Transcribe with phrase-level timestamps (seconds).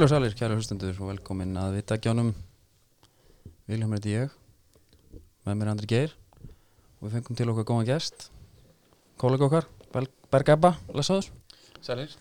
[0.00, 2.30] Heil og sælir, kæra hlustundur og velkomin að vita gjónum
[3.68, 4.30] Viljum heiti ég
[5.44, 8.30] með mér er Andri Geir og við fengum til okkar góðan gest.
[9.20, 11.28] Kollega okkar, Berg Ebba lesaður
[11.84, 12.14] Sælir.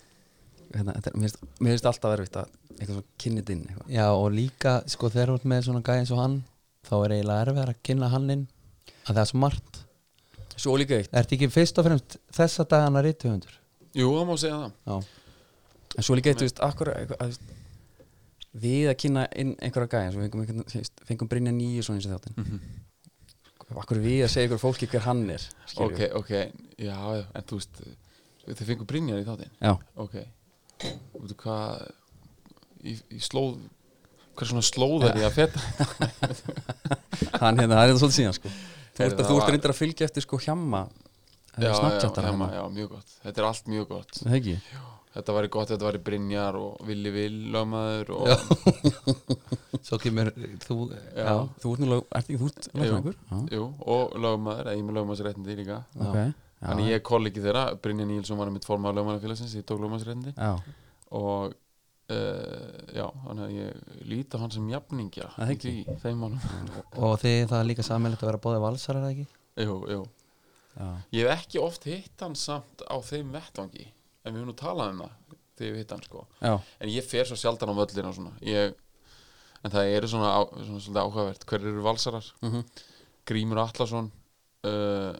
[0.73, 3.87] Hérna, þetta er- Mér finnst- mér finnst alltaf verið að eitthvað svona kynnið inn eitthvað.
[3.95, 6.43] Já og líka sko þegar þú ert með svona gæði eins og hann
[6.83, 8.47] þá er eiginlega erfið að kynna hann inn
[9.07, 9.85] að það er svo margt
[10.59, 11.09] Svo líka eitt.
[11.13, 13.55] Ertu ekki fyrst og fremst þessa dagana rítuhundur?
[13.95, 14.71] Jú, það má segja það.
[14.85, 15.05] Já.
[15.97, 17.55] En svo líka eitt, þú veist, akkur eitthvað, að, þú veist,
[18.57, 22.15] við að kynna inn einhverja gæja svo fengum, veist, fengum Brynja nýju svona eins og
[22.17, 22.59] þáttin Mhm.
[23.77, 25.43] Akkur við að segja ykkur fólki hver hann er.
[25.77, 26.29] Ok, ok,
[26.79, 27.81] já, já, en þú veist
[28.49, 29.51] Þið fengur Brynjar í þáttinn?
[29.61, 30.15] Já, Ok.
[30.79, 31.91] Þú veitu hvað
[32.83, 33.59] Í, í slóð
[34.33, 35.59] Hvað er svona slóðar í að feta?
[37.43, 38.49] Hann hérna, það er þetta svolítið síðan sko.
[38.95, 40.81] Þú ert, þú ert var- að fylgja eftir sko hjamma
[41.59, 42.55] Já, já, Snapchatar hemma, hérna.
[42.55, 43.09] já, mjög gott.
[43.25, 44.11] Þetta er allt mjög gott.
[44.23, 44.53] Það ekki?
[45.19, 48.27] Þetta væri gott, þetta væri Brynjar og Willi Will lögmaður og
[49.87, 50.29] Svo kemur
[50.65, 50.99] þú Já.
[51.19, 53.17] Já, Þú ert nú lög, ert ekki þú ert lögfræðingur?
[53.29, 55.79] Já, Jú, og lögmaður, ég er með lögmaðsréttindi líka.
[55.99, 56.19] Ok.
[56.19, 60.33] Já, Þannig ég er kollegi þeirra, Brynjar Nílsson var mitt formaður lögmaðarfélagsins, ég tók lögmaðsréttindi
[60.35, 60.53] Já,
[61.15, 61.53] og
[62.11, 66.41] uh, já, þannig að ég líti á hann sem jafningja í þeim mánum
[67.05, 69.27] og þið það er líka sammeilegt að vera bóðið valsar er það ekki?
[69.65, 70.01] jú, jú.
[70.75, 73.87] já, ég hef ekki oft hitt hann samt á þeim vettvangi
[74.23, 76.25] en við höfum nú talað um það þegar við hitt hann sko.
[76.39, 78.35] Já, en ég fer svo sjaldan á völlina og svona.
[78.45, 78.75] Ég,
[79.63, 81.47] en það eru svona, á, svona svolítið áhugavert.
[81.49, 82.29] Hver eru valsarar?
[82.45, 82.63] Mhm,
[83.29, 84.07] Grímur Atlason
[84.65, 85.13] uh,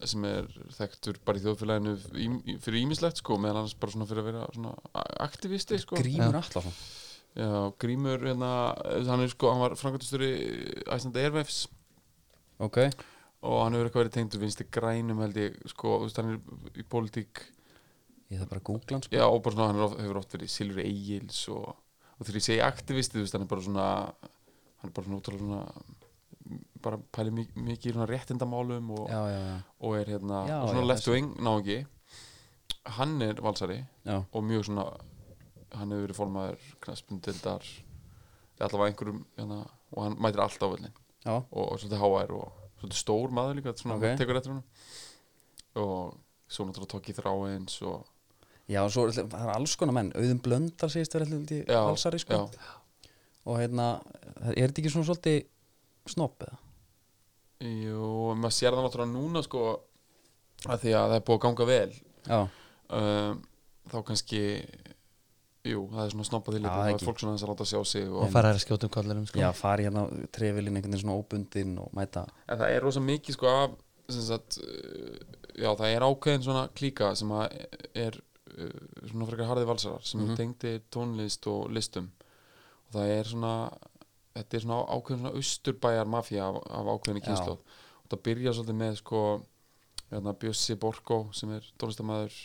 [0.00, 0.46] sem er
[0.78, 4.30] þekktur bara í þjóðfélaginu í, í, fyrir ímislegt sko meðal annars bara svona fyrir að
[4.30, 5.98] vera svona aktivisti sko.
[6.00, 6.70] Grímur Allarsson
[7.38, 8.74] Já, Grímur, hérna,
[9.06, 10.30] hann er sko, hann var framkvæmtastjóri
[10.90, 11.60] Æslanda Airwaves.
[12.60, 12.80] Ok,
[13.46, 16.80] og hann hefur eitthvað verið tengdur vinstri grænum held ég, sko, þú veist, hann er
[16.82, 17.44] í pólitík,
[18.30, 20.52] ég það bara googla hann sko já, og bara svona, hann oft, hefur oft verið
[20.52, 21.70] Silfur Egils og,
[22.16, 23.86] og þegar ég segi aktivisti, þú veist, hann er bara svona,
[24.80, 25.96] hann er bara svona útrúlega svona,
[26.80, 30.70] bara pæli mikið, í svona réttindamálum og, Já, já, já, og er hérna, Já, og
[30.72, 31.78] svona left wing, náungi,
[32.96, 34.86] hann er valsari já, og mjög svona,
[35.74, 37.66] hann hefur verið fórmaður knaspundildar,
[38.60, 39.60] allavega einhverjum, hérna,
[39.90, 40.94] og hann mætir alltaf á völlin.
[41.26, 42.46] já, og, og svolítið háær og
[42.80, 44.04] svolítið stór maður líka svona, Ok.
[44.06, 44.16] okay.
[44.22, 44.64] tekur eftir hann
[45.80, 46.16] og
[46.50, 48.08] svo náttúrulega tók ég þráins og
[48.70, 50.12] já, og svo er það er alls konar menn.
[50.16, 52.42] Auðun Blöndal segist verið alltaf Já, valsari sko.
[53.48, 53.92] Og hérna,
[54.52, 55.40] er þetta ekki svona svolítið
[56.10, 56.58] snopp eða?
[57.60, 58.04] jú,
[58.40, 59.64] maður sér það náttúrulega núna sko
[60.70, 61.90] að því að það er búið að ganga vel.
[62.30, 62.38] Já,
[62.96, 63.42] um,
[63.90, 64.40] þá kannski
[65.66, 67.80] jú, það er svona snoppað Já, líka það er fólk svona þess að láta sjá
[67.90, 69.42] sig og, fara að skjóta um kollurum sko.
[69.42, 72.24] Já, fari hérna trefilinn einhvern veginn svona óbundinn og mæta.
[72.48, 73.76] En það er rosa mikið sko af
[74.10, 74.58] sem sagt,
[75.54, 77.60] já, það er ákveðin svona klíka sem að
[78.06, 78.16] er
[79.10, 82.10] svona frekar harði valsarar sem mm tengdi tónlist og listum.
[82.88, 83.54] Og það er svona
[84.36, 88.78] þetta er svona ákveðin svona austurbæjar mafía af, af ákveðinni kynslu og það byrja svolítið
[88.80, 89.22] með sko
[90.10, 92.38] hérna, Bjössi Borgo sem er tónlistamæður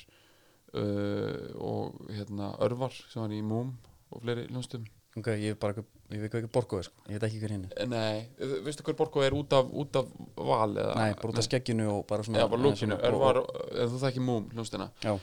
[0.76, 3.74] uh, og hérna Örvar sem var í Múm
[4.12, 4.86] og fleiri hljónstum
[5.16, 5.80] Ok, ég er bara,
[6.12, 7.06] ég veit ekki borgoði sko.
[7.08, 7.86] Ég veit ekki hver hinn er.
[7.88, 10.96] Nei, uh, veistu hver Borgo er út af, út af val eða?
[11.00, 13.40] Nei, bara út af skegginu og bara svona Já, bara lúkinu, Örvar,
[13.72, 15.14] eða þú þekki Múm hljónstina Já,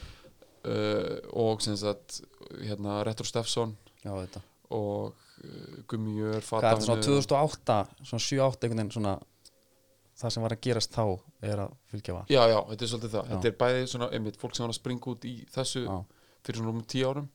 [0.65, 2.21] uh, og sem sagt
[2.62, 4.43] hérna Retro Steffsson já, þetta.
[4.71, 5.12] og
[5.45, 9.19] uh, Gummi Jör Hvað er þetta svona 2008, svona 7-8 einhvern veginn svona
[10.23, 11.05] Það sem var að gerast þá
[11.43, 13.23] er að fylgja var Já, já, þetta er svolítið það.
[13.25, 13.31] Já.
[13.33, 15.95] Þetta er bæði svona, einmitt, fólk sem var að springa út í þessu Já,
[16.47, 17.29] fyrir svona um tíu árum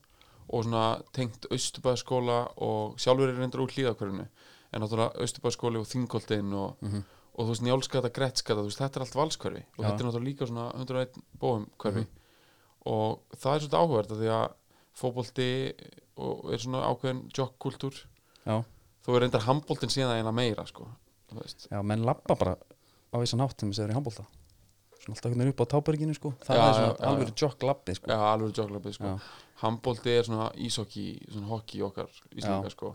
[0.48, 6.54] og svona tengt Östubæðaskóla og sjálfur er reyndar úr hlýðakverfinu en náttúrulega Östubæðaskóli og Þingoltin
[6.56, 7.02] og, Mhm.
[7.34, 9.88] og þú veist Njálskata, Grettskata þú veist, þetta er allt valskverfi og Já.
[9.90, 12.06] þetta er náttúrulega líka svona 101 bóum hverfi
[12.88, 14.48] og það er svolítið áhugverð því að
[14.98, 15.48] fótbolti
[16.18, 18.00] og er svona ákveðin joggkultúr
[18.48, 18.56] já,
[19.04, 20.88] þó er reyndar handboltin síðan eina meira sko,
[21.70, 22.56] já, menn lappa bara
[23.12, 24.26] á þessan hátt sem er í handbólta
[24.98, 26.30] Svona alltaf veginn upp á táberginu sko.
[26.42, 28.08] Það Já, er svona já, alveg jogg lappi sko.
[28.10, 29.04] Já, alveg jogglabbi sko.
[29.12, 29.20] Já.
[29.62, 32.90] handbolti er svona ísokki, svona hockey okkar íslenska sko.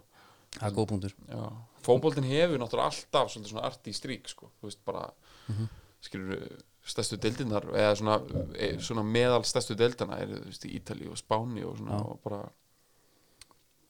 [0.58, 1.16] Það er góð punktur.
[1.32, 1.46] Já,
[1.88, 5.08] fótboltin hefur náttúrulega alltaf svona arti strík sko, þú veist bara
[5.48, 5.70] Mhm.
[6.02, 6.44] skilur
[6.84, 8.18] stærstu deildinnar eða svona,
[8.60, 12.42] e, svona meðal stærstu deildina er veist Ítali og Spáni og svona og bara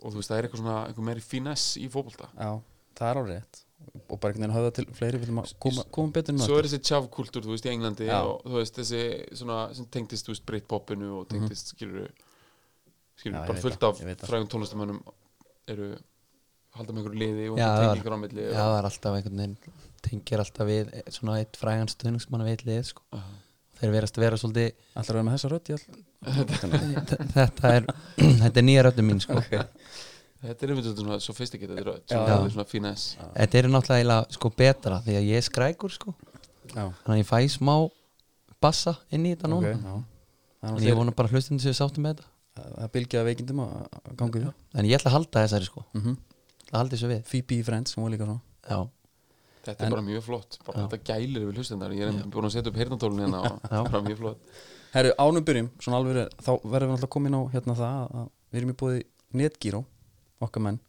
[0.03, 2.27] og þú veist það er eitthvað svona eitthvað meiri finess í fótbolta.
[2.37, 2.51] Já,
[2.99, 3.61] það er alveg rétt.
[4.07, 6.79] Og bara einhvern veginn höfða til fleiri Viljum að koma, koma betur svo er þessi
[6.87, 8.19] tjafkultúr þú veist í Englandi Já.
[8.23, 9.01] og þú veist þessi
[9.41, 12.07] svona sem tengdist þú veist Britpopinu og tengdist skilur
[13.19, 13.43] skilur Mhm.
[13.43, 15.01] Já, bara fullt af frægum tónlistamönnum
[15.67, 15.89] eru
[16.77, 19.57] halda með einhverju liði og tengingar á milli Já, það er alltaf einhvern veginn
[20.03, 23.03] tengir alltaf við svona eitt frægan stuðningsmann við eitt lið sko.
[23.15, 23.21] og,
[23.79, 25.85] þeir verast vera svolítið Ætlar að vera með þessa rödd í all
[27.33, 27.87] þetta er,
[28.43, 29.41] þetta er nýja röddum mín sko.
[30.43, 32.19] Þetta er einmitt svona sophisticated Já.
[32.19, 36.15] Svona, er finesse þetta er náttúrulega sko betra því að ég er skrækur sko.
[36.73, 37.75] Já, þannig að ég fæ smá
[38.63, 40.01] bassa inn í þetta ok, núna
[40.63, 44.13] en ég vona bara hlustandi sér sáttum með þetta það er bylgjaða veikindum að að
[44.19, 46.19] ganga upp en ég ætla að halda þessari sko mm -hmm.
[46.73, 47.23] Að halda þessu við.
[47.29, 48.41] Phoebe í Friends, hún var líka svona.
[48.69, 48.79] Já,
[49.63, 50.57] Þetta En- er bara mjög flott.
[50.67, 50.87] Bara Já.
[50.91, 53.69] Þetta gælir við hlustendar Ég er búin að setja upp heyrnatólun hérna og Já.
[53.69, 54.39] það er bara mjög flott.
[54.93, 58.27] Herru, ánum byrjum, svona alveg er, þá verðum við alltaf komin á hérna það að
[58.51, 58.97] við erum í búið
[59.33, 59.85] netgíró,
[60.41, 60.79] okkar menn.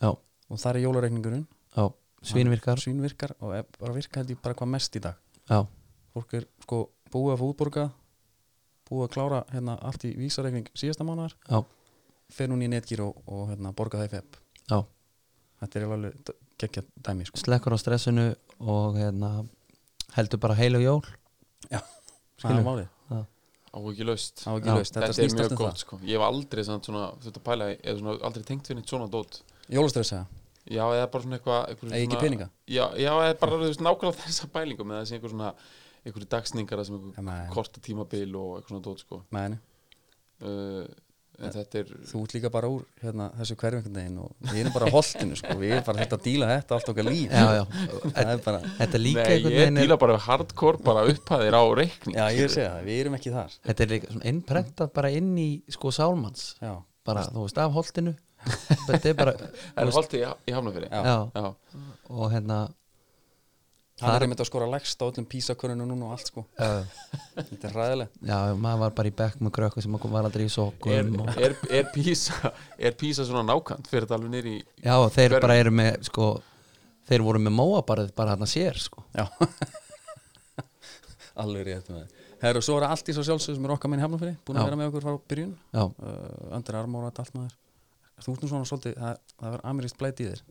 [0.00, 1.46] Já, og það er jólareikningurinn.
[1.76, 1.84] Já,
[2.22, 2.78] svínvirkar.
[2.78, 5.16] Svínvirkar og er bara virka held ég bara hvað mest í dag.
[5.50, 5.66] Já,
[6.14, 7.90] fólk er sko búið að fútborga
[8.88, 11.60] búið að klára hérna allt í vísareikning síðasta mánuðar já,
[12.32, 14.36] fer hún í netgíró og hérna borga það í fepp
[14.70, 14.78] já
[15.62, 16.32] þetta er alveg
[16.62, 17.40] geggja dæmi sko.
[17.42, 18.26] slekkur á stressinu
[18.60, 19.30] og hérna,
[20.16, 21.02] heldur bara heil og jól.
[21.72, 21.86] Það
[22.42, 22.58] skilur.
[22.58, 22.90] er málið,
[23.72, 25.96] Á ekki laust Já, þetta Þetta er mjög um gott sko.
[26.04, 29.38] Ég hef aldrei svona, svona þetta pæla Eða svona aldrei tengt við neitt svona dót.
[29.64, 30.26] Það jólastress eða,
[30.62, 32.48] Já, eða bara svona eitthvað eitthvað eða ekki svona- peninga?
[32.68, 35.54] Já, já, eða bara nákvæmlega þessa pælingum eða þessi einhver svona
[36.02, 37.40] einhverju dagsningar sem nei.
[37.54, 39.22] korta tímabil og eitthvað svona dót sko.
[40.42, 40.84] Uh,
[41.42, 44.88] en þetta er þú ert líka bara úr hérna, þessu hverfingundegin og við erum bara
[44.88, 45.56] á holtinu sko.
[45.60, 47.30] við erum bara þetta að díla þetta allt okkar líf.
[47.32, 47.64] Já, já,
[48.22, 51.56] er bara, þetta er líka Nei, einhvern ég veginn er- díla bara hardcore bara upphæðir
[51.58, 53.56] á reikning já ég er að segja það, við erum ekki þar.
[53.70, 55.48] Þetta er líka svona innprentað bara inn í
[55.78, 56.44] sko sálmanns.
[56.62, 56.74] Já,
[57.04, 58.14] bara, þú veist, af holtinu.
[58.88, 59.32] Þetta er bara,
[59.78, 60.88] Er það holti í, í Hafnafyrir?
[60.90, 61.02] Já.
[61.06, 61.54] já, Já,
[62.10, 62.56] og hérna
[64.02, 66.70] hann Þar- er einmitt að skora lægst á öllum písakörunum núna og allt sko, já,
[67.38, 70.48] þetta er ræðileg já, maður var bara í bekk með krökku sem var aldrei í
[70.48, 74.64] er, sokkum og, er, er, písa, er písa svona nákant fyrir þetta alveg nýri í
[74.84, 76.28] já, þeir Hver- bara eru með sko,
[77.10, 79.06] þeir voru með móabarið bara þarna sér sko.
[79.16, 79.26] já.
[81.42, 82.10] Alveg rétt með
[82.42, 84.66] Herru, svo er það allt í svo sjálfsög sem er okkar minn hefnafyrir búin að
[84.66, 85.52] vera með okkur frá byrjun.
[85.70, 86.56] Já, uh,
[86.98, 87.52] og þetta allt maður.
[88.22, 90.42] Þú ert nú svona svolítið, það, það verður amerískt blæti í þér.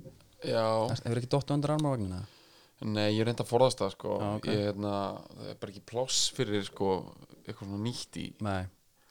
[0.48, 0.64] Já,
[1.04, 2.22] hefur ekki dottu Under Armour vagnina
[2.82, 4.14] nei, ég reynda að forðast það sko.
[4.22, 4.48] Já, ok.
[4.52, 4.94] ég, hérna,
[5.38, 6.92] það er bara ekki pláss fyrir sko
[7.46, 8.62] eitthvað svona nýtt í nei,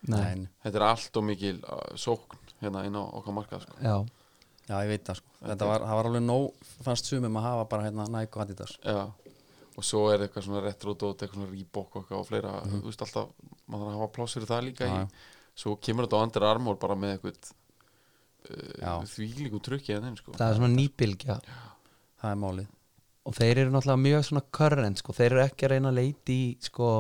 [0.09, 0.47] Nei.
[0.65, 3.75] Þetta er allt og mikil uh, sókn hérna inn á okkar markað sko.
[3.85, 3.97] Já,
[4.71, 5.35] já ég veit það sko.
[5.45, 8.73] Þetta var, það var alveg nóg, fannst sumum að hafa bara hérna Nike og Adidas.
[8.81, 9.03] Já,
[9.77, 13.05] og svo er eitthvað svona retrodót, eitthvað svona Reebok og, eitthvað og fleira, þú veist
[13.05, 13.29] alltaf
[13.71, 15.07] maður þarf að hafa pláss fyrir það líka Mhm.
[15.11, 17.53] Í svo kemur þetta á Under Armour bara með eitthvað
[18.49, 20.33] uh, þvílíku trukki en þeim sko.
[20.39, 21.37] Það er svona nýbylgja.
[22.23, 22.69] Það er málið
[23.29, 25.15] og þeir eru náttúrulega mjög svona current sko.
[25.17, 26.91] þeir eru ekki að reyna að leiti í sko,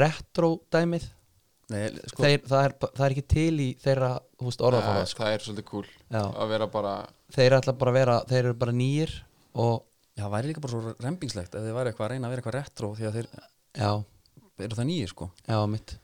[0.00, 1.08] retro dæmið?
[1.70, 4.10] Nei, sko, þeir, það, er, það er ekki til í þeirra
[4.40, 5.22] þú veist, orðafáða það, sko.
[5.22, 6.22] það er svolítið cool Já.
[6.26, 6.94] að vera bara
[7.30, 9.12] þeir ætla bara að vera, þeir eru bara nýjir
[9.54, 9.76] og
[10.16, 12.42] já, það væri líka bara svo rempingslegt ef þið væri eitthvað að reyna að vera
[12.42, 13.28] eitthvað retro því að þeir
[13.78, 13.90] já,
[14.66, 15.30] eru það nýjir sko.
[15.46, 15.94] Já, mitt.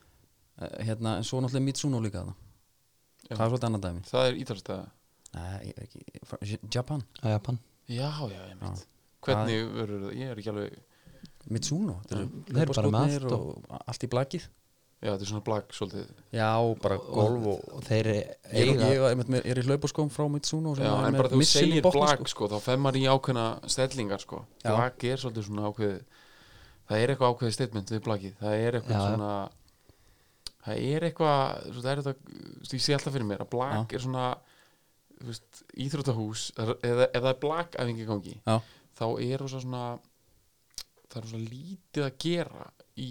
[0.56, 2.34] Eh, hérna, en svo náttúrulega Mitsuno líka það
[3.26, 3.34] Já.
[3.34, 4.02] það er svolítið annað dæmi.
[4.06, 4.84] Það er ítalstæða
[6.72, 8.84] Japan, Japan Já, já, ég mynd.
[9.26, 10.78] Hvernig verður það, ég er ekki alveg
[11.46, 14.46] Mitsuno Þeir eru bara með og allt í blakið
[14.96, 16.48] Já, þetta er svona blag svolítið já,
[16.82, 20.86] bara golf og, og þeir eiga ég, ég, ég er í hlaupaskóm frá Mitsuno sem
[20.86, 22.30] Já, er en með bara þú segir blag sko.
[22.32, 24.40] sko, þá fer maður í ákveðna stellingar sko.
[24.64, 24.70] Já.
[24.72, 26.00] blag er svolítið svona ákveðið
[26.88, 29.30] það er eitthvað ákveðið statement við blagið það er eitthvað svona
[30.66, 33.84] það er eitthvað svo það er þetta, ég sé alltaf fyrir mér að blag Já.
[34.00, 34.26] er svona
[35.24, 38.56] veist, íþróttahús eða ef það blagæfingi í gangi Já.
[38.98, 39.84] þá er svona
[41.06, 42.66] það er svona lítið að gera
[43.00, 43.10] í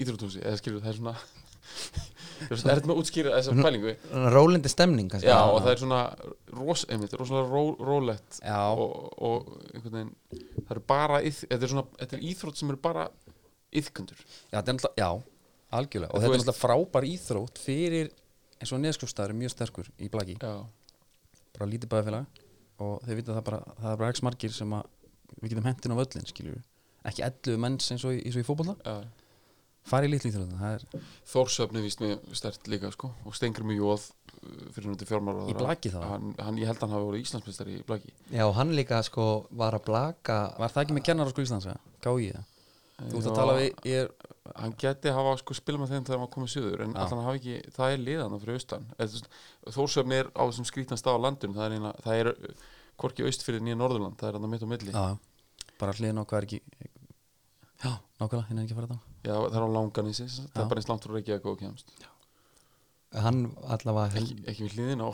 [0.00, 1.16] íþróttahúsi eða skilur það er svona
[2.50, 3.94] veist, er þetta með að útskýra þessa pælingu?
[4.32, 5.28] rólindi stemning kannski.
[5.28, 6.00] Já, og það er svona
[6.54, 10.12] ros, einmitt, rosalega ró, rólegt já, og, og einhvern veginn
[10.60, 13.08] það eru bara, þetta er svona þetta er íþrótt sem eru bara
[13.76, 14.60] íþkundur já,
[14.96, 15.10] já,
[15.76, 16.12] algjörlega.
[16.14, 18.12] Og þetta er náttúrulega frábær íþrótt fyrir
[18.56, 20.38] eins og neðskjófstæður er mjög sterkur í blaki.
[20.40, 20.54] Já,
[21.60, 22.40] bara lítið bæðafélag
[22.86, 24.90] og þeir vita það bara, það er bara ekki margir sem að
[25.40, 26.64] við getum hentin á völlin, skiljum
[27.06, 28.74] ekki 11 menns eins og í, í fótbolta.
[28.82, 29.06] Já.
[29.86, 33.82] fara í litli íþróttina, það er Þórsöfni víst mér stert líka sko og Stengri mjög
[33.84, 34.06] jóð
[34.74, 36.00] fyrir hundi fjármára Í blaki þá?
[36.10, 38.12] hann, hann, ég held að hann hafi verið Íslandsmeistari í blaki.
[38.30, 41.46] Já, og hann líka sko var að blaka var það ekki með kennar á sko
[41.46, 41.94] Íslands, eða?
[42.04, 42.52] Gái það
[42.96, 46.20] þú ert að tala við, ég er hann geti hafa sko spilað með þeim þegar
[46.22, 47.00] hann komið suður en Já.
[47.04, 48.86] allan hafa ekki, það er liðan fyrir austan.
[49.76, 52.30] Þórsöfni er á þessum skrítan stað á landinu það er, eina, það er
[52.96, 54.92] hvorki aust fyrir nýja Norðurland það er hann mitt á milli.
[54.94, 55.16] Já,
[55.80, 56.60] bara hliðin er ekki
[57.82, 60.62] já, nákvæmlega, hinn er ekki að fara þetta Já, það er á langanissi, það Já.
[60.62, 61.92] er bara eins langt frá Reykjavík og kemst
[63.14, 65.10] hann allavega held, ekki, ekki við hliðin á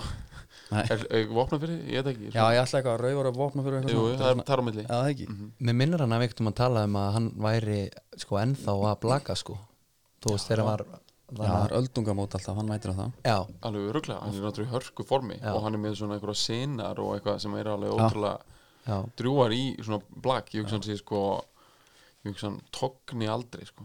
[0.72, 1.26] Nei.
[1.28, 1.92] Vopna fyrir, því?
[1.92, 2.28] ég veit ekki.
[2.32, 4.18] Já, ég ætla eitthvað að rauður að vopna fyrir eitthvað Jú, svona.
[4.22, 4.82] það er þar á milli.
[4.82, 5.26] Já, það ekki.
[5.28, 5.50] Mhm.
[5.68, 7.78] Mér minnir hann að veikt um að tala um að hann væri
[8.22, 9.58] sko ennþá að blaka sko.
[10.22, 10.84] Þú veist þegar var
[11.32, 13.12] Já, það er öldungamót alltaf, hann mætir á það.
[13.24, 13.36] Já,
[13.68, 15.52] Alveg öruglega, hann er náttúrulega í hörku formi Já.
[15.54, 18.40] og hann er með svona einhverja sinar og eitthvað sem er alveg ótrúlega
[18.86, 20.50] já, drjúar í svona blak.
[20.52, 21.22] Ég hugsa hann sé sko
[22.24, 23.84] ég hugsa hann togni aldrei sko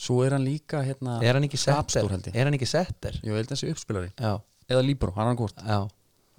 [0.00, 2.06] Það sé Svo er hann líka hérna er hann ekki setter?
[2.32, 3.18] Er hann ekki setter?
[3.20, 4.12] Ég held þessi uppspilari.
[4.16, 4.38] Já,
[4.70, 5.80] Eða Líbró, hann er hann hvort já,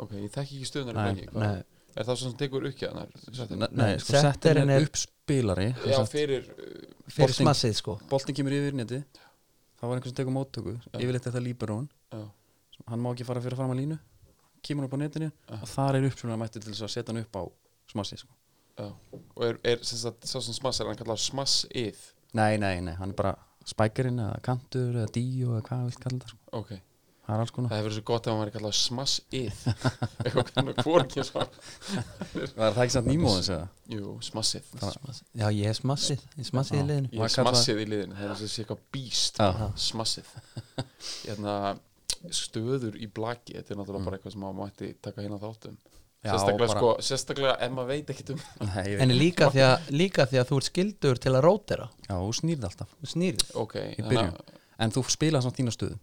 [0.02, 1.64] ok, ég þekki ekki stöðunar Nei, nei.
[1.92, 5.98] Er það svona sem tekur ekki að Nei, nei, sko, setterinn setterinn er uppspilari já,
[6.10, 6.78] fyrir uh,
[7.12, 7.98] Fyrir smassið sko.
[8.10, 9.02] Boltin kemur yfir neti
[9.82, 10.76] Það var einhver sem tekur móttöku.
[10.94, 12.22] Yfirleitt er það Líbrón já,
[12.88, 13.98] Hann má ekki fara fyrir að línu.
[14.64, 17.36] Kemur upp á netinu Og þar er uppspilari mættur til þess að setja hann upp
[17.36, 17.44] á
[17.92, 18.32] smassi sko.
[18.80, 18.88] já.
[19.36, 22.00] og er, er sem sagt, sá sem smass er hann kallar smass-ið?
[22.38, 23.34] Nei, nei, nei, hann er bara
[23.70, 26.42] spækarinn eða kantur eða díu eða hvað vilt kalla það sko.
[26.62, 26.72] ok,
[27.22, 27.70] Það er alls konar.
[27.72, 29.60] Það hefur verið svo gott ef hann væri kallar smass-ið
[30.26, 31.44] eitthvað ekki svo
[32.58, 33.68] Var það ekki samt nýmóðins eða?
[33.94, 34.72] jú, smassið.
[35.38, 37.12] Já, ég er smassið Ég er smassið í liðinu.
[37.14, 38.18] Ég er kallað- smassið í liðinu.
[38.18, 39.40] Það er eins og sé eitthvað býst
[39.86, 40.34] smassið
[41.30, 41.56] hérna,
[42.42, 45.78] stöður í blaki þetta er náttúrulega bara eitthvað sem maður mætti taka hérna þáttum
[46.22, 48.42] Já, sérstaklega, bara- sko, sérstaklega ef maður veit ekkert um
[48.76, 51.88] Nei, En líka því, að, líka því að þú ert skildur til að rótera.
[52.06, 52.92] Já, þú snýrð alltaf.
[53.02, 54.30] Þú snýrið ok, Í byrjun.
[54.36, 55.98] að- En þú spilaði samt þína stöðu.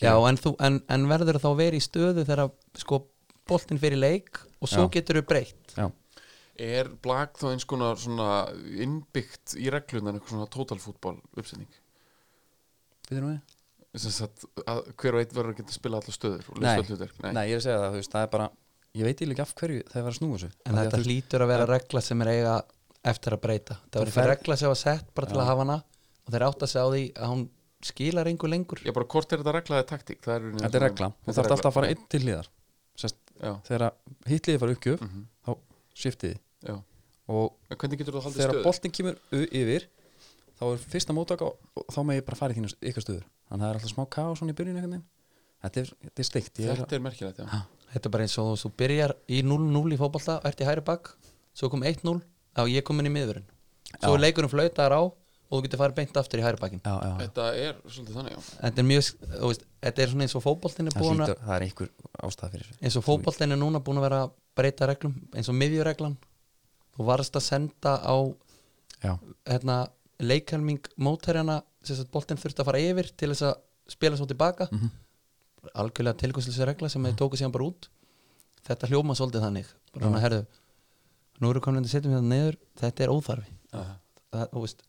[0.00, 2.50] Já, en, þú, en, en verður þá verið í stöðu þegar
[2.80, 3.00] sko
[3.50, 4.92] boltinn fyrir leik og svo Já.
[4.96, 5.74] getur þú breytt.
[5.76, 5.88] Já,
[6.56, 8.28] er blag þá eins konar svona
[8.80, 11.68] innbyggt í reglunar eitthvað svona totalfútbol uppsetning?
[13.10, 13.40] Við nú við
[13.98, 16.76] sagt að hver og einn verður að geta að spila allar stöður og Nei.
[16.78, 17.22] lista hlutverk.
[17.24, 17.44] Nei.
[17.50, 18.50] ég er að segja það, veist, það er bara
[18.90, 20.48] Ég veit ekki af hverju það er að snúa þessu.
[20.66, 22.54] En þetta hlýtur að vera regla sem er eiga
[23.06, 23.76] eftir að breyta.
[23.86, 25.42] Það eitthvað fer- regla sem var sett bara til Já.
[25.42, 25.76] að hafa hana
[26.26, 27.44] og þeir átt að segja á því að hún
[27.90, 28.82] skilar engu lengur.
[28.82, 31.70] Já, bara hvort er þetta reglaði taktík Það er, er regla, þú þarf alltaf regla.
[31.70, 32.50] að fara einn til hliðar.
[33.70, 33.86] Þegar
[34.28, 35.52] hitliði fara uppgjöf mhm, þá
[36.02, 36.40] shiftiði
[37.30, 39.86] og þegar boltin kemur yfir
[40.60, 43.24] þá er fyrsta móttaka og þá með ég bara fara í þínu ykkar stöður.
[43.48, 45.04] Þannig að það er alltaf smá kaos svona í byrjun veginn.
[45.60, 47.62] Þetta er, þetta er steikt ég er, Þetta er merkilegt, já.
[47.90, 51.10] Þetta er bara eins og þú byrjar í 0-0 í fótbolta ert í hæri bakk,
[51.56, 52.14] svo kom 1-0
[52.56, 53.48] þá ég kom inn í miðurinn
[53.98, 54.14] svo Já.
[54.14, 57.12] er leikurinn flautaðar á og þú getur farið beint aftur í hæri bakkin já, já,
[57.24, 58.42] Þetta er svolítið þannig, já.
[58.60, 61.54] Þetta er mjög, þú veist, þetta er svona eins og fótboltin er búin að það
[61.56, 61.90] er einhver
[62.28, 62.82] ástæða fyrir þessu.
[62.86, 66.14] Eins og fótboltin er núna búin að vera að breyta reglum eins og miðjureglan.
[66.94, 68.14] Þú varst að senda á
[69.02, 69.80] hérna,
[70.20, 73.54] leikhelming mótherjana sem sagt boltin þurfti að fara yfir til þess að
[73.90, 74.68] spila svo tilbaka.
[74.70, 74.90] Mhm.
[75.76, 77.88] algjörlega tilkvæmslislega regla sem þeir tóku síðan bara út.
[78.64, 79.66] Þetta hljóma svolítið þannig.
[79.92, 80.46] Bara svona, herðu,
[81.40, 82.56] nú eru komin að setjum hérna niður.
[82.80, 83.52] Þetta er óþarfi.
[83.70, 84.80] Það, þú veist,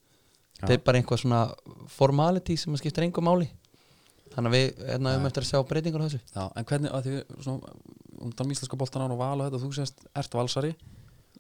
[0.61, 1.41] þetta er bara einhvað svona
[1.91, 3.49] formality sem að skiptir engu máli.
[4.31, 6.21] Þannig að við hérna, um eftir að sjá breytingar á þessu.
[6.31, 7.75] Já, en hvernig að því svona,
[8.21, 10.75] um þannig íslenska boltan á og val og þetta þú sést, ert valsari,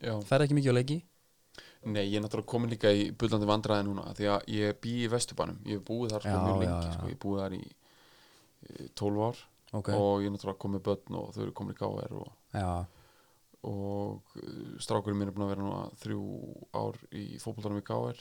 [0.01, 0.15] Já.
[0.25, 0.95] Ferð ekki mikið á leiki
[1.81, 5.09] Nei, ég er náttúrulega komin líka í bullandi vandræði núna því að ég bý í
[5.09, 5.61] Vesturbænum.
[5.65, 6.93] Ég hef búið þar sko Já, mjög já, lengi já.
[6.93, 9.41] sko, ég hef búið þar í eh, 12 ár.
[9.71, 12.71] Ok, og ég er náttúrulega komið börn og þau eru komin í KR og, já,
[13.71, 16.23] og eh, strákurinn minn er búin að vera núna þrjú
[16.75, 18.19] ár í fótboltanum í KR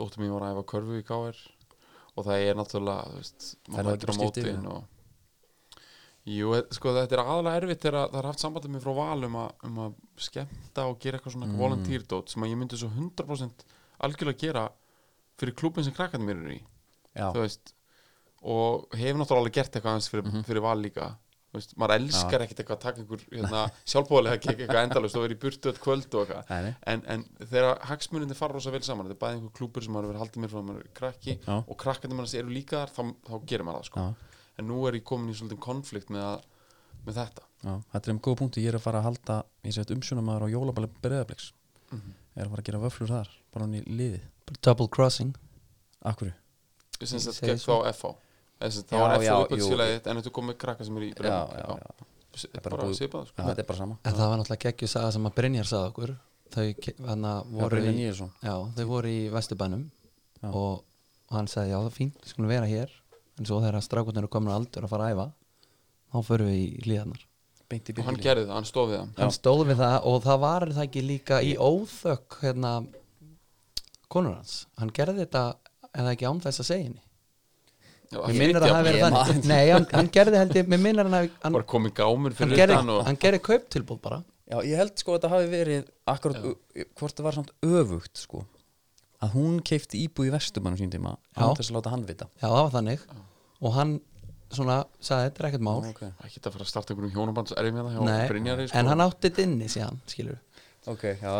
[0.00, 1.42] dóttir mín var að æfa körfu í KR
[2.16, 4.99] og það er náttúrulega veist, maður mætir á mótin og
[6.30, 9.24] Jú, e- sko þetta er aðalega erfitt þegar það er haft sambandið mér frá val
[9.28, 9.94] um að, um að
[10.28, 11.54] skemmta og gera eitthvað svona Mm.
[11.56, 11.62] mm.
[11.64, 13.64] volunteerdót sem að ég myndi svo 100%
[14.06, 14.66] algjörlega gera
[15.40, 16.60] fyrir klúbin sem krakkarnir mér eru í
[17.34, 17.74] þú veist
[18.42, 20.44] og hef náttúrulega alveg gert eitthvað aðeins fyrir, Mhm.
[20.48, 21.08] fyrir val líka
[21.50, 25.22] þú veist, maður elskar ekkert eitthvað að taka einhver hérna, sjálfbóðlega ekki eitthvað endalust og
[25.26, 29.08] vera í burtu öll kvöld og eitthvað en, en þegar hagsmuninni fara rosa vel saman
[29.10, 31.56] þetta er bæði einhver klúbur sem maður hefur haldið mér frá maður krakki Já.
[31.66, 34.00] og krakkarnir manns eru líka þar þá, þá gerir maður það sko.
[34.00, 34.14] Já.
[34.60, 36.44] En nú er ég komin í svolítið konflikt með, að,
[37.06, 37.46] með þetta.
[37.64, 40.46] Já, þetta er um góða punktu ég er að fara að halda, ég sett umsjónamaður
[40.46, 41.50] á jólabali breðabliks,
[41.90, 42.12] Mhm.
[42.36, 44.20] er að fara að gera vöflur þar, bara hann í liðið.
[44.62, 45.34] Double crossing.
[46.04, 46.32] Akkur,
[47.02, 47.82] sem Ég sagt segi gegn svo.
[47.82, 48.14] þá FH
[48.60, 49.44] það Já, var FH jú.
[49.46, 52.48] uppöldsfélagið en þetta komið krakka sem er í já, Breiðablik, já, já, já.
[52.54, 53.36] er bara svipað sko.
[53.36, 53.98] já, þetta er bara sama.
[54.04, 56.16] Það var náttúrulega geggju saga sem að Brynjar sagði okkur.
[56.50, 56.66] Þau
[57.50, 58.30] voru, í, Níelsson.
[58.42, 59.90] já, þau voru í Vesturbænum
[60.42, 60.84] og,
[61.30, 62.90] hann sagði já það er fínt, við skulum vera hér
[63.40, 65.26] en svo þegar strákutnir eru komin á aldur að fara að æfa
[66.10, 69.10] þá förum við í í og hann gerði það, hann stóð við það.
[69.20, 72.72] Hann stóð við það og það var það ekki líka í óþökk hérna
[74.10, 75.44] konur hans, hann gerði þetta
[75.94, 77.04] eða ekki án þess að segja henni?
[78.10, 79.48] Já, mér hann minnir að það hafi verið þannig.
[79.52, 82.38] Nei, hann, hann gerði held ég, mér minnir hann að hann, bara komið gámur hann,
[82.40, 84.22] fyrir gerði, og hann gerði kauptilbúð bara.
[84.50, 86.48] Já, ég held sko að þetta hafi verið akkurat,
[86.98, 88.42] hvort það var samt öfugt sko
[89.22, 91.44] að hún keifti íbúð í Vesturbænum sín tíma Já.
[91.44, 92.26] án þess að láta hann vita.
[92.40, 93.04] Já það var þannig
[93.60, 93.98] og hann
[94.50, 95.80] svona sagði þetta er ekkert mál.
[95.86, 98.00] Ok, ekki að fara að starta einhverjum hjónabands hérna hjá
[98.66, 98.78] sko.
[98.80, 100.38] en hann átti þetta inni síðan skilur
[100.90, 101.34] ok, já.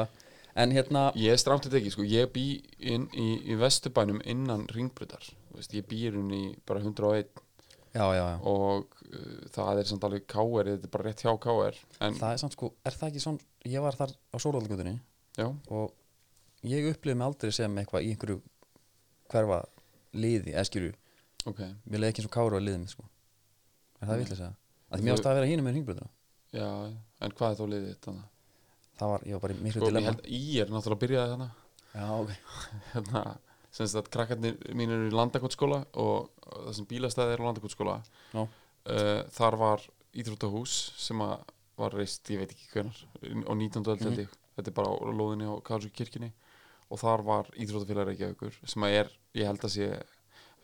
[0.60, 2.44] En hérna, ég er strántið ekki, sko, ég bý
[2.82, 5.24] inn í, í vesturbænum innan ringbrudar
[5.54, 7.30] veist, ég bý hún í bara 101
[7.94, 8.36] já, já, já.
[8.46, 12.34] Og uh, það er samt alveg KR þetta er bara rétt hjá KR en, það
[12.34, 14.96] er samt sko, er það ekki svona ég var þar á Sólvaldgutunni
[15.38, 18.40] já, og ég upplifði mig aldrei sem eitthvað í einhverju
[19.30, 19.62] hverfa
[20.14, 20.94] liði, eða skilju
[21.46, 21.60] ok.
[21.84, 23.06] Mér leiði ekki eins og káru á liðið mitt sko.
[24.00, 24.54] Er það vitlega að segja
[24.90, 26.08] að því mér ást að vera hínum með hringbröðuna
[26.50, 26.68] já,
[27.22, 28.14] en hvað er þá liðið þetta
[29.00, 30.24] það var, ég var bara í miklu sko, ég dilemma.
[30.26, 31.48] í er náttúrulega byrjaði þarna.
[31.90, 32.32] Já, ok,
[32.94, 33.22] hérna,
[33.76, 37.96] sem sagt krakkarnir mín eru í landakotskóla og það sem bílastæði er á landakotskóla
[38.34, 38.42] Já.
[38.42, 41.38] uh, þar var íþróttahús sem að
[41.80, 43.86] var reist, ég veit ekki hvenar á 19.
[43.88, 46.32] öld held ég, þetta er bara á lóðinni á Karlsvík kirkjunni.
[46.90, 49.86] Og þar var íþróttafélag Reykjavíkur sem að er, ég held að sé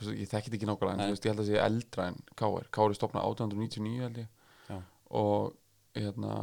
[0.05, 2.93] ég þekki þetta ekki nákvæmlega en veist, ég held að sé eldra en KR KR
[2.93, 4.29] er stopnað 1899 held ég
[4.69, 4.79] Já.
[5.21, 5.55] og
[5.97, 6.38] hérna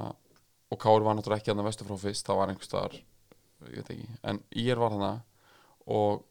[0.73, 2.99] og KR var náttúrulega ekki hann að vestu frá fyrst það var einhvers staðar,
[3.69, 5.11] ég veit ekki en IR var hana
[5.85, 6.23] og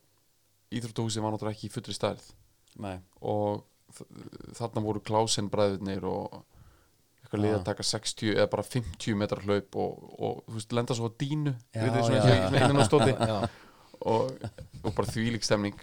[0.73, 2.31] íþróttahúsið var náttúrulega ekki í fullri stærð
[2.83, 3.63] nei, og
[4.57, 6.41] þarna voru Klausen bræðurnir og
[7.23, 7.57] eitthvað lið Já.
[7.59, 11.19] að taka 60 eða bara 50 metrar hlaup og, og þú veist, lenda svo á
[11.23, 13.15] dínu Já, við þið svona innan á stóti
[14.09, 14.33] og,
[14.83, 15.77] og bara þvílík stemning.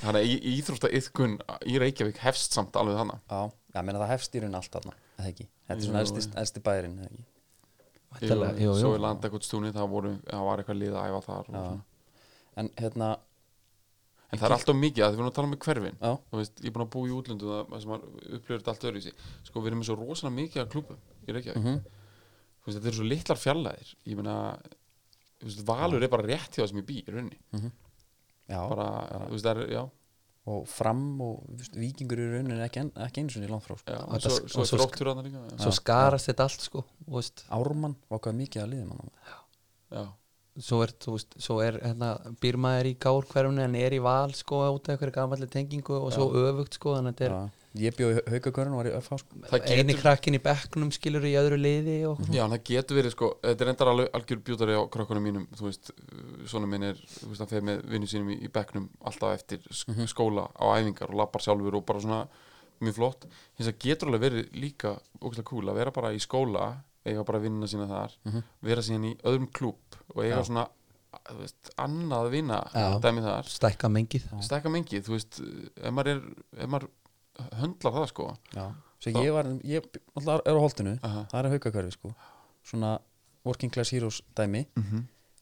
[0.00, 1.36] Þannig að í, íþrótta yðkun
[1.70, 3.40] í Reykjavík hefst samt alveg hana já,
[3.74, 5.46] já, menna það hefst í raun allt þarna, eða ekki?
[5.68, 7.24] Þetta er svona Jú, elsti, bærin, eða ekki?
[8.14, 8.98] Væntanlega, jú, svo jú.
[8.98, 11.62] í landakotstúni það, voru, það var eitthvað lið að æfa þar og Já.
[11.64, 11.86] svona.
[12.62, 13.08] en hérna,
[14.30, 15.98] en það er alltaf mikið að því við erum að tala um hverfin.
[16.38, 19.04] Veist, ég er búin að búa í útlöndu það sem upplifir þetta allt öðru í
[19.08, 21.58] sig sko við erum með svo rosalega mikið að klúbum í Reykjavík.
[21.64, 21.82] Mhm.
[22.64, 23.90] Þú veist, þetta eru svo litlar fjarlæðir.
[24.06, 24.36] Ég meina,
[25.68, 27.38] Valur er bara rétt hjá það sem ég bý í rauninni.
[28.48, 28.88] Já, bara,
[29.28, 29.82] þú veist, það er, já,
[30.54, 33.78] og fram og veist, vikingur í rauninni ekki, en, ekki eins og í langt frá
[33.80, 33.94] sko.
[33.94, 34.80] já Og svo, sk- svo svo
[35.48, 36.82] já, svo skarast þetta allt sko
[37.56, 39.10] Ármann var hvað mikið að liðum hann
[39.96, 40.04] já,
[40.68, 42.10] svo er, veist, svo er hérna,
[42.44, 46.12] býrmaður í kár hverjumni en er í val sko út af einhverju gamalli tengingu og
[46.12, 47.36] svo öfugt sko þannig að þetta er
[47.74, 49.40] ég bjóði haugakörn og var í FH sko.
[49.50, 53.66] það eini krakkin í bekknum skilur í öðru liði já, það getur verið, sko, þetta
[53.66, 55.90] er endar alveg algjör bjútari á krökkunum mínum, þú veist
[56.50, 59.66] svona minn er, þú veist, hann fer með vinnu sínum í, í bekknum alltaf eftir
[59.70, 62.22] sk skóla á æfingar og lappar sjálfur og bara svona
[62.84, 63.26] mjög flott,
[63.58, 66.70] hins að getur alveg verið líka ógæslega cool að vera bara í skóla
[67.04, 68.14] eiga bara vinnuna sína þar
[68.64, 70.46] vera síðan í öðrum klúb og eiga Já.
[70.48, 70.66] svona
[71.14, 72.86] þú veist, annað að vinna Já.
[73.04, 75.40] dæmi þar, stækka mengið stekka mengið þú veist,
[75.78, 76.22] ef maður er
[76.64, 76.88] ef maður
[77.60, 78.66] höndlar það sko já,
[79.00, 81.24] svo Þá- ég var ég alltaf er á holtinu, Aha.
[81.32, 82.14] það er haugakörfi sko.
[82.64, 82.98] svona
[83.44, 84.66] working class heroes dæmi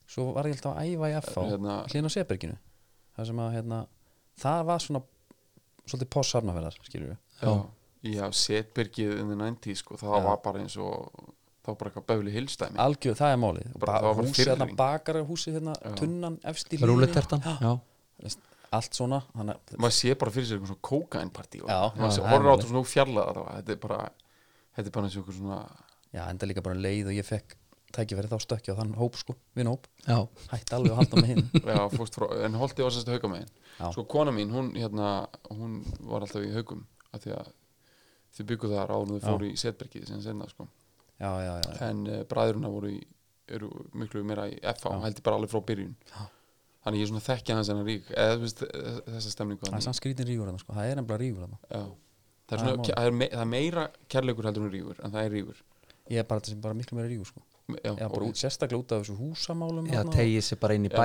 [0.07, 2.57] svo var ég alltaf að æfa í FH Hérna- hlýðin á Seberginu
[3.17, 3.87] það sem að hérna,
[4.39, 5.01] það var svona
[5.87, 7.65] svolítið poss hafnaferðar skilur við já,
[8.03, 10.23] já setbyrgið in the 90s sko, það Já.
[10.25, 11.11] var bara eins og
[11.63, 14.77] það var bara eitthvað böfli hilstæmi algjör, það er málið húsið, hérna, firring.
[14.77, 15.95] bakarahúsið hérna, Já.
[15.95, 16.89] tunnan, efst í hlíðinni.
[16.91, 17.79] rúletertan já.
[18.73, 21.63] Allt svona að- maður sé bara fyrir sér eitthvað svona kókainpartí
[21.97, 23.99] maður horfir á þetta svona fjarlæða þá, þetta er bara
[24.77, 25.59] þetta er bara eins og eitthvað svona
[26.13, 27.57] já, enda líka bara leið og ég fekk
[27.93, 29.83] tækifæri þá stökki á þann hóp sko, vinn hóp.
[30.07, 30.17] Já,
[30.49, 31.43] hætti alveg að halda með hinn
[31.77, 33.51] já, fórst frá, en holti var sérst hauka megin.
[33.77, 33.91] Já.
[33.93, 35.75] sko kona mín, hún hérna hún
[36.09, 36.81] var alltaf í haukum
[37.13, 37.51] af því að
[38.33, 40.65] þau byggu þar áður þau fóru í setbergið sem senna sko.
[41.21, 42.97] Já, já, já, en uh, bræðurna voru í
[43.53, 45.93] eru miklu meira í FH ég bara alveg frá byrjun.
[46.09, 46.25] Já.
[46.83, 49.77] Þannig ég er svona þekkja hans enn rík eða þú veist, eh, þessa stemningu það
[49.79, 50.73] er samt skrítin rígur þarna, sko.
[50.77, 51.59] það er rígur þarna.
[51.69, 51.83] Já.
[51.83, 52.01] það er,
[52.43, 55.27] Það er svona, það, er me, það er meira kærleikur heldur en rígur en það
[55.29, 55.61] er rígur
[56.11, 57.43] ég er bara, þetta sem bara miklu meira rígur sko.
[57.79, 60.99] já, út, sérstaklega út af þessu húsamálum já tegið sér bara inn í já,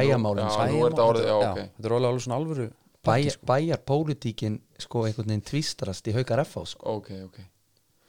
[0.51, 0.67] sko.
[0.67, 2.69] nú þetta er alveg alveg svona alvöru
[3.09, 3.47] Bæjar, sko.
[3.47, 6.97] bæjarpólitíkin sko einhvern veginn tvístrast í haukar FH sko.
[6.99, 7.39] ok, ok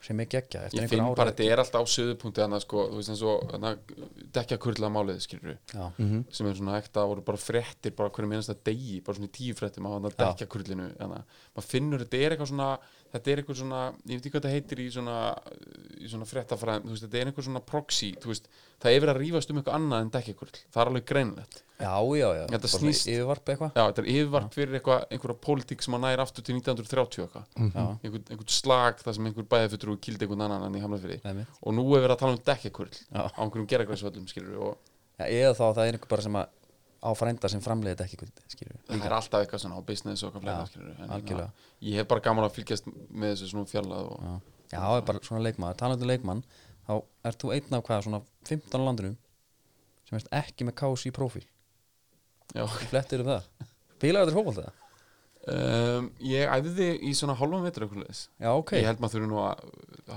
[0.00, 2.84] sem er geggja eftir ég finn ára bara, þetta er alltaf á söðupunkti þannig sko,
[2.88, 3.72] þú veist eins og hana,
[4.38, 8.52] dekja kurla málið skilur mm sem er svona ekta, voru bara fréttir bara hverju minnast
[8.54, 12.04] að degi, bara svona í tíu á hann að dekja kurlinu þannig að maður finnur,
[12.04, 12.70] þetta er eitthvað svona
[13.10, 15.14] þetta er eitthvað svona, ég veit ekki hvað þetta heitir í svona,
[16.00, 18.46] í svona fréttafræðum þú veist, þetta er eitthvað svona proxy, þú veist
[18.80, 21.58] það er verið að rífast um eitthvað annað en dekja kurl það er alveg greinlegt,
[21.80, 22.44] já, já, já.
[22.54, 23.72] Þetta snýst- yfirvarp eitthvað.
[23.76, 27.44] Já, þetta er yfirvarp fyrir eitthvað, einhverja pólitík sem að næri aftur til 1930 eitthvað,
[27.74, 31.20] já, einhvern, einhvern slag þar sem einhver bæðafuttur og kildi einhvern annan en í Hamlafyrði
[31.60, 33.22] og nú er verið að tala um dekja kurl Já.
[33.26, 34.78] á einhverjum geragræsvöllum skilur og
[35.18, 36.56] já, eða þá það er einhver bara sem að
[37.00, 40.30] á frænda sem framleiði þetta ekki skilur það er alltaf eitthvað svona á business og
[40.30, 41.46] eitthvað fleira algjörlega.
[41.48, 44.34] hérna, ég hef bara gaman að fylgjast með þessu svona fjallað og Já,
[44.74, 46.42] já það er bara svona leikmaður, talandi um leikmann
[46.90, 46.92] þá
[47.30, 49.14] ert þú einn af hvað, svona 15 á landinu
[50.10, 51.46] sem ert ekki með KSI profíl
[52.54, 53.48] já, flettir um það.
[54.00, 54.72] Fílar þetta fótbolta?
[55.48, 58.74] um, ég æfði í svona hálfum vetur eitthvað leis Já, ok.
[58.76, 59.64] Ég held maður þurfi nú að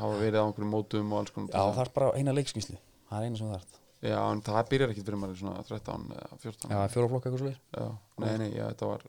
[0.02, 2.76] hafa verið á einhverjum mótum og alls konar Já, það er bara eina leikskýslu
[3.10, 5.64] Það er eina sem það er Já, en það byrjar ekkert fyrir maður í svona
[5.64, 7.86] 13 eða 14 Já, fjóraflokk eitthvað svo leir Já,
[8.24, 9.06] nei, nei, já, þetta var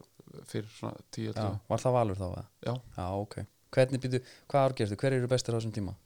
[0.50, 2.26] fyrir svona 10 Já, 11 var það valur þá?
[2.30, 2.44] eða?
[2.68, 3.36] Já, Já, ok
[3.74, 4.20] Hvernig býtu,
[4.52, 5.96] hvað árgerstu, hver eru bestir á þessum tíma?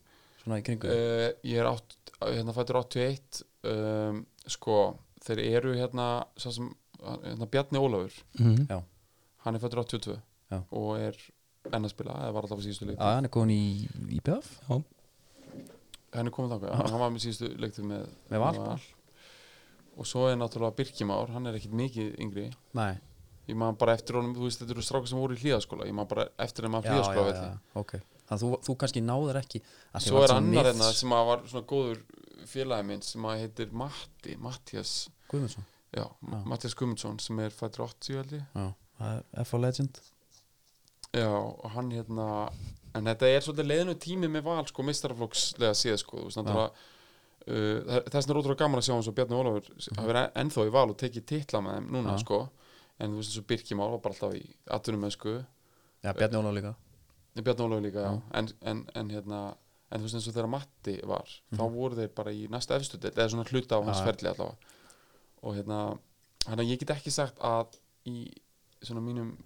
[0.41, 4.77] Svona í kringu Uh, ég er átt, hérna fættur 81 um, sko,
[5.27, 6.07] þeir eru hérna,
[6.41, 6.71] sá sem
[7.03, 8.65] hérna Bjarni Ólafur, Mhm.
[8.73, 8.81] Já,
[9.45, 10.17] hann er fættur 82
[10.49, 10.63] Já.
[10.73, 11.19] og er
[11.69, 14.49] enn að spila, eða var alltaf á síðustu Já, leikti hann er komin í IPF
[14.65, 14.79] Já.
[16.15, 18.79] Hann er komið þangað, hann var með síðustu leikti með, Með Val.
[19.99, 22.47] og svo er náttúrulega Birkimár, hann er ekkit mikið yngri.
[22.79, 22.99] Nei.
[23.49, 25.87] Ég man bara eftir honum, þú veist, þetta eru strákar sem voru í hlíðaskóla.
[25.89, 27.59] Ég man bara eftir þeim að hlíðaskóla velli.
[27.81, 27.95] ok.
[28.29, 29.61] Þannig að þú, þú kannski náður ekki
[30.05, 32.03] svo er annar myths- hérna sem að var svona góður
[32.47, 34.93] félagi minn sem að heitir Matti, Mattias.
[35.33, 35.65] Guðmundsson.
[35.97, 36.45] Já, Já.
[36.45, 39.47] Mattias Gumundsson sem er fættur 80 held ég.
[39.49, 40.01] FA Legend.
[41.17, 42.29] Já, og hann hérna
[42.99, 46.71] en þetta er svolítið leiðinu tími með val sko mistaraflokkslega séð sko náttúrulega
[47.49, 50.33] uh, það- þess vegna er ótrúlega gaman að sjá hans og Bjarni Ólafur hafi verið
[50.43, 52.23] ennþá í val og tekið titla með þeim núna Já.
[52.25, 52.41] sko.
[52.99, 54.43] En þú veist eins og Birkimál var bara alltaf í
[54.75, 55.35] atvinnum með sko.
[56.03, 56.73] Já, Bjarni Ólaf líka.
[57.39, 58.15] Bjarni Ólafur líka, já.
[58.41, 59.43] En, en, en hérna
[59.91, 61.73] en þú veist eins og þegar Matti var þá Mhm.
[61.79, 64.57] voru þeir bara í næsta efstu deild eða svona hluta á hans ferli allavega.
[65.47, 65.79] Og hérna,
[66.49, 68.27] hann að ég get ekki sagt að í
[68.83, 69.37] svona mínum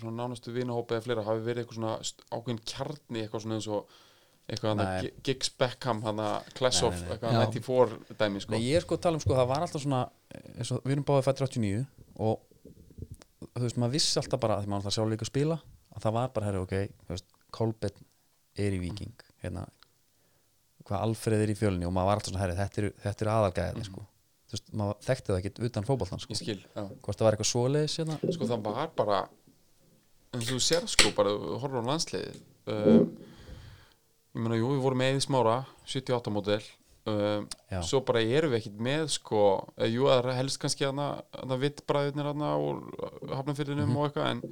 [0.00, 1.92] svona nánustu vinahópa eða fleira hafi verið eitthvað svona
[2.38, 3.92] ákveðin kjarni eitthvað svona eins og
[4.44, 7.12] eitthvað hann Giggs Beckham hann að Class Nei, of nei, nei.
[7.14, 7.44] eitthvað Já.
[7.54, 8.52] 94 dæmi sko.
[8.56, 10.00] Nei, ég er sko að tala um sko, það var alltaf svona
[10.58, 11.84] eins og, við erum báðið fættir 89
[12.26, 12.50] og
[13.54, 15.56] þú veist, maður vissi alltaf bara því maður alltaf sjálf líka að spila
[15.94, 16.74] að það var bara, herri, ok,
[17.06, 18.04] þú veist, Kolbeinn
[18.64, 19.62] er í Viking hérna,
[20.88, 23.32] hvað Alfreð er í fjölni og maður var alltaf svona, herri, þetta eru, þetta eru
[23.36, 24.04] aðalgæðinni sko,
[24.50, 26.82] þú veist, maður þekkti það ekki utan fótboltan sko, ég skil, já.
[27.06, 29.20] Hvort það var eitthvað svoleiðis hérna, sko það var bara
[30.34, 32.38] og þú sér sko bara þú horfir á landsliðið
[32.74, 33.04] um,
[34.34, 36.60] ég meina jú við vorum með í smára 78 módel
[37.10, 37.46] um,
[37.86, 39.42] svo bara erum við ekkit með sko
[39.78, 42.80] eh, jú það helst kannski hana, hana vittbræðirnir hana úr
[43.34, 43.96] hafnafyrðinum Mhm.
[44.00, 44.42] og eitthvað en,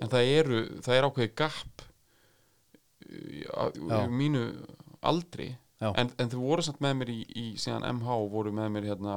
[0.00, 1.86] en það eru það er ákveðið gap
[3.10, 4.44] í, í mínu
[5.02, 5.50] aldri.
[5.80, 9.14] En, en þau voru samt með mér í, í síðan MH voru með mér hérna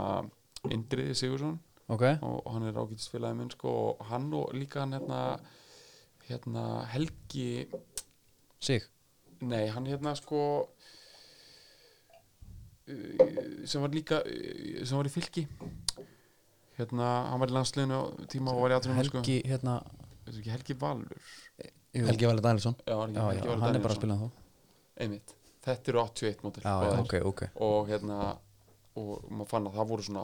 [0.72, 1.58] Indriði Sigursson
[1.92, 5.18] ok, og hann er ágætisfélagi minn sko og hann og líka hann hérna
[6.30, 7.68] hérna Helgi
[8.64, 8.86] sig?
[9.44, 10.42] Nei hann hérna sko
[12.88, 15.48] uh, sem var líka uh, sem var í fylki.
[16.78, 19.82] Hérna hann var í landsliðinu á tíma og var í aðrunum sko Helgi, hérna
[20.24, 21.32] Veistu ekki, Helgi Valur?
[21.94, 22.76] Jú, Helgi Valur Danielsson.
[22.88, 24.28] Já, ekki já, Helgi já, Valur hann er bara að spila þá.
[25.04, 25.34] Einmitt.
[25.64, 28.18] Þetta eru 81 mótil já, já, ok, ok, og hérna
[29.00, 30.24] og maður fann að það voru svona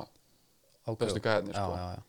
[0.84, 1.78] okay bestu gæðinir já, sko.
[1.80, 2.02] já, já.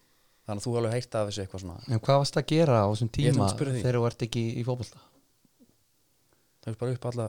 [0.47, 2.87] Þannig að þú alveg heitt af þessu eitthvað svona En hvað varst að gera á
[2.91, 5.05] þessum tíma þegar þú ert ekki í fótbolta?
[6.61, 7.29] það er bara upp alla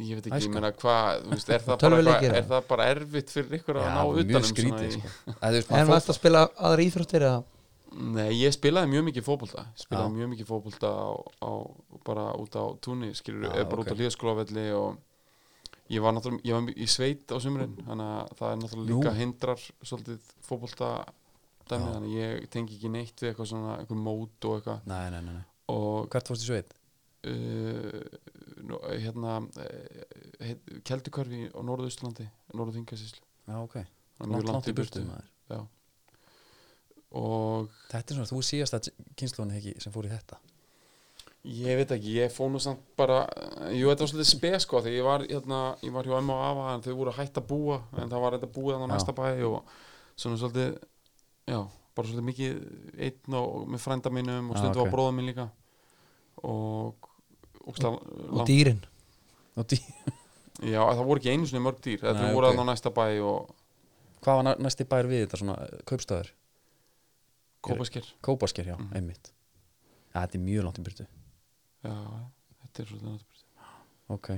[0.00, 3.56] ég veit ekki, ég meina hvað þú veist, er, það er það bara erfitt fyrir
[3.58, 5.78] ykkur að Já, ná utanum skrítið, svona í- sko.
[5.80, 7.40] En varst að spila aðra íþróttir eða?
[7.90, 10.16] Nei, ég spilaði mjög mikið fótbolta spilaði Já.
[10.20, 10.52] mjög mikið
[11.42, 11.52] á,
[12.06, 13.98] bara út á túnni skilur, Já, eða bara út á ok.
[13.98, 15.00] hlýðaskólavelli og
[15.90, 19.14] ég var náttúrulega ég var í sveit á sumrin þannig að það er náttúrulega líka
[19.18, 20.90] hindrar svolítið fótbolta
[21.70, 25.06] dæmi, þannig að ég tengi ekki neitt við eitthvað svona, eitthvað mót og eitthvað nei,
[25.14, 25.46] nei, nei, nei.
[25.74, 26.76] og hvert fórst í sveit?
[27.30, 28.00] uh,
[28.68, 30.54] nú, hérna uh,
[30.86, 33.80] Keldukörfi á Norðausturlandi Norðuþingasíslu já, ok,
[34.24, 35.28] langt, langt í burtu maður.
[35.50, 35.60] Já.
[37.18, 40.40] og þetta er svona, þú síðast að kynnslóðin ekki sem fór í þetta
[41.40, 43.22] Ég veit ekki, ég fóð nú samt bara
[43.72, 46.42] Jú, þetta var svolítið spes sko Þegar ég var, hérna, ég var hjá Emma og
[46.50, 48.92] Ava En þau voru hætt að búa En það var þetta búið þannig á Já.
[48.92, 49.70] næsta bæ Og
[50.20, 50.74] svona svolítið
[51.50, 51.58] Já,
[51.96, 52.58] bara svolítið mikið
[53.06, 54.84] Einn og með frænda mínum Og Já, stundu ok.
[54.86, 55.48] var bróða minn líka
[56.46, 57.08] Og
[57.66, 57.76] Og,
[58.30, 58.80] Og dýrin?
[59.56, 59.76] og dý,
[60.64, 62.54] Já, það voru ekki einu sinni mörg dýr Þetta Nei, voru ok.
[62.54, 63.54] þannig á næsta bæ Og
[64.24, 66.30] hvað var næ- næsti bær við þetta svona eh, kaupstöður?
[67.64, 68.94] kópasker Kópasker, já, Mhm.
[68.96, 69.32] einmitt
[70.14, 71.06] ja, þetta er mjög langt í burtu
[71.84, 71.92] Já,
[72.62, 73.68] þetta er svolítið náttúrulega
[74.08, 74.28] ok,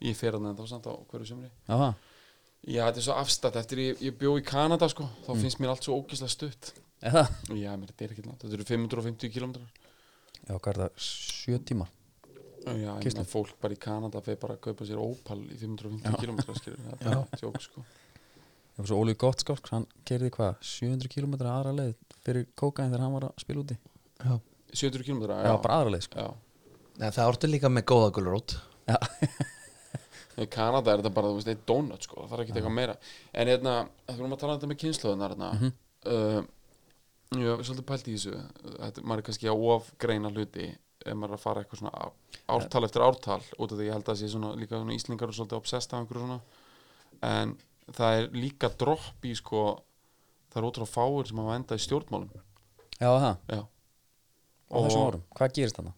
[0.00, 1.94] Ég fer hann ennþá samt á hverju sumri já það
[2.66, 3.56] Já, þetta er svo afstætt.
[3.60, 5.42] Eftir ég, ég bjó í Kanada sko Þá Mm.
[5.44, 6.72] finnst mér allt svo ógislega stutt.
[7.02, 7.28] Eða?
[7.54, 8.40] Já, mér er ekki langt.
[8.42, 9.68] Þetta eru 550 kilometrar
[10.48, 11.86] já, hvað er það, sjö tíma?
[12.66, 16.02] Já, ég meina fólk bara í Kanada feir bara að kaupa sér Opal í 550
[16.02, 16.16] Já.
[16.18, 17.84] km það er tjók sko.
[18.74, 21.94] Það var svo Óli Gottskálk, hann kerði hvað 700 km aðra leið
[22.24, 23.78] fyrir kókain þegar hann var að spila úti?
[24.22, 24.40] Já.
[24.72, 26.18] 700 km, já, já, bara aðra leið, sko.
[26.18, 26.34] Já.
[26.98, 28.56] Nei, það ortu líka með góða gulrót
[30.38, 32.94] Í Kanada er þetta bara, þú veist, eitt donut sko, það þarf ekki eitthvað meira.
[33.34, 33.72] En hérna,
[34.06, 35.72] þú erum að tala um þetta með kynnslóðunar hérna, Mhm.
[36.06, 36.42] uh,
[37.28, 38.30] Já, svolítið pælt í þessu
[38.78, 40.68] Þetta, maður er kannski að ofgreina hluti
[41.04, 42.10] ef maður er að fara eitthvað svona
[42.48, 45.28] ártal eftir ártal út af því ég held að það sé svona líka svona íslingar
[45.28, 46.40] og svolítið obsessed af einhverju svona.
[47.22, 47.52] En
[47.92, 49.82] það er líka dropp í sko
[50.48, 52.30] það er ótrúlega fáir sem hafa endað í stjórnmálum.
[52.98, 53.62] Já, það, Já.
[54.72, 55.92] Á þessum árum Hvað gerist þarna?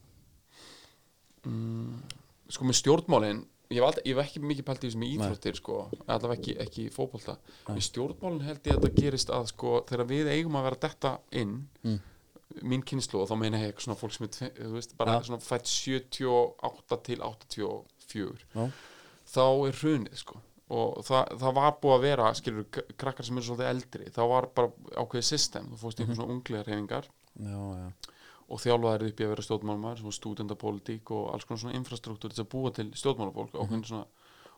[1.46, 2.02] mm,
[2.50, 5.74] sko með stjórnmálin ég hef, hef ekki mikið pælt í þessum íþróttir sko,
[6.06, 7.36] allavega ekki, ekki í fótbolta
[7.68, 7.76] Nei.
[7.78, 11.18] í stjórnmálin held ég að þetta gerist að sko þegar við eigum að vera detta
[11.32, 12.00] inn Mm.
[12.66, 15.22] mín kynslu og þá meina ég eitthvað svona fólk sem er þú veist, bara Já.
[15.28, 18.70] svona fætt 78 til 84 Já.
[19.30, 22.66] þá er hrunið sko og það, það var búið að vera skilur
[22.98, 26.10] krakkar sem eru svolítið eldri þá var bara ákveðið system þú fórst í Mhm.
[26.10, 27.06] einhvern svona unglega reyfingar
[27.38, 27.92] Já, já
[28.50, 32.44] og þjálfaðir upp í að vera stjórnmálumar svona stúdendapólitík og alls konar svona infrastruktúr til
[32.44, 33.84] að búa til stjórnmálafólk Mhm.
[33.86, 34.06] svona,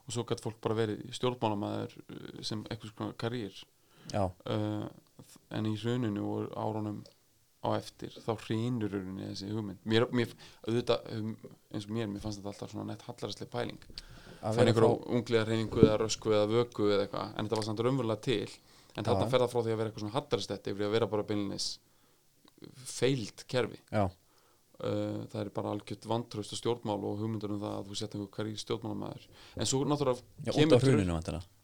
[0.06, 3.64] og svo gætt fólk bara verið stjórnmálamæður uh, sem eitthvað svona karýr
[4.46, 4.88] uh,
[5.50, 7.04] en í hruninu og árunum
[7.62, 9.78] á eftir þá hrýnur rauninni þessi hugmynd.
[9.86, 10.32] Mér, mér,
[10.66, 11.36] auðvitað, um,
[11.70, 13.78] eins og mér, mér fannst þetta alltaf svona nett hallaræslega pæling.
[14.42, 17.82] Vera einhver frá unglega reyningu eða rösku eða vöku eða eitthvað en þetta var samt
[17.86, 18.50] raunverulega til.
[18.96, 21.22] En þarna fer það frá því að vera eitthvað svona hallaræslegt yfir að vera bara
[21.28, 21.68] beinlinis
[22.88, 23.78] feild kerfi.
[23.92, 27.98] Já, uh, það er bara algjört vantraust og stjórnmál og hugmyndur um það að þú
[28.00, 29.26] setja einhver hverjir stjórnmálamaður.
[29.56, 31.16] En svo náttúrulega út af hruninu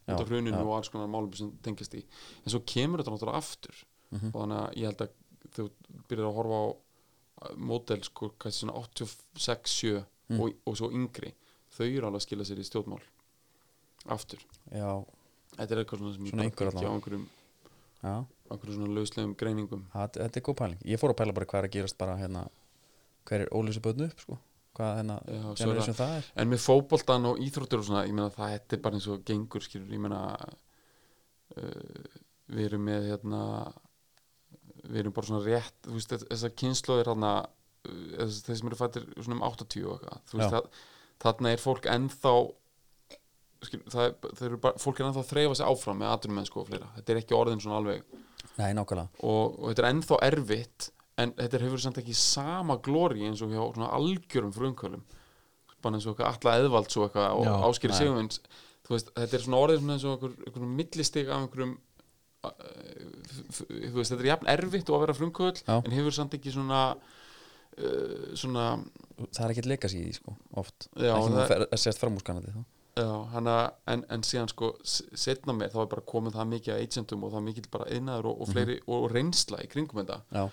[0.09, 2.03] út af hruninu og alls konar málum sem tengist í
[2.45, 3.75] en svo kemur þetta náttúrulega aftur.
[4.09, 4.31] Mhm.
[4.33, 5.09] og þannig að ég held að
[5.53, 5.63] þú
[6.09, 10.39] byrjar að horfa á uh, módel sko kannski svona 86, 7 Mm.
[10.45, 11.31] og, og svo yngri.
[11.73, 13.01] Þau eru alveg að skila sér í stjórnmál.
[14.13, 14.43] Aftur.
[14.69, 14.91] Já,
[15.55, 17.23] þetta er eitthvað svona sem ég byggi á einhverjum,
[18.03, 18.13] já
[18.49, 19.85] einhverjum svona lauslegum greiningum.
[19.93, 20.83] Það, þetta er góð pæling.
[20.89, 22.47] Ég fór að pæla bara hvað er að gerast bara hérna
[23.29, 24.37] Hver er ólýsi bötnu upp sko?
[24.77, 26.29] Hvað hérna er generation það er.
[26.39, 29.65] En með fótboltan og íþróttir og svona, ég meina það er bara eins og gengur,
[29.65, 30.21] skilur, ég meina
[31.57, 32.17] uh,
[32.49, 33.41] við erum með hérna
[34.85, 37.33] við erum bara svona rétt, þú veist, þessar kynnslóðir hérna,
[37.89, 40.71] uh, þeir sem eru fættir svona um 80 og eitthvað,
[41.25, 42.33] þarna er fólk ennþá
[43.67, 46.69] skilur, það er, bara, fólk er ennþá að þreifa sig áfram með aðrum mennsku og
[46.69, 48.19] fleira, þetta er ekki orðin svona alveg
[48.59, 49.09] Nei, nákvæmlega.
[49.23, 53.51] Og, og þetta er ennþá erfitt en þetta hefur samt ekki sama glóri eins og
[53.53, 55.03] hjá svona algjörum frumkvölum.
[55.83, 57.95] Bara eins og eitthvað alla eðvald svo eitthvað og áskýri
[58.97, 61.73] veist, þetta er svona orðið svona eins og einhver, einhver millistig af einhverjum
[62.43, 62.51] uh,
[63.53, 65.75] f- þú veist, þetta er jafn erfitt og að vera frumkvöld Já.
[65.85, 68.65] en hefur samt ekki svona uh, svona
[69.19, 70.87] Það er ekkert legacy í því sko, oft.
[70.95, 72.61] Já, Ekki það- að sést framúrskanandi þá
[72.99, 73.55] Já, hana,
[73.89, 77.33] en, en síðan sko setna mér þá er bara komið það mikið af agentum og
[77.35, 80.43] það mikið bara einaður og, og fleiri og reynsla í kringum þetta Já,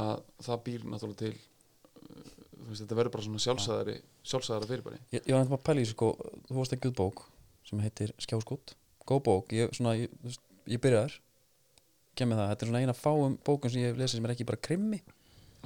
[0.00, 5.02] að það býr náttúrulega til uh, þú veist, þetta verður bara svona sjálfsæðari sjálfsæðara fyrirbæri.
[5.14, 6.12] Ég, ég var nefnilega að þessu sko
[6.48, 7.26] Þú varst ekki út bók
[7.66, 8.76] sem heitir Skjáskot.
[9.06, 10.34] Góð bók, ég, svona, ég, þú
[10.70, 11.20] ég byrjaðar
[12.16, 14.48] Kemur það, þetta er svona eina fáum bókum sem ég hef lesið sem er ekki
[14.48, 15.02] bara krimmi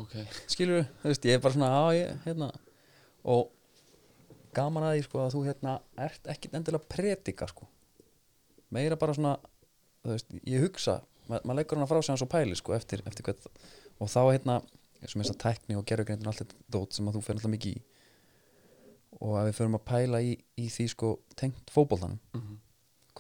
[0.01, 0.17] ok,
[0.51, 2.51] skilur þú veist, ég er bara svona á ég, hérna.
[3.29, 3.51] Og
[4.57, 7.69] gaman að því sko að þú hérna ert ekkit endilega að predika sko.
[8.75, 9.37] Meira bara svona
[10.07, 13.27] veist, ég hugsa, ma maður leggur hana frá sig hans og pæli sko eftir, eftir
[13.27, 13.49] hvað
[14.01, 14.61] og þá hérna,
[15.05, 17.53] sem þess að tækni og gerðugreindin og allt þetta dót sem að þú fer alltaf
[17.53, 17.83] mikið í.
[19.21, 22.21] Og að við förum að pæla í, í því sko tengt fótboltanum.
[22.37, 22.59] Mm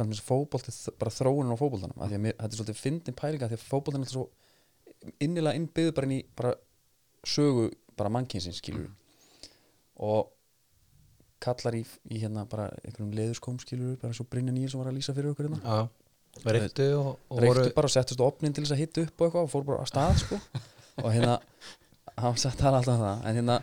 [0.00, 2.00] hvað með þess að fótbolti bara þróunin á fótboltanum?
[2.00, 5.10] Af því að mér, þetta er svolítið fyndin pælinga því að fótboltin er alltaf svo
[5.24, 6.52] innilega innbyggðu bara inn í bara
[7.28, 7.66] sögu
[7.98, 8.88] bara mannkynsins skilur
[10.00, 10.30] og
[11.40, 14.98] kallar í, í hérna bara einhverjum leðurskóm skilur bara svo Brynja Nýr sem var að
[14.98, 15.60] lýsa fyrir okkur hérna.
[15.64, 19.26] Já, reyktu og, og reyktu bara og settist opnin til þess að hitta upp og
[19.26, 20.40] eitthvað og fór bara að stað sko.
[21.00, 21.38] Og hérna,
[22.20, 23.20] hann sagt tala alltaf það.
[23.24, 23.54] En hérna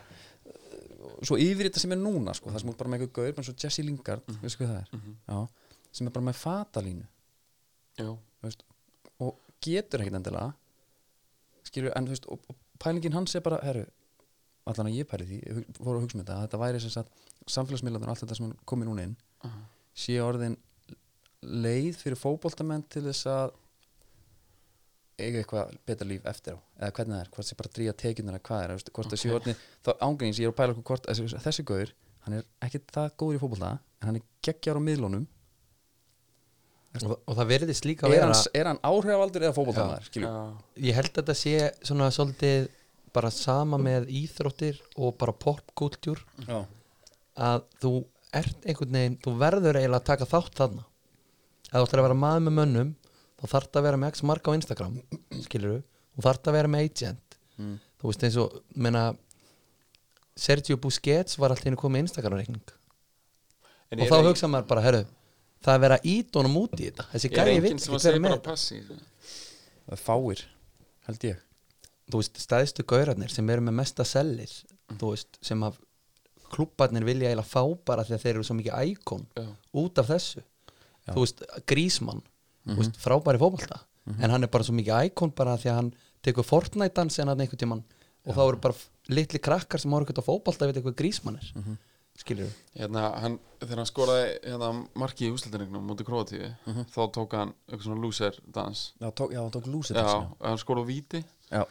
[1.28, 3.52] svo yfir þetta sem er núna sko, það sem er bara með eitthvað gaur eins
[3.52, 4.88] og Jesse Lingard, mm veistu hvað það er?
[4.98, 5.18] Mhm.
[5.28, 7.06] já, sem er bara með fatalínu.
[8.46, 8.64] Veist,
[9.22, 10.54] og getur ekkert endilega
[11.68, 13.86] skilur, en þú veist og, og pælingin hans er bara, herru
[14.68, 15.40] allan að ég pæli því,
[15.80, 18.50] fór að hugsa um þetta að þetta væri sem sagt, samfélagsmiðlandur og allt þetta sem
[18.50, 19.16] er komið núna inn,
[19.48, 19.62] Aha.
[19.98, 20.58] sé orðin
[21.48, 23.56] leið fyrir fótboltamenn til þess að
[25.18, 28.42] eiga eitthvað betra líf eftir á eða hvernig það er, hvort sé bara dríja eða
[28.50, 31.10] hvað er, veist, hvort það sé orðin þá ángríns, ég er að pæla okkur hvort
[31.10, 31.94] þessi, þessi gaur,
[32.26, 35.26] hann er ekkit það góður í fótbolta en hann er geggjar á miðlunum.
[36.98, 39.56] Og, og það verðist líka að er vera hann, er hann áhrifaldur eða
[40.18, 40.32] já,
[40.88, 41.56] ég held að þetta sé
[41.86, 42.70] svona svolítið
[43.14, 46.22] bara sama með íþróttir og bara popkultúr.
[46.46, 46.62] Já.
[47.38, 47.92] Að þú
[48.38, 50.86] ert einhvern veginn þú verður eiginlega að taka þátt þarna.
[51.68, 52.92] Ef þú ætlar að vera maður með mönnum
[53.38, 54.98] þá þarf það að vera með x marka á Instagram
[55.46, 55.78] skilur
[56.18, 57.38] þú þarf það að vera með agent.
[57.58, 57.78] Mm.
[57.98, 59.04] þú veist eins og menna,
[60.38, 62.74] Sergio Busquets var alltaf inn að koma með Instagram reikning
[63.90, 65.00] en og þá ein- hugsa maður bara, herru
[65.66, 67.06] það er að ít honum út í þetta.
[67.14, 67.30] Þessi
[67.82, 69.02] sem að ekki vera bara með.
[69.88, 70.42] Það er fáir,
[71.08, 71.40] held ég.
[72.08, 74.54] Þú veist, stæðstu gaurarnir sem eru með mesta sellir
[75.00, 75.80] þú veist, sem að
[76.54, 79.46] klubbarnir vilja eiginlega fá bara því að þeir eru svo mikið íkon Já.
[79.84, 80.44] út af þessu.
[81.08, 82.24] Þú veist, Grísmann
[82.68, 83.82] þú veist, frábæri fótbolta
[84.18, 85.94] en hann er bara svo mikið íkon bara því að hann
[86.26, 87.84] tekur Fortnite-dans en hann einhvern tímann
[88.28, 91.52] og þá eru bara litli krakkar sem horfður ekkert á fótbolta veit eitthvað Grísmann er.
[91.56, 91.78] Mm
[92.18, 96.48] skilur hérna, hann, þegar hann skoraði hérna, marki í úslættinregnum mútið Króatíu
[96.94, 100.62] þá tók hann eitthvað svona loser dans Já, tók, já, hann tók lúsið já, hann
[100.62, 101.22] skoraði víti.
[101.52, 101.64] Já.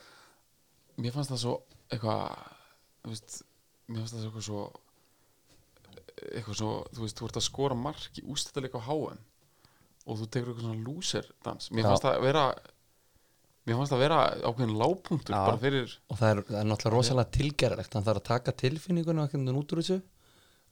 [1.03, 1.57] mér fannst það svo
[1.91, 2.37] eitthvað
[3.03, 3.39] þú veist,
[3.87, 4.63] mér fannst það svo eitthvað svo
[6.17, 9.21] eitthvað svo, þú veist, þú ert að skora mark í ústættileika á HM
[10.07, 11.71] og þú tekur eitthvað svona loser dans.
[11.75, 12.49] Mér fannst það vera
[13.67, 17.35] mér fannst það vera ákveðin lágpunktur bara fyrir og það er, það er náttúrulega rosalega
[17.37, 17.97] tilgerðilegt.
[17.97, 20.03] Hann þarf að taka tilfinningunum og veginn út úr þessu.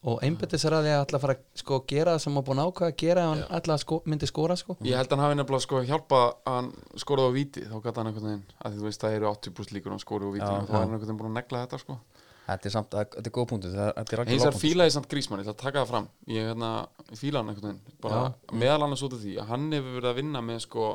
[0.05, 2.59] Og einbytti sér að því að að fara að sko, gera það sem hann búin
[2.61, 4.77] að ákveða að gera ef hann að sko, myndi skora sko.
[4.85, 6.69] ég held að hann hafi nefnilega sko hjálpað að hann
[7.01, 7.63] skoraði á víti.
[7.71, 10.05] Þá gæti hann einhvern veginn að því þú veist það eru 80% líkur að hann
[10.05, 10.45] skori á víti.
[10.45, 11.97] Já, og þá er hann einhvern veginn búin að negla þetta sko
[12.45, 15.41] Þetta er samt, þetta er góð punktur Þetta er- hins algjör er fílaði samt grísmann,
[15.41, 16.09] ég ætla að taka það fram.
[16.29, 19.95] Ég hérna, fíla hann einhvern veginn bara meðal annars út af því að hann hefur
[20.01, 20.89] verið að vinna með sko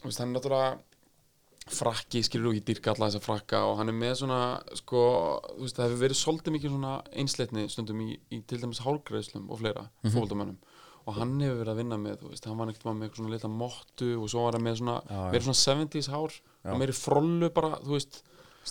[0.00, 0.78] þú veist, hann er náttúrulega
[1.64, 4.40] frakki, skilur þú ekki dýrka alla þessa frakka og hann er með svona
[4.76, 5.00] sko,
[5.56, 9.48] þú veist, það hefur verið svolítið mikið svona einsleitni stundum í, í til dæmis hálgreðslum
[9.48, 10.60] og fleira, mm
[11.04, 13.36] og hann hefur verið að vinna með, þú veist, hann var ekkert með eitthvað svona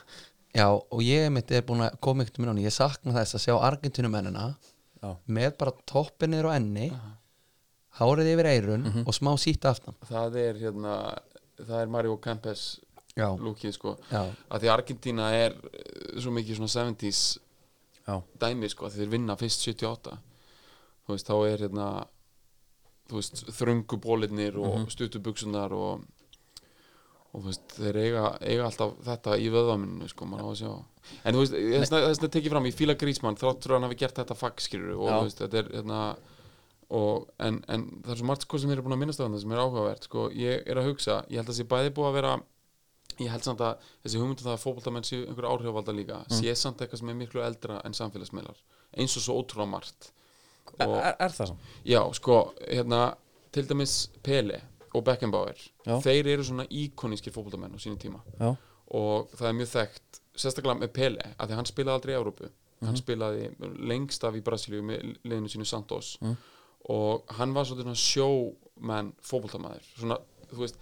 [0.61, 3.45] já, og ég mitt er búin að koma ykkur minn á ég sakna þess að
[3.47, 4.49] sjá Argentínumennina
[5.01, 6.91] Já, með bara toppin niður á enni
[8.01, 9.05] hárið yfir eirun Mhm.
[9.09, 9.95] og smá sítt aftan.
[10.09, 10.95] Það er hérna
[11.61, 12.81] það er Mario Kempes
[13.19, 13.97] lúkið sko.
[14.11, 17.23] Já, að því Argentína er eh, svo mikið svona 70s
[18.07, 20.17] já, dæmi sko að þeir vinna fyrst 78
[21.05, 21.91] þú veist þá er hérna
[23.11, 25.75] veist þröngu bólinnir og mm -hmm.
[25.75, 26.05] og
[27.33, 30.27] og þú veist þeir eiga, eiga alltaf þetta í vöðvaminu sko
[31.25, 34.01] en þú veist þess að þetta tekið fram í fíla grísmann þráttur að hann hafi
[34.01, 36.17] gert þetta fag skilur og þú veist þetta er hérna
[36.91, 39.25] og, en, en það er svo margt sko sem þeir eru búin að minnast á
[39.25, 40.25] þetta sem er áhugavert sko.
[40.35, 42.33] Ég er að hugsa, ég held að sé bæði búið að vera
[43.21, 46.81] ég held samt að þessi hugmyndu það að fótboltamenn séu einhver áhrifvalda líka sé samt
[46.81, 48.61] eitthvað sem er miklu eldra en samfélagsmiðlar
[48.99, 50.11] eins og svo ótrúlega margt.
[50.81, 51.69] Og, er, er það samt?
[51.87, 53.03] já, sko, hérna
[53.55, 54.61] til dæmis Pele
[54.95, 55.97] og Beckenbauer Já.
[56.03, 58.23] þeir eru svona íkonískir fótboltamenn á sínum tíma.
[58.41, 58.55] Já,
[58.99, 62.19] og það er mjög þekkt sérstaklega með Pele, af því að hann spilaði aldrei í
[62.19, 63.49] Európu hann spilaði
[63.91, 66.15] lengst af í Brasilíu með liðinu sínu Santos.
[66.91, 69.85] Og hann var svona sjómenn fótboltamaður.
[69.99, 70.17] Svona,
[70.49, 70.79] þú veist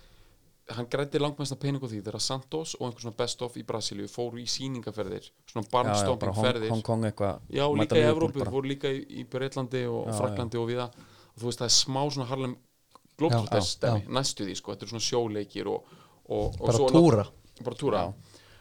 [0.76, 4.08] hann grætti langmesta pening á því þegar Santos og einhver svona best of í Brasilíu
[4.12, 8.68] fóru í sýningaferðir svona já, já, barnstomping Hong, Kong eitthvað Já, líka í Evrópu, fóru
[8.68, 12.02] líka í, í Breitlandi og Já, Fraklandi og viða og þú veist það er smá
[12.10, 12.64] svona Harlem Já,
[13.18, 15.96] Globetrotters já, næstu því sko, þetta er svona sjóleikir og,
[16.28, 17.24] og, og bara svo, túra.
[17.64, 18.02] bara túra.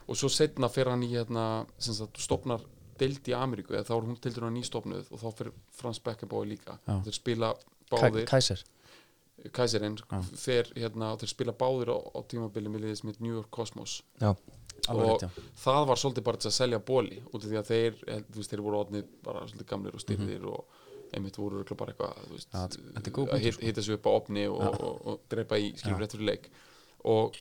[0.07, 1.43] Og svo setna fer hann í hérna
[1.77, 2.63] sem sagt, stopnar
[2.97, 6.49] deild í Ameríku eða þá er hún deildur hann nýstopnuð og þá fer Frans Beckenbauer
[6.49, 6.79] líka.
[6.87, 6.95] Já.
[7.05, 7.51] þeir spila
[7.91, 8.25] báðir.
[8.31, 8.63] Kaiser
[9.53, 9.97] Kaiserinn
[10.35, 14.01] fer hérna þeir spila báðir á, á tímabili með New York Cosmos.
[14.21, 14.31] Já,
[14.89, 17.99] og rétt, það var svolítið bara til að selja bóli út af því að þeir,
[18.07, 20.77] eh, veist, þeir voru odnir bara svolítið gamlir og styrðir og
[21.15, 22.17] einmitt voru bara eitthvað,
[22.51, 23.27] að sko.
[23.61, 26.49] hitta sig upp á opni og, og, og, og drepa í skilur rétt fyrir leik.
[27.07, 27.37] Og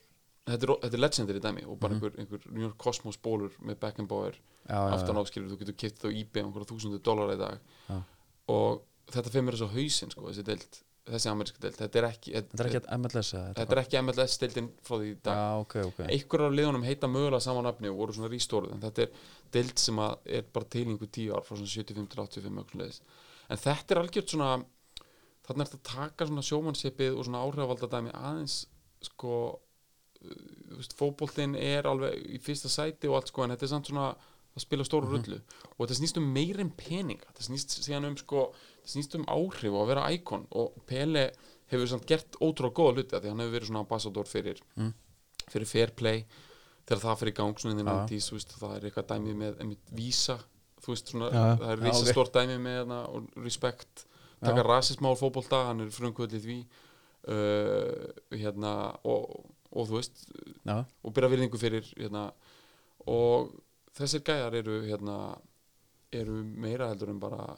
[0.47, 3.81] þetta er, þetta er legendary dæmi og bara einhver, einhver New York Cosmos bólur með
[3.83, 7.73] Beckenbauer aftan á skilur, þú getur kipt þá íbæð um einhverja þúsundu dólar í dag.
[7.89, 7.99] Já.
[8.53, 11.77] og þetta fyrir mér þess á hausinn sko, þessi deild, þessi ameríska deild.
[11.79, 15.41] Þetta er ekki, Þetta er ekki MLS þetta er ekki MLS deildin frá því dag.
[15.41, 16.01] Já, ok, ok.
[16.07, 19.83] Einhverjar af liðunum heita mögulega saman nafni og voru svona rístóruð en þetta er deild
[19.83, 23.03] sem er bara einhver tíu ár frá svona 75 til 85 eitthvað leiðis.
[23.47, 24.51] en þetta er algjört svona
[25.47, 28.57] þarna er þetta að taka svona sjómannsipið og svona áhrifvalda dæmi aðeins
[29.07, 33.93] sko uh, fótboltinn er alveg í fyrsta sæti og allt sko en þetta er samt
[33.93, 34.09] svona
[34.57, 35.39] að spila stóru rullu.
[35.77, 37.29] Og þetta snýst um meir en peninga.
[37.29, 38.47] Þetta snýst síðan um sko
[38.87, 40.47] snýst um áhrif og að vera íkon.
[40.57, 41.29] Og Pele
[41.73, 44.61] hefur samt gert ótrúlega góða hluti því að hann hefur verið svona ambassador fyrir
[45.51, 46.27] fyrir fair play
[46.87, 47.97] þegar það fyrir gang svona inn í Já.
[48.07, 50.37] 90s þú veist, það er eitthvað dæmi með einmitt vísa
[50.83, 52.11] þú veist svona, það er Já, vísa ok.
[52.13, 54.07] stórt dæmi með hana, og respect,
[54.45, 56.59] taka rasismál fótbolta hann er frumkvöldið því.
[57.27, 58.05] Uh,
[58.39, 58.73] hérna
[59.03, 60.21] og, og þú veist,
[60.63, 62.29] Já, og byrja virðingu fyrir hérna,
[63.11, 63.51] og
[63.99, 65.17] þessir gæjar eru hérna,
[66.15, 67.49] eru meira heldur en bara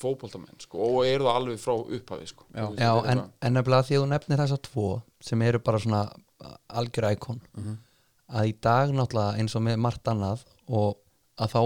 [0.00, 2.46] fótboltamenn sko, og eru það alveg frá upphafi sko.
[2.54, 2.64] Já.
[2.66, 4.86] Þú já er en, en nefnilega því að þú nefnir þessa tvo
[5.20, 6.02] sem eru bara svona
[6.72, 7.76] algjör íkon Mhm.
[8.30, 10.96] að í dag náttúrulega eins og með margt annað og
[11.38, 11.62] að þá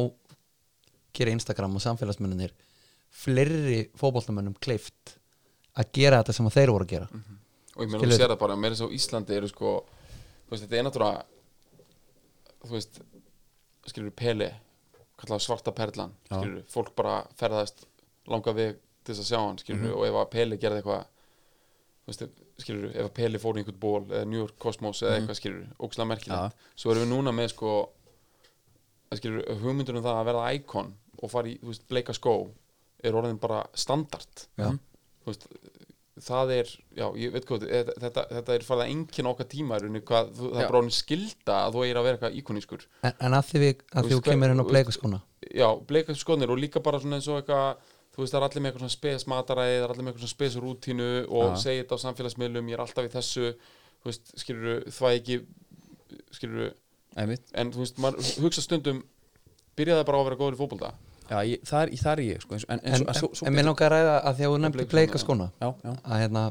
[1.15, 2.53] gera Instagram og samfélagsmyndinir
[3.15, 5.17] fleiri fótboltamönnum kleift
[5.79, 7.09] að gera þetta sem að þeir voru að gera
[7.77, 9.75] og ég meina þú sér það bara meira svo Íslandi eru sko
[10.49, 11.23] þú veist þetta er náttúrulega
[12.65, 13.01] þú veist
[13.93, 14.49] skilur Peli
[15.21, 17.85] kallar svarta perlan skilur fólk bara ferðast
[18.31, 19.95] langa veg til þess að sjá hann skilur Mhm.
[19.99, 21.05] og ef að Peli gerði eitthvað
[22.61, 25.67] skilur ef að Peli fór í einhvern ból eða New York Cosmos eða eitthvað skilur
[25.81, 26.57] ógslag merkilegt.
[26.77, 27.71] Svo erum við núna með sko
[29.15, 32.35] skilur hugmyndur um það að verða íkon og fara í þú veist bleika skó
[33.05, 34.47] er orðin bara standard.
[34.59, 34.71] Já.
[35.25, 35.47] þú veist
[36.25, 39.77] það er, já, ég veit hvað þetta, þetta, þetta er farið að enginn okkar tíma
[39.77, 42.37] í rauninni, hvað, þú, það er bara orðin skilda að þú er að vera eitthvað
[42.39, 42.85] íkonískur.
[43.03, 45.19] En, en að því, við, að Þú kemur inn á bleikaskona
[45.51, 48.63] já, bleika skonir og líka bara svona eins og eitthvað þú veist, það er allir
[48.65, 51.57] með eitthvað svona spes mataræði það er allir með eitthvað svona spes rútínu og Já.
[51.65, 55.39] segja þetta á samfélagsmiðlum, ég er alltaf í þessu þú veist, skilur það ekki
[56.35, 56.73] skilur
[57.19, 57.51] einmitt.
[57.55, 59.03] En þú veist, maður hugsa stundum
[59.79, 60.93] byrjaði bara á að vera góður í fótbolta?
[61.25, 64.17] Já, ég, það, er, er ég sko, eins, en, en, en, mér langar að ræða
[64.29, 64.85] að því að þú nefndi
[65.65, 66.43] Já, já, að hérna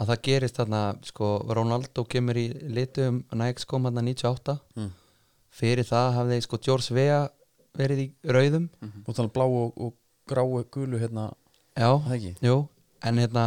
[0.00, 4.90] að það gerist þarna sko Ronaldo kemur í litum Nike skóm hann 98 Mm.
[5.50, 7.20] fyrir það hafði sko George Vea
[7.76, 8.68] verið í rauðum.
[9.06, 9.94] Og tala um blá og, og
[10.30, 11.28] gráu gulu hérna,
[11.76, 12.32] já, það ekki?
[12.46, 12.56] jú,
[13.08, 13.44] en hérna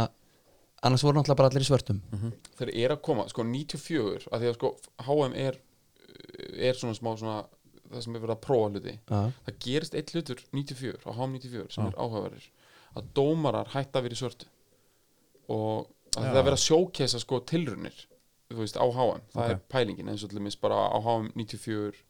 [0.84, 2.00] annars voru náttúrulega bara allir í svörtum.
[2.58, 4.72] Þeir eru að koma, sko 94 að því að sko
[5.08, 5.60] HM er
[6.68, 7.38] er svona smá svona
[7.90, 8.92] það sem er verið að prófa hluti.
[9.10, 11.88] Já, það gerist eitt hlutur 94 á HM 94 sem Já.
[11.90, 12.46] er áhugaverður
[12.98, 14.46] að dómarar hætta að vera í svörtu.
[15.52, 17.96] Og að það er verið að sjókesa sko tilrunir
[18.54, 19.50] þú veist á HM, það Ok.
[19.54, 22.02] er pælingin eins og til dæmis bara á HM 94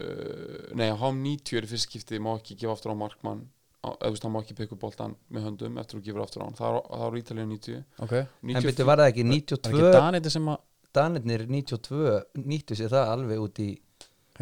[0.00, 3.46] uh, nei á HM 90 er fyrst skipti, má ekki gefa aftur á markmann
[3.82, 6.58] veist, hann má ekki upp boltan með höndum eftir að þú gefur aftur á hann,
[6.58, 9.32] það er, það er í Ítalíu 90 Ok, en 94 byrju var það ekki það
[9.32, 10.60] er 92 ekki Daniti sem að
[10.92, 13.70] Danirnir 92 nýttu sér það alveg út í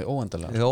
[0.01, 0.67] óendalega Já,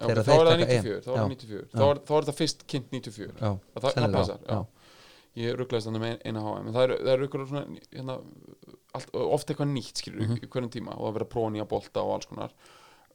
[0.00, 1.28] þá er það taka 94 þá er það Já.
[1.30, 1.78] 94 Já.
[1.80, 3.50] þá þá það fyrst kynnt 94 já,
[3.80, 4.58] það, það passar, já.
[5.40, 7.62] ég rugglaðist þannig með eina HM en það eru, það eru ykkur svona
[7.94, 8.16] hérna,
[8.98, 10.38] allt, oft eitthvað nýtt skilur Mhm.
[10.44, 12.54] í hverjum tíma og það er verið að prófa nýja bolta og alls konar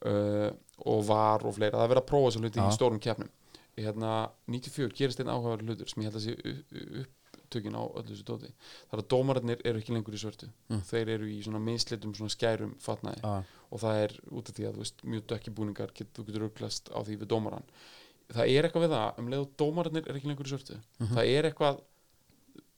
[0.06, 0.50] uh,
[0.86, 1.76] og var og fleira.
[1.78, 2.66] Það er verið að prófa þessu hluti Já.
[2.68, 3.30] í stórum keppnum
[3.76, 4.12] hérna
[4.48, 7.04] 94 gerist einn áhugaður hlutur sem ég held að sé
[7.42, 8.52] upptökin á öllu þessu dóti.
[8.88, 10.48] Það er að dómararnir eru ekki lengur í svörtu.
[10.70, 10.82] Mm.
[10.88, 13.22] þeir eru í svona mislitum svona skærum fatnaði.
[13.22, 16.24] Já, og það er út af því að þú veist mjög dökki búningar get, þú
[16.28, 17.66] getur rugglast á því við dómaran
[18.32, 20.78] það er eitthvað við það um leið og dómararnir er ekki lengur í svörtu
[21.12, 21.80] það er eitthvað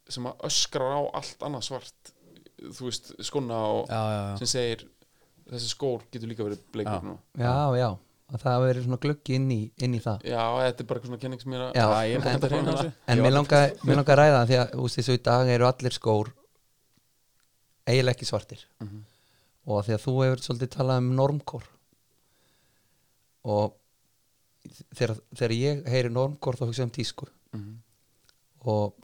[0.09, 2.13] sem að öskrar á allt annað svart
[2.59, 4.37] þú veist skona og já, já, já.
[4.41, 4.85] sem segir
[5.49, 6.71] þessi skór getur líka verið Já.
[6.75, 7.89] bleikur nú já, já,
[8.29, 10.25] að það hafi verið svona gluggi inn í, inn í það.
[10.29, 13.19] Já, þetta er bara eitthvað svona kenning sem ég er að Já, er en- En
[13.19, 15.49] Ég mér langar, mér langar að ræða það því að þú veist, þessu í dag
[15.55, 16.33] eru allir skór
[17.89, 18.65] eiginlega ekki svartir.
[18.81, 19.05] Mhm.
[19.69, 21.65] og því að þú hefur svolítið talað um normkór.
[23.45, 23.75] Og
[24.97, 27.27] þegar, þegar ég heyri normkór þá hugsa ég um tísku.
[27.53, 27.77] Mhm.
[28.69, 28.95] og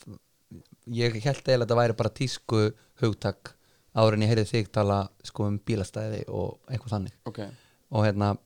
[0.90, 2.58] ég held eiginlega að þetta væri bara tísku
[3.00, 3.54] hugtak
[3.96, 7.12] áður en ég heyrði þig tala sko um bílastæði og eitthvað þannig.
[7.24, 7.38] Ok,
[7.92, 8.36] og hérna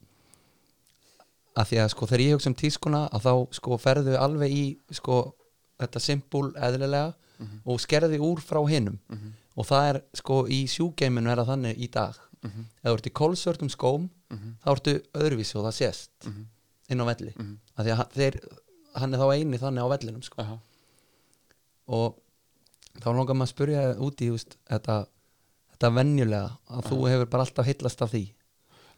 [1.59, 4.63] að því að sko þegar ég hugsa um tískuna að þá sko ferðu alveg í
[4.95, 5.17] sko
[5.79, 7.59] þetta simpul eðlilega Mhm.
[7.71, 9.33] og skerði úr frá hinum Mhm.
[9.57, 12.63] og það er sko í sjúgeiminu er það þannig í dag Mhm.
[12.83, 14.55] ef þú ert í kólsvörtum skóm Mhm.
[14.63, 16.45] þá ertu öðruvísi og það sést Mhm.
[16.89, 17.57] inn á velli Mhm.
[17.77, 18.39] að því að þeir,
[18.95, 20.35] hann er þá eini þannig á vellinum sko.
[20.41, 20.57] Aha.
[21.87, 22.15] og
[22.99, 25.07] þá langar maður að spyrja út í just, þetta,
[25.73, 28.33] þetta venjulega að þú hefur bara alltaf heillast af því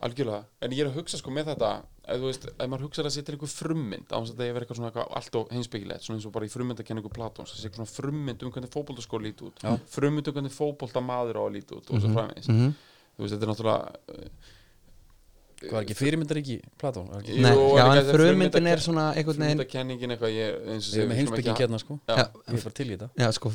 [0.01, 3.03] algjörlega, en ég er að hugsa sko með þetta ef þú veist, ef maður hugsa
[3.05, 6.05] að setja einhver frummynd á þess að það er eitthvað svona eitthvað allt og heimspekilegt
[6.05, 9.25] svona eins og bara í frummyndakenningu Platons það sé eitthvað svona frummynd um hvernig fótboltaskór
[9.25, 9.75] líti út Já.
[9.95, 12.73] frummynd um hvernig fótboltamaður á að líti út og svo framvegis -hmm.
[13.15, 14.49] þú veist, þetta er náttúrulega
[15.61, 17.09] Hvað er ekki fyrirmyndar ekki Platón?
[17.21, 21.11] Nei, já, en frummyndin er svona einhvern veginn frummyndakenningin eitthvað ég, eins og Við erum
[21.11, 22.15] við heimsbygging hérna sko Já.
[22.17, 23.51] Er bara til í þetta Já, sko,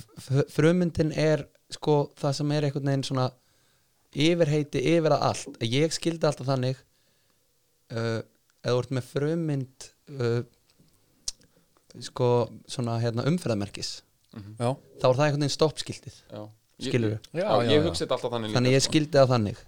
[0.55, 1.43] frummyndin er
[1.75, 3.27] sko það sem er einhvern veginn svona
[4.15, 6.79] yfirheiti yfir að allt ég skildi alltaf þannig
[7.93, 8.23] uh,
[8.67, 9.87] eða þú ert með frummynd
[10.19, 10.43] uh,
[12.11, 12.27] sko
[12.69, 14.03] svona hérna umferðamerkis
[14.37, 14.57] Mhm.
[14.61, 14.69] Já,
[15.01, 16.41] þá er það einhvern veginn stoppskildið Já.
[16.77, 17.19] Ég- Skilurðu?
[17.33, 17.85] Já, Já, ég já.
[17.87, 18.91] hugsa þetta alltaf þannig þannig líka, ég sko.
[18.93, 19.61] skildi það þannig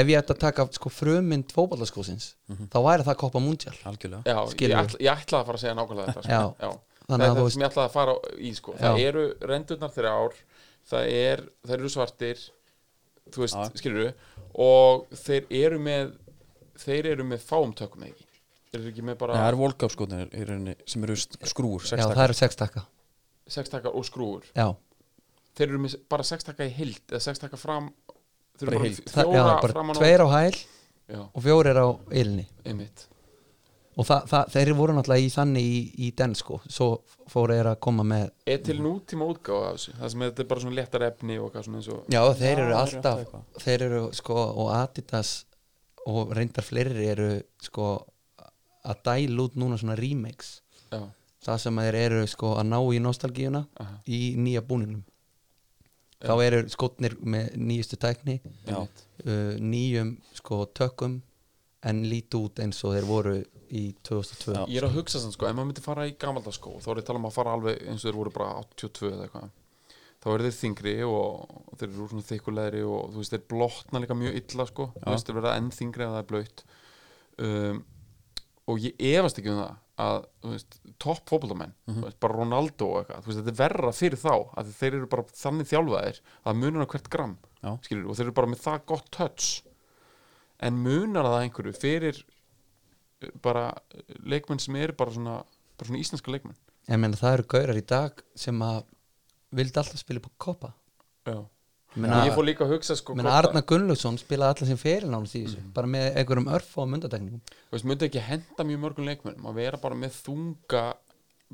[0.00, 2.28] ef ég ætti að taka sko frummynd fótballaskósins
[2.72, 5.74] þá væri það koppa múndjál algjörlega Já, ég, ætla, ég ætlaði að fara að segja
[5.76, 6.32] nákvæmlega þetta sko.
[6.32, 6.54] Já.
[6.64, 6.70] Já.
[7.04, 8.72] Þannig það að þú það veist- ég ætlaði að fara í sko.
[8.80, 9.08] það Já.
[9.08, 10.32] eru rendurnar þrjár
[10.88, 12.38] það er, þeir eru svartir
[13.28, 14.14] þú veist, skilur
[14.54, 16.12] og þeir eru með
[16.80, 18.24] þeir eru með fáum tökum eða ekki
[18.74, 21.86] þeir eru ekki með bara Nei, Það eru volkápskotnir í rauninni sem eru sk- skrúur,
[21.86, 22.84] já, það eru sex takka
[23.54, 24.66] sex takkar og skrúur já,
[25.54, 27.90] þeir eru með bara sex takka í heild eða sex takka fram
[28.58, 29.02] þeir Bara eru heild.
[29.08, 30.54] það, fjóra já, bara framan tveir á hæl
[31.14, 31.86] já, og fjórir á
[32.22, 33.08] Ylni einmitt.
[33.94, 36.86] Og það, það, þeir voru náttúrulega í þannig í, í den sko, svo
[37.30, 39.92] fóru þeir að koma með er til nútíma útgáfa af þessu?
[40.00, 42.32] Það sem þetta er bara svona léttar efni og eitthvað svona eins og já þeir
[42.32, 45.30] eru þeir eru alltaf alltaf þeir eru sko og Adidas
[46.10, 47.28] og reyndar fleiri eru
[47.68, 47.86] sko
[48.84, 50.60] að dæla út núna svona remakes.
[50.92, 51.00] Já,
[51.44, 55.04] það sem þeir eru sko að ná í nostalgíuna aha, í nýja búningnum.
[56.24, 58.78] Þá eru skotnir með nýjustu tækni Já.
[58.80, 61.18] uh, nýjum sko tökum
[61.84, 63.34] en líti út eins og þeir voru
[63.74, 64.62] í 2002 Já.
[64.70, 67.04] ég er að hugsa sann sko, ef maður myndi fara í gamaldaskó þá er ég
[67.04, 69.52] að tala um að fara alveg eins og þeir voru bara 82 eða eitthvað.
[70.24, 74.00] Þá eru þeir þingri og, þeir eru úr svona þykkulegri og þú veist þeir blotna
[74.00, 76.64] líka mjög illa sko, þú veist þeir verða enn þingri ef það er blöytt
[77.44, 77.82] um,
[78.68, 81.30] og ég efast ekki um það að veist, topp
[81.86, 81.98] Mhm.
[82.00, 85.06] þú veist, bara Ronaldo og eitthvað, veist, þetta er verra fyrir þá að þeir eru
[85.12, 87.36] bara þannig þjálfaðir að munar á hvert gram
[87.82, 89.62] skilur, og þeir eru bara með það gott touch
[90.60, 92.24] en munar það einhverju fyrir
[93.22, 93.68] eh, bara
[94.24, 95.36] leikmenn sem eru bara svona,
[95.78, 96.56] bara svona íslenska leikmenn
[96.88, 98.82] en menn það eru gaurar í dag sem að
[99.54, 100.72] vildi alltaf spila á koppa
[101.24, 101.38] Já.
[101.96, 105.44] Menna, ég fór líka að hugsa sko að- Arna Gunnlaugsson spilaði alltaf sem fyrirnánast í
[105.46, 105.72] þessu Mhm.
[105.74, 109.54] bara með einhverjum örf og myndatekningum þú veist, myndi ekki henda mjög mörgum leikmennum að
[109.54, 110.84] vera bara með þunga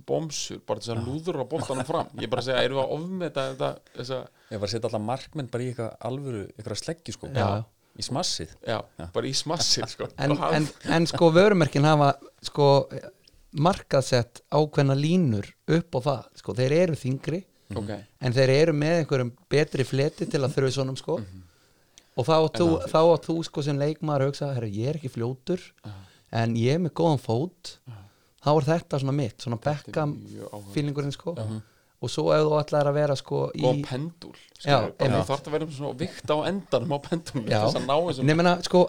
[0.07, 3.47] bomsur, bara þess að lúður á boltanum fram ég bara segja, erum við að ofmeta
[3.55, 4.20] þetta þessa,
[4.51, 7.64] Ég var að setja alla markmenn bara í eitthvað alvöru eitthvað sleggju sko Já.
[7.99, 8.78] í smassið já,
[9.12, 10.09] bara í smassið sko.
[10.18, 12.88] en, en, en sko vörumerkin hafa sko
[13.53, 17.41] markaðsett ákveðna línur upp á það sko þeir eru þingri
[17.76, 17.90] ok,
[18.20, 21.20] en þeir eru með einhverjum betri fleti til að þurfi svonum sko.
[22.18, 24.98] Og þá átt þú, þá átt þú sko sem leikmaður að hugsa, herru, ég er
[24.98, 25.62] ekki fljótur
[26.32, 27.76] en ég er með góðan fót.
[28.40, 30.72] Þá er þetta svona mitt, svona áhuga.
[30.74, 31.36] feelingurinn sko.
[32.00, 35.18] Og svo ef þú ætlar að vera sko í góðan pendul einmitt.
[35.20, 37.58] þú þarf að vera svona vikt á endanum á pendulum Já.
[37.60, 38.84] þess að ná þessum Nei, sko,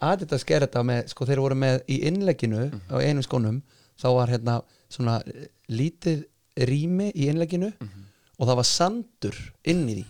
[0.00, 3.60] Adidas, ger þetta með, sko, þeir voru með í innlegginu á einum skónum
[4.02, 4.56] þá var hérna
[4.90, 5.20] svona
[5.70, 6.24] lítið
[6.66, 7.68] rými í innlegginu
[8.38, 9.38] og það var sandur
[9.68, 10.04] inn í því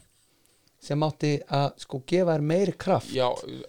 [0.88, 3.10] sem átti að sko gefa þér meiri kraft.
[3.12, 3.26] Já,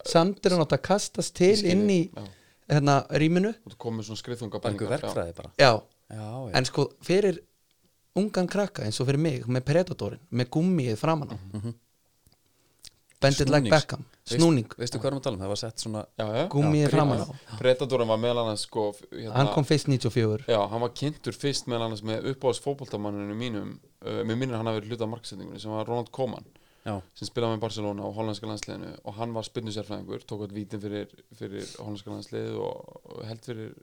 [0.07, 2.27] sandurinn átti að kastast til Ég skil inn í þig,
[2.69, 5.51] hérna rýminu þú komið svona skriðþunga bara einhver verkfræði bara.
[5.57, 5.71] Já,
[6.09, 7.41] Já, já, en sko fyrir
[8.17, 11.37] ungan krakka eins og fyrir mig með Predatorin, með gummið framan á
[13.19, 13.71] Bendit like.
[13.71, 14.05] Beckham.
[14.29, 15.41] Snúning, Veistu hvað erum að tala um?
[15.41, 16.27] Það var sett svona Já,
[16.91, 17.27] framan á.
[17.59, 21.69] Predatorin var meðal annars sko hérna, hann kom fyrst 94 Já, hann var kynntur fyrst
[21.71, 23.71] meðal annars með uppáðs fótboltamanninu mínum
[24.05, 26.45] uh, með minnir hann hafi verið hluta af marksetningunni sem var Ronald Koeman
[26.85, 28.93] Já, sem spilaði með Barcelona og hollandska landsliðinu.
[29.03, 33.73] Og hann var spynnusérfræðingur, tók átt vítin fyrir, fyrir hollandska landslið og, held fyrir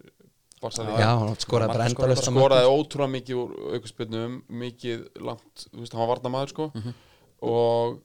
[0.63, 1.03] Barca líka.
[1.03, 6.03] já, hann skoraði bara á skoraði ótrúlega mikið úr aukurspynnum mikið langt, þú veist, hann
[6.03, 6.69] var varnamaður sko.
[7.45, 7.99] Og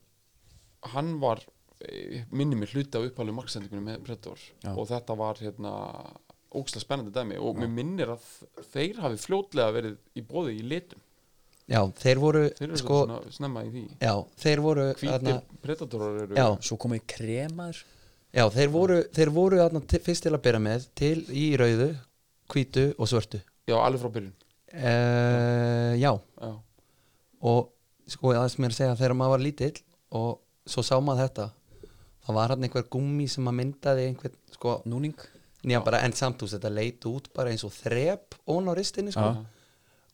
[0.93, 1.41] hann var
[1.85, 4.73] eh, minni mér hluti af upphælu marksendingunum með Predator Já.
[4.75, 5.71] og þetta var hérna
[6.51, 7.37] ógslag spennandi dæmi.
[7.39, 8.25] Og mér minnir að
[8.73, 10.99] þeir hafi fljótlega verið í bóði í litum.
[11.71, 13.83] Já, þeir voru þeir eru sko, svona snemma í því.
[14.01, 14.13] já,
[14.43, 17.77] þeir voru hvítir Predatorar eru já, svo komið kremaður
[18.35, 21.87] já, þeir voru þeir voru þarna til- fyrst til að byrja með til í rauðu,
[22.51, 23.39] hvítu og svörtu.
[23.69, 24.33] Já, alveg frá byrjun.
[24.71, 26.11] Uh, já,
[26.41, 26.51] já,
[27.47, 27.71] og
[28.11, 29.77] sko það sem ég er að segja þegar maður var lítill
[30.19, 30.29] og
[30.71, 31.45] svo sá maður þetta
[32.25, 35.15] það var hann einhver gummi sem að myndaði einhver sko, Núning
[35.85, 39.45] bara en samt úr þetta leit út bara eins og þrep ón á ristinni sko.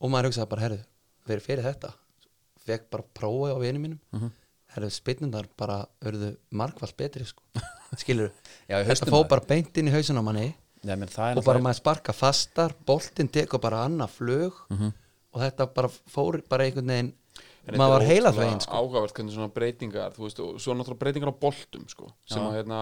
[0.02, 0.80] og maður hugsaði bara, herru,
[1.28, 1.94] fyrir fyrir þetta
[2.68, 4.32] fekk bara prófi á vini mínum Mhm.
[4.76, 7.44] herru, spinnundar bara örðu margfald betri sko.
[7.98, 8.32] skilur
[8.70, 9.30] Já, þetta hausnum fó maður.
[9.30, 10.56] bara beint inn í hausun á manni
[10.88, 14.92] er og bara maður sparka fastar boltinn tekur bara annað flug Mhm.
[15.34, 17.14] og þetta bara fór bara einhvern veginn
[17.76, 18.80] maður var heila þvegin sko.
[18.80, 22.60] áhugavert hvernig svona breytingar þú veist, og svo náttúrulega breytingar á boltum sko, sem að
[22.62, 22.82] hérna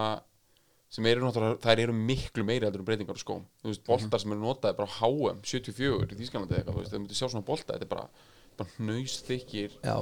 [0.96, 4.22] sem eru náttúrulega, þær eru miklu meiri heldur en breytingar á skóm, þú veist, boltar
[4.22, 7.48] sem eru notaði bara HM 74 í Þýskalandi eitthvað, þú veist, þau myndir sjá svona
[7.48, 8.08] bolta, þetta er bara
[8.56, 8.72] bara
[9.84, 9.96] Já,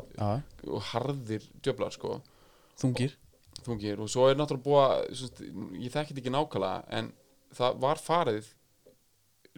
[0.70, 2.18] og harðir djöflar sko.
[2.80, 3.16] Þungir.
[3.64, 5.30] Þungir og svo er náttúrulega búið svo,
[5.80, 7.11] ég þekki þetta ekki nákvæmlega en
[7.55, 8.53] það var farið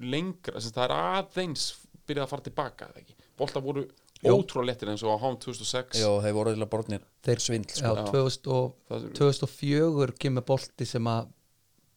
[0.04, 1.68] lengra, sem það er aðeins
[2.06, 3.16] byrjað að fara tilbaka, eða ekki.
[3.40, 3.86] Boltar voru.
[4.34, 7.92] Ótrúlega lettir eins og á HM 2006 Já, þeir voru eða borðnir Þeir- svindl já,
[7.92, 8.06] sko.
[8.12, 11.28] 2000 og, Það er- 2004 kemur bolti sem að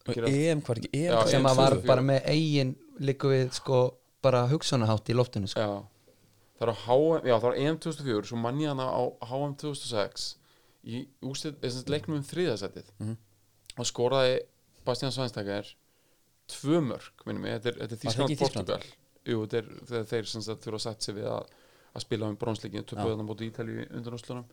[0.10, 1.12] EM, hvað er ekki EM?
[1.14, 1.88] Já, sem EM að var 2004.
[1.88, 3.80] bara með eigin líku við sko
[4.22, 5.60] bara hugsunahátt í loftinu sko.
[5.60, 5.84] Já,
[6.60, 6.68] það
[7.24, 10.36] já var EM 2004 svo mann ég hana á HM 2006
[10.86, 11.08] í
[11.90, 13.18] leiknum um þriðasætið Mhm.
[13.78, 14.40] og skoraði
[14.86, 15.66] Bastian Svænstakar
[16.50, 18.66] tvö mörg, minnum ég, þetta er, þetta er Var það Þískland ekki í Þýskalandi?
[18.66, 18.84] Portugal
[19.30, 21.46] Jú, þetta er þeir sem sagt þurfa að setja sig við að,
[21.94, 22.90] að spila um bronsleikin, Já.
[22.94, 24.46] töpuðan á móti Ítalíu undan úrslunum,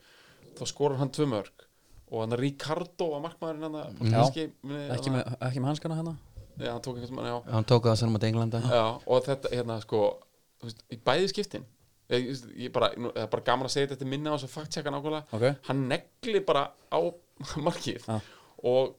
[0.57, 1.67] þá skorar hann tvö mörg
[2.07, 4.49] og hann Ricardo var markmaðurinn hann portugalski,
[4.95, 5.15] ekki,
[5.49, 6.17] ekki með hanskana hérna?
[6.57, 7.37] Já, hann tók mann, já.
[7.53, 10.03] Hann tók það saman á Englanda Já, og þetta, hérna, sko
[10.65, 11.67] veist, í bæði skiptin
[12.13, 14.55] ég, ég, bara, nú, það er bara gaman að segja þetta minna á þess að
[14.55, 15.37] fakttjekka nákvæmlega.
[15.37, 17.01] Ok, hann negli bara á
[17.67, 18.17] markið Já.
[18.71, 18.95] og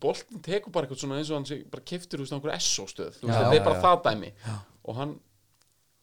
[0.00, 3.20] boltin tekur bara eitthvað svona eins og hann sé bara keftur úr einhverju SO stöð
[3.22, 4.32] þetta er bara það dæmi.
[4.88, 5.16] Og hann,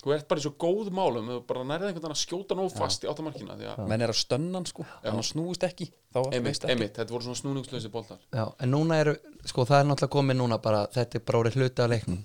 [0.04, 2.74] þú ert bara í svo góð málum þú bara nærið einhvern veginn að skjóta nóg
[2.76, 4.86] fast í áttamarkina því að, menn er að stönna hann sko.
[5.04, 5.88] Hann snúist ekki
[6.32, 8.22] einmitt, þetta voru svona snúningslösi boltar.
[8.34, 9.16] Já, en núna eru,
[9.50, 12.22] sko það er náttúrulega komið núna bara, þetta er bara orðið hluti af leiknum.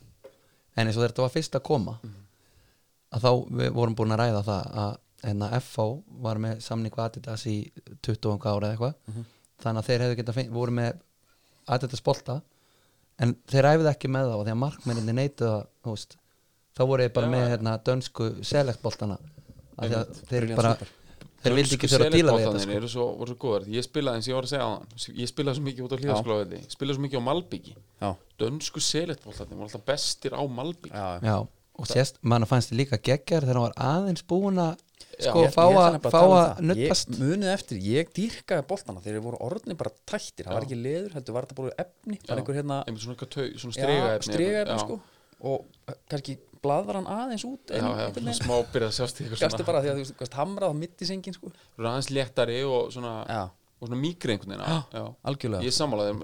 [0.76, 1.96] En eins og þetta var fyrst að koma
[3.12, 5.88] að þá við vorum búin að ræða það að hérna FH
[6.24, 7.56] var með samning við Adidas í
[8.04, 9.26] 20 ára eða eitthvað.
[9.62, 11.02] Þannig að þeir hefðu geta fengt, voru með
[11.72, 12.40] Adidas bolta
[13.22, 15.28] en þeir æfðu ekki með þá því að markmenninni
[15.86, 16.16] veist
[16.76, 18.28] þá voru þeir bara Já, með hérna dönsku
[19.82, 20.20] Einmitt.
[20.28, 20.74] þeir bara
[21.42, 22.92] þeir vildi ekki þurfa að díla við þetta sko.
[22.92, 25.30] svo, voru svo góðar ég spilaði eins og ég var að segja á hann ég
[25.32, 27.74] spilaði svo mikið út á hlýðaskólavelli spilaði svo mikið á Malbyggi
[28.42, 31.36] dönsku selektboltarnir voru alltaf bestir á Malbyggi já, Já,
[31.82, 34.76] og sérst, mann fannst þið líka geggjar þegar hann var aðeins búin að
[35.22, 36.60] sko Já, fá Ég- ég að um að það.
[36.68, 39.00] nuttast ég, munið eftir, ég dýrkaði boltana.
[39.02, 40.46] Þegar þeir voru orðni bara tættir.
[40.46, 42.16] Það var ekki leður, heldur var þetta bara efni.
[42.22, 44.78] Það var einhver hérna einmitt svona, eitthvað tau, svona já, stregaefni strigaefni Já.
[44.86, 44.96] sko.
[45.42, 49.18] Og uh, kannski blaðvar hann aðeins út já, já, svona veginn smá byrjað að sjást
[49.18, 51.52] í eitthvað gastu svona bara því að þú veist, hamrað á mitt í sengin sko.
[51.82, 53.42] Aðeins léttari og svona já,
[53.82, 55.66] og svona mýkri einhvern veginn algjörlega.
[55.66, 56.20] Ég sammála þeim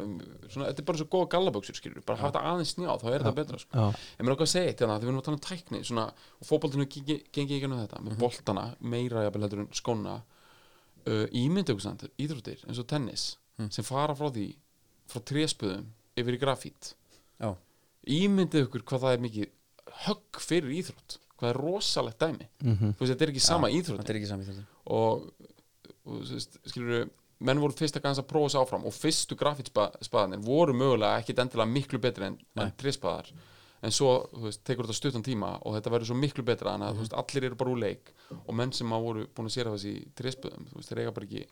[0.47, 3.17] svona, þetta er bara svo góða gallaböksur skilur bara hafa þetta aðeins snjá, þá er
[3.25, 3.87] þetta betra sko.
[3.89, 6.05] En mér er okkar að segja þetta, því við erum að tala um tækni svona,
[6.39, 11.27] og fótboltinu gengi gengi ekki um þetta með boltana, meira jafnvel heldur en skóna uh,
[11.35, 13.27] ímyndu ykkur samt íþróttir eins og tennis
[13.75, 14.53] sem fara frá því,
[15.11, 16.93] frá tréspöðum yfir í grafít.
[17.43, 17.51] Já,
[18.07, 19.55] ímyndu ykkur hvað það er mikið
[20.07, 21.19] högg fyrir íþrótt.
[21.39, 22.47] Hvað er rosalegt dæmi?
[22.65, 24.65] Mhm, þú veist, þetta er ekki sama íþrótt þetta er ekki samið þetta
[24.99, 25.29] og,
[26.09, 27.09] og veist, skilur
[27.47, 31.39] menn voru fyrst að gansa að prófa sig áfram og fyrstu grafítspaðanir voru mögulega ekkit
[31.45, 33.31] endilega miklu betri en, en trispaðar.
[33.87, 34.11] En svo,
[34.43, 37.15] veist, tekur þetta stuttan tíma og þetta verður svo miklu betra en að þú veist,
[37.21, 40.67] allir eru bara úr leik og menn sem að voru búin að sér þessi trispaðum,
[40.83, 41.45] þeir eiga bara ekki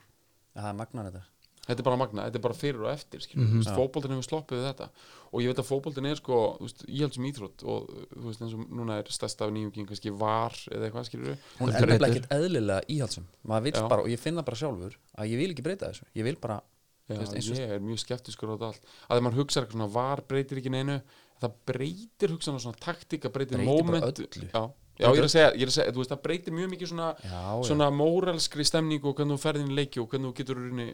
[0.56, 1.22] Já, það er magnar þetta
[1.66, 3.74] þetta er bara magna, þetta er bara fyrir og eftir mm -hmm.
[3.76, 4.88] fótboltin hefur sloppið við þetta.
[5.32, 8.70] Og ég veit að fótboltin er sko, veist, íhaldsum íþrótt og þú veist, eins og
[8.70, 12.82] núna er stærsta af nýjungin kannski var eða eitthvað, skilur hún er nefnilega ekkert eðlilega
[12.88, 16.36] íhaldsum bara, og ég finna bara sjálfur að ég vil ekki breyta þessu, ég vil
[16.36, 16.62] bara
[17.06, 18.88] Já, veist, eins og ég er mjög skeptiskur á þetta allt.
[19.06, 20.96] Að þegar maður hugsa eitthvað svona var breytir ekki neinu.
[21.38, 24.08] Það breytir hugsan svona taktíka breytir, Breytir moment.
[24.10, 24.48] öllu.
[24.50, 24.62] já,
[24.98, 26.88] já ég er að segja, ég er að segja þú veist, það breytir mjög mikið
[26.92, 27.64] svona, já, já.
[27.68, 30.86] svona móralskri stemningu og hvernig þú ferðin í leiki og hvernig þú getur rinni,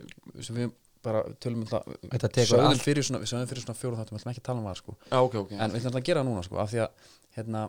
[0.43, 0.73] sem við
[1.03, 1.83] bara tölum um það
[2.13, 2.83] Þetta tekur sögðum allt.
[2.83, 4.97] fyrir svona, við svona fjóru þáttum, við ætlum ekki að tala um það sko.
[5.11, 6.91] já ok, ok en við ætlum að gera það núna sko, af því að
[7.37, 7.63] hérna,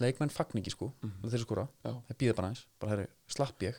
[0.00, 1.30] leikmenn fagn ekki sko, Mhm.
[1.30, 3.74] þeir skora, þeir býða bara eins bara herri, slapp ég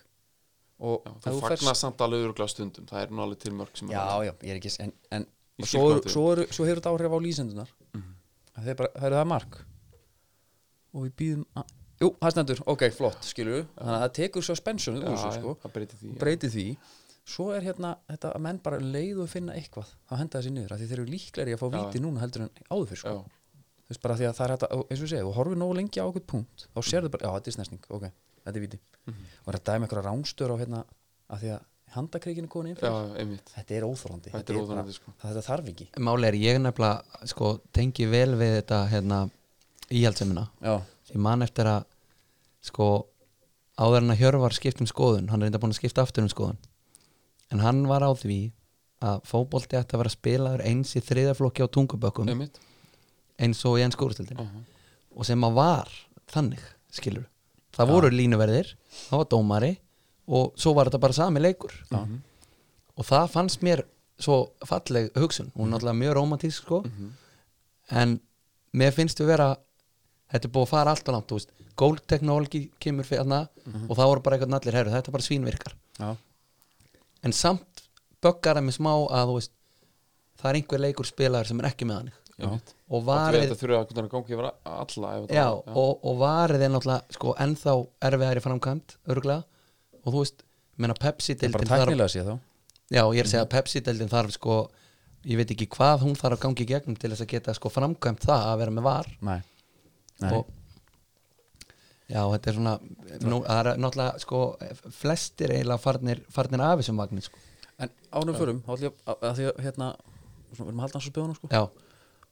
[0.80, 3.88] og Já, ferð- fagnar samt alveg öruglega stundum það er nú alveg til mörg sem
[3.90, 5.26] já, já, ég er ekki en, en
[5.64, 8.14] svo, hefur þetta áhrif á lýsendunar Mhm.
[8.58, 8.68] það
[9.08, 9.58] eru það mark
[10.98, 14.56] og við býðum að jú, það stendur, ok, flott, skilur þannig að það tekur svo
[14.58, 15.54] spensunum úr þessu sko.
[15.64, 16.66] það breytir því breyti því.
[17.28, 19.90] Svo er hérna þetta að menn bara leið og finna eitthvað.
[20.08, 21.74] Þá henda þessi niður, af því þeir eru líklegri að fá Já.
[21.76, 23.16] víti núna heldur en áður fyrir sko.
[23.88, 25.76] Þú veist bara því að það er þetta, eins og ég segi, þú horfir nógu
[25.76, 28.06] lengi á okkur punkt, þá sérðu bara, já þetta er snesning ok,
[28.48, 28.80] þetta er víti.
[29.08, 29.26] Mhm.
[29.44, 30.80] og þetta dæmi einhverja rángstöður á hérna
[31.28, 31.62] af því að
[31.98, 33.52] handakreikinu komin inn já, fyrir einmitt.
[33.58, 35.14] Þetta er óþólandi Þetta er óþolandi, sko.
[35.20, 35.88] það þetta þarf ekki.
[36.00, 39.20] Máli er ég nefnilega sko tengi vel við þetta hérna
[39.94, 40.82] íhaldsemina já,
[41.14, 41.86] ég man eftir að
[42.68, 42.88] sko
[43.78, 46.32] áður en að Hjörvar skipt um skoðun hann er reynda búin að skipta aftur um
[46.32, 46.60] skoðun
[47.54, 48.40] en hann var á því
[49.08, 52.32] að fótbolti ætti að vera spilaður eins í þriðaflokki á tungubökkum
[53.38, 54.58] eins og í enn skórustildin uh
[55.18, 55.88] og sem að var
[56.30, 56.62] þannig
[56.94, 57.24] skilur
[57.78, 58.74] það voru línuverðir,
[59.08, 59.72] það var dómari
[60.28, 61.74] og svo var þetta bara sami leikur.
[61.92, 62.02] Já.
[62.98, 63.84] og það fannst mér
[64.18, 65.52] svo falleg hugsun.
[65.56, 66.80] Hún er náttúrulega mjög romantísk sko.
[67.94, 68.18] En
[68.74, 69.52] mér finnst við vera
[70.32, 73.42] þetta er búið að fara allt og langt þú veist, gold technology kemur fyrir þarna
[73.88, 75.76] og það voru bara eitthvað allir herru, þetta bara svínvirkar.
[76.00, 76.10] Já,
[77.24, 77.84] en samt
[78.24, 79.52] böggar það með smá að þú veist,
[80.42, 83.08] það er einhver leikur spilaður sem er ekki með hann og Varið...
[83.10, 86.66] varið þetta þurfa að kunna gangi yfir alla ef þetta já, var- Og, og varið
[86.68, 87.74] er náttúrulega sko, ennþá
[88.10, 89.44] erfiðar í framkvæmt örgulega
[90.04, 90.44] og þú veist,
[90.78, 92.36] menna Pepsi það er bara deildin þarf, þá.
[92.94, 94.58] Já, ég er að segja að Pepsi deildin þarf sko,
[95.28, 97.72] ég veit ekki hvað hún þarf að gangi í gegnum til þess að geta sko
[97.74, 99.10] framkvæmt það að vera með var.
[99.26, 99.40] Nei.
[100.26, 100.48] Og
[102.08, 102.74] já, þetta er svona
[103.28, 104.40] nú, það er náttúrulega sko
[104.96, 107.42] flestir eiginlega farnir, farnir af þessum vagnir sko.
[107.78, 109.90] en ánum förum, þá ætlum ég að, því að hérna,
[110.56, 111.64] svona, við erum að halda hans á spjóðunum sko já,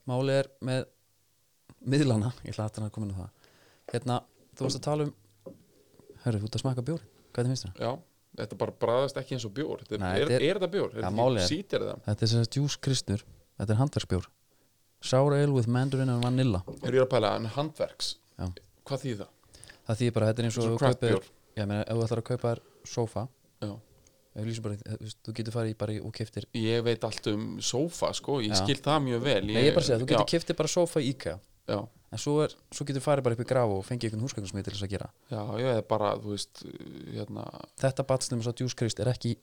[0.09, 0.85] máli er með
[1.85, 3.53] miðlana, ég ætla hann að koma inn á það
[3.93, 4.19] hérna,
[4.55, 5.13] þú varst að tala um
[6.25, 7.85] hörru, þú ert að smaka bjóri, hvað er það finnst þér?
[7.85, 7.91] já,
[8.41, 10.71] þetta bara bræðast ekki eins og bjór þetta er, Nei, er, þetta er- er, þetta
[10.73, 10.89] bjór?
[10.95, 12.01] Er þetta málið er- það?
[12.07, 13.21] Þetta er sem sagt juice kristur
[13.55, 14.25] Þetta er handverksbjór
[15.05, 18.49] Sour ale with mandarin and vanilla Er ég að pæla, en handverks Já.
[18.85, 19.57] Hvað þýð það?
[19.85, 21.27] Það þýðir bara, þetta er eins og kaupir-.
[21.55, 22.55] Já, meina, ef þú ætlar að kaupa
[22.89, 23.27] sofa
[24.35, 24.75] bara,
[25.23, 28.59] þú getur farið bara og keftir Ég veit allt um sófa sko, ég Já.
[28.63, 31.03] skil það mjög vel Nei, ég er bara að segja, þú getur keftir bara sofa
[31.03, 31.37] í IKEA
[31.71, 31.79] já,
[32.11, 34.75] en svo, er, svo getur farið bara upp í graf og fengið einhvern húsgögnarsmið til
[34.75, 36.65] þess að gera já, ég er bara, þú veist
[37.15, 37.45] hérna,
[37.81, 39.37] Þetta batslum svo juice krist er ekki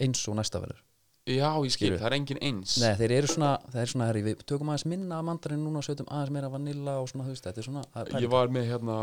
[0.00, 0.84] eins og næsta verður
[1.28, 2.76] Já, ég skil, það er engin eins.
[2.80, 5.82] Nei, þeir eru svona, það er svona herri, við tökum aðeins minna af mandarinn núna
[5.82, 8.24] og setjum aðeins meira vanilla og svona, þú veist, þetta er svona það er pæling.
[8.24, 8.96] Ég var með hérna,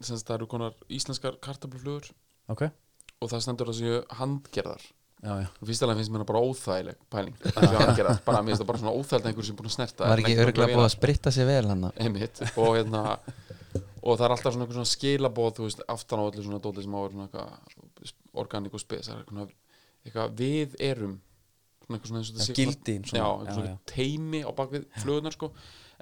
[0.00, 2.12] sem sagt, það eru konar íslenskar kartabluflugur
[2.54, 2.62] Ok,
[3.18, 4.86] og það stendur að séu handgerðar.
[5.24, 5.46] Já, já.
[5.56, 8.62] Og fyrst alveg finnst mér það bara óþægileg pæling það séu handgerðar, bara mér finnst
[8.62, 10.92] það bara svona óþægileg einhver sem er búin að snerta Var ekki örgulega búið að
[10.94, 12.42] spritta sér vel hann einmitt.
[12.60, 13.04] Og hérna
[14.04, 16.84] og það er alltaf svona, einhver svona skilabóð þú veist, aftan á öllu svona dóti
[16.84, 18.12] sem á að vera svona eitthvað
[18.44, 19.54] organík og spes það er eitthvað,
[20.04, 21.14] eitthvað við erum
[22.56, 23.78] gildin svona, svona, já, já, eitthvað svona já.
[23.90, 25.50] teimi á bakvið flugunar sko.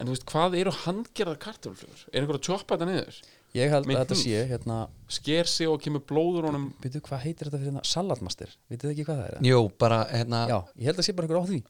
[0.00, 2.04] En þú veist, hvað eru handgerðar kartöfluflugur?
[2.10, 3.18] Er einhver að tjópa þetta niður?
[3.52, 4.76] Ég held Með að þetta sé, hérna
[5.12, 6.70] Sker sig og kemur blóður honum.
[6.80, 7.82] Veitu, hvað heitir þetta fyrir hérna?
[7.84, 8.54] Salatmaster?
[8.72, 9.44] Vitið þið ekki hvað það er?
[9.50, 11.60] Jú, bara hérna Já, ég held að sé bara einhver á því.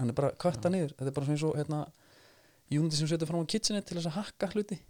[0.00, 0.96] Hann er bara kvarta niður.
[0.98, 1.80] Þetta er bara svona eins og, hérna
[2.74, 4.80] Júndi sem setur fram á kitchenet til þess að hakka hluti.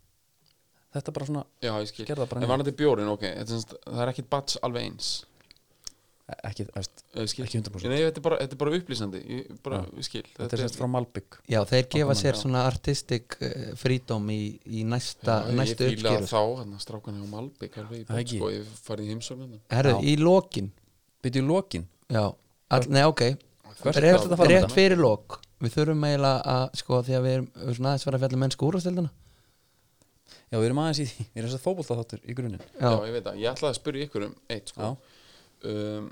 [0.96, 2.06] Þetta er bara svona, Já, ég skil.
[2.08, 2.48] En niður.
[2.48, 5.10] varandi bjórin, ok, þetta er, það er ekkit bats alveg eins
[6.26, 9.18] Ekki, ekki 100% Nei, þetta er bara, þetta er bara upplýsandi.
[9.30, 10.24] Ég, bara, skil.
[10.34, 12.38] Þetta er sérst frá Malbygg Já, þeir gefa sér já.
[12.40, 17.20] svona artistic uh, freedom í, í næsta, Já, næstu Ég uppskýru þá, hann að strákan
[17.20, 20.72] hjá Malbygg sko, ég farið í heimsókn Herru, í lokin.
[21.22, 21.86] Byrju í lokin.
[22.10, 23.22] Já, all, nei ok.
[23.86, 24.72] Rétt, að rétt þetta?
[24.74, 25.38] fyrir lok.
[25.62, 28.26] Við þurfum eiginlega að, sko, því að við erum við erum svona aðeins fara að
[28.26, 29.12] fjalla mennsku úrvastildina
[30.46, 31.24] Já, við erum aðeins í því.
[31.26, 32.66] Við erum þess að fótbolta þáttur í grunninn.
[32.78, 34.90] Já, ég veit það, ég ætlaði að spyrja ykkur um eitt sko.
[35.64, 36.10] Um,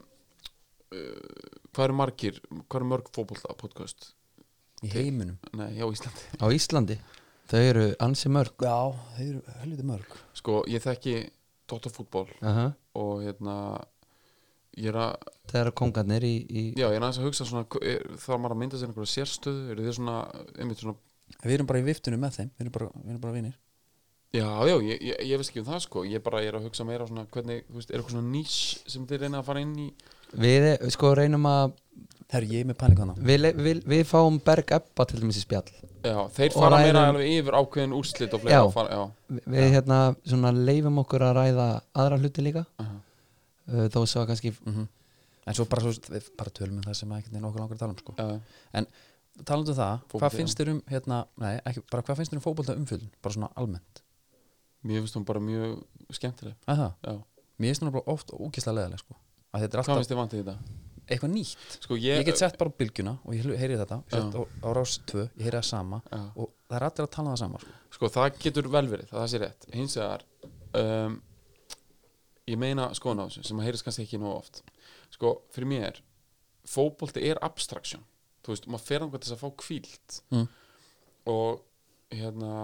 [0.94, 4.12] uh, Hvað eru margir Hvað eru mörg fótbolta podcast?
[4.84, 5.38] Í heiminum?
[5.56, 6.26] Nei, já, Íslandi.
[6.40, 6.98] Á Íslandi?
[7.48, 8.64] Þau eru ansi mörg.
[8.64, 8.76] Já,
[9.16, 10.16] þeir eru helviti mörg.
[10.36, 11.16] Sko, ég þekki
[11.70, 13.54] Dóttarfútból uh og hérna
[14.78, 17.66] ég er að, Það eru kongarnir í, í já, ég er aðeins að hugsa svona,
[17.82, 20.14] er, þarf maður að mynda sér einhverja sérstöðu eru þið svona,
[20.54, 20.94] einmitt svona
[21.42, 23.56] Við erum bara í viftunum með þeim Við erum bara, við erum bara vinir
[24.34, 26.02] Já, já, ég, ég, ég veist ekki um það sko.
[26.10, 28.54] Ég bara ég er að hugsa meira svona hvernig, þú veist, er eitthvað svona nýs
[28.90, 29.88] sem þið reyna að fara inn í?
[30.44, 30.66] Við
[30.96, 31.76] sko reynum að
[32.34, 35.42] Herru, ég er með panik hana Við, við, við fáum Berg Ebba til dæmis í
[35.44, 35.68] spjall.
[36.02, 38.62] Já, þeir Og fara meira ræðum- alveg yfir ákveðin úrslit og fleira Já.
[38.66, 39.04] og fara, já,
[39.36, 41.66] Við, við hérna svona leifum okkur að ræða
[42.02, 42.64] aðra hluti líka.
[42.82, 42.96] Aha.
[43.70, 44.88] uh, Þó svo að kannski mm
[45.46, 47.82] En svo bara, svo, við bara tölum um það sem ekki er nokkuð langar að
[47.84, 48.14] tala um sko.
[48.16, 48.84] já,
[49.44, 50.36] Talandu um það, Fótbolti, hvað já.
[50.40, 53.50] finnst þér um hérna, nei, ekki, bara hvað finnst þér um fótbolta umfjöldun bara svona
[53.60, 54.00] almennt
[54.84, 55.78] Mér finnst hún bara mjög
[56.12, 56.56] skemmtileg
[57.58, 59.16] mér finnst hún bara oft ógislega leðileg sko.
[59.54, 60.80] hvað finnst þið vantið í þetta?
[61.04, 64.40] eitthvað nýtt Sko, ég, ég, get sett bara á bylgjuna og ég heyri þetta á,
[64.64, 66.22] á rás 2, ég heyri það sama já.
[66.32, 67.74] og það er allir að tala um það sama sko.
[67.96, 70.24] Sko, það getur vel verið, það sé rétt Hins vegar
[70.80, 71.18] um,
[72.44, 74.62] Ég meina skoðan á þessu sem að heyrist kannski ekki nóg oft
[75.14, 76.00] Sko, fyrir mér
[76.68, 78.04] Fótbolti er abstraction
[78.44, 80.48] Þú veist, maður fer angað til þess að fá kvíld Mm.
[81.32, 81.62] Og
[82.12, 82.56] hérna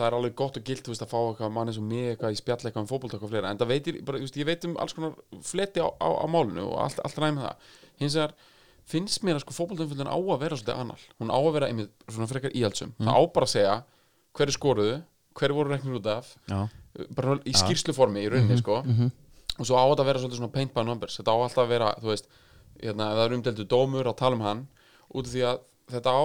[0.00, 2.38] Það er alveg gott og gilt veist, að fá eitthvað manni sem mig eitthvað í
[2.40, 3.50] spjall eitthvað um fótbolta eitthvað fleira.
[3.52, 5.12] En það veitir, bara, veist, ég veit um alls konar
[5.44, 7.68] fleti á, á, á málinu og allt, allt ræði með það.
[8.00, 8.34] Hins vegar
[8.90, 11.00] finnst mér að sko fótboltaumfjöldin á að vera svolítið annal.
[11.20, 13.74] Hún á að vera einmitt svona frekar íhaldsum það á bara að segja
[14.38, 14.96] hverju skoruðu
[15.38, 16.58] hverju voru reknir út af já,
[17.14, 18.80] bara í skýrsluformi í rauninni sko.
[18.82, 19.10] Mhm.
[19.60, 21.18] og svo á þetta að vera svolítið svona paint by numbers.
[21.20, 22.26] Þetta á alltaf að vera, þú veist
[22.80, 24.62] hérna, það er umdeldu dómur að tala um hann.
[25.12, 25.58] Út af því að
[25.92, 26.22] þetta á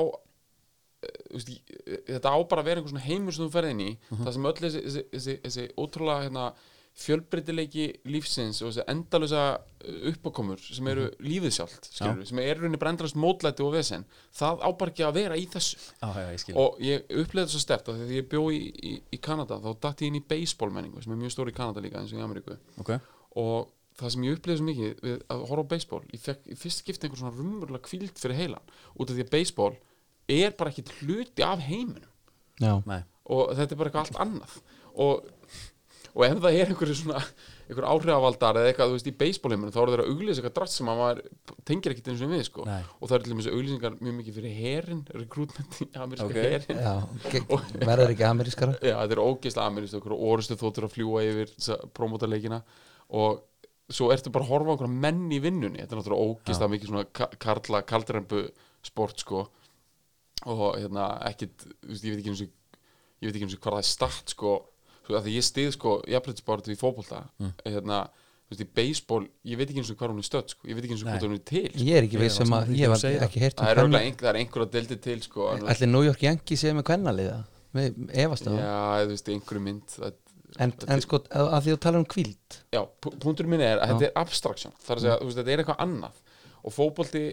[1.34, 3.84] veist, í- eh, þetta á bara að vera einhver svona heimur sem þú ferð inn
[3.86, 3.92] í
[4.24, 6.46] það sem öll þessi, þessi, þessi, þessi ótrúlega hérna,
[6.96, 9.42] fjölbreytileiki lífsins og þessi endalösa
[10.10, 11.90] uppákomur sem eru lífið sjálft
[12.30, 15.44] sem er rauninni bara endalöst mótlæti og vesen það á bara ekki að vera í
[15.52, 15.76] þessu.
[16.00, 16.30] Já, já,
[16.64, 19.70] og ég uppleði það svo stert að því ég bjó í, í, í Kanada þá
[19.84, 22.22] datt ég inn í baseball menningu sem er mjög stór í Kanada líka eins og
[22.22, 22.58] í Ameríku.
[22.80, 22.94] Ok,
[23.44, 26.58] og það sem ég uppleði svo mikið við að horfa á baseball, ég fekk í
[26.64, 29.76] fyrst skipti einhver svona rumurlega kvíld fyrir heilan út af því að baseball
[30.32, 32.12] er bara ekkit hluti af heiminum.
[32.62, 33.02] Já, nei.
[33.30, 34.56] Og þetta er bara eitthvað allt annað.
[34.96, 35.26] Og,
[36.16, 37.22] og ef það er einhverju svona
[37.66, 40.78] einhver áhrifavaldar eða eitthvað, þú veist, í baseballheimunum þá eru þeir að auglýsa eitthvað drast
[40.78, 41.22] sem að maður
[41.66, 42.66] tengir ekkit eins og við, sko.
[42.70, 42.84] Nei.
[43.02, 46.38] og það er til dæmis auglýsingar mjög mikið fyrir herin, recruitment í ameríska Ok.
[46.46, 46.84] herin.
[46.86, 46.94] Já
[47.34, 48.78] ge- verður ekki amerískara?
[48.86, 52.62] Já, þetta er ógeðslega amerískt okkur orustu þóttur að fljúa yfir þessa promótaleikina.
[53.18, 53.42] Og
[53.90, 55.82] svo ertu bara að horfa á okkur menn í vinnunni.
[55.82, 58.46] Þetta er náttúrulega ógeðslega mikið svona ka- karla, kaldrembu
[58.86, 59.48] sport sko
[60.46, 62.50] og hérna ekkit, þú veist, ég veit ekki eins og
[63.24, 64.52] ég veit ekki eins og hvað það er start sko,
[65.06, 67.22] svo að því ég stið sko jafnleitisbáratu í fótbolta.
[67.66, 68.02] Hérna,
[68.46, 70.68] þú veist, í baseball, ég veit ekki eins og hvað hún er stödd sko.
[70.70, 71.86] ég veit ekki eins og hvað hún er til sko.
[71.88, 73.66] Ég er ekki Ég viss var um samt að því ég var ekki heyrt um
[73.72, 76.86] er örugglega ein- það er einhverja deildi til sko, Ætli New York Yankees séu með
[76.92, 77.40] kvennaliða
[77.76, 78.62] Við efast um það?
[78.62, 80.14] Já, þú veist, einhverju mynd það,
[80.58, 83.82] En, en sko, að að því þú talar um kvíld já, pu- punkturinn minn er
[83.84, 84.72] að þetta er abstraction.
[84.80, 86.22] Það er að segja, þú veist, þetta er eitthvað annað.
[86.64, 87.24] Og fótbolti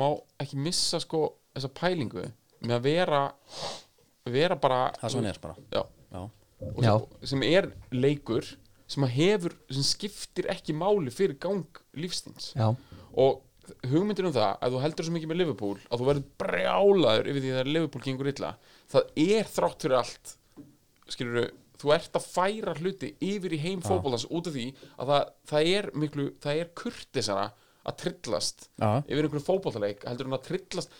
[0.00, 0.06] má
[0.40, 1.20] ekki missa sko
[1.52, 2.24] þessa pælingu
[2.64, 3.22] með að vera
[4.30, 5.54] vera bara það er svo hann er bara.
[5.72, 5.82] Já,
[6.12, 6.24] já,
[6.70, 8.48] og sem, sem er leikur
[8.90, 12.72] sem að hefur, sem skiptir ekki máli fyrir gang lífstíns Já,
[13.14, 13.40] og
[13.86, 17.44] hugmyndir um það að þú heldur svo mikið með Liverpool að þú verður brjálaður yfir
[17.44, 18.52] því að Liverpool gengur illa
[18.90, 20.32] það er þrátt fyrir allt
[21.10, 21.50] skilur
[21.80, 24.66] þú ert að færa hluti yfir í heim fótboltans út af því
[25.00, 27.46] að það, það er miklu, það er kurtisara
[27.88, 28.90] að trillast Já.
[29.06, 30.98] yfir einhverjum fótboltaleik heldur en að trillast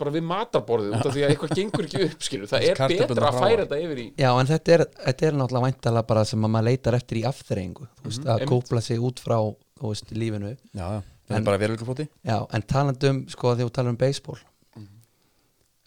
[0.00, 2.50] bara við matarborðið út af því að eitthvað gengur ekki upp skilur.
[2.50, 5.66] Það er betra að færa þetta yfir í Já, en þetta er, þetta er náttúrulega
[5.70, 9.22] væntalega bara sem að maður leitar eftir í afþreyingu þú veist, að kópla sig út
[9.24, 10.52] frá þú veist, lífinu.
[10.76, 11.00] Já, já.
[11.30, 14.40] það En- er bara veruleikaflóti Já, en talandi um, sko, þegar þú talar um baseball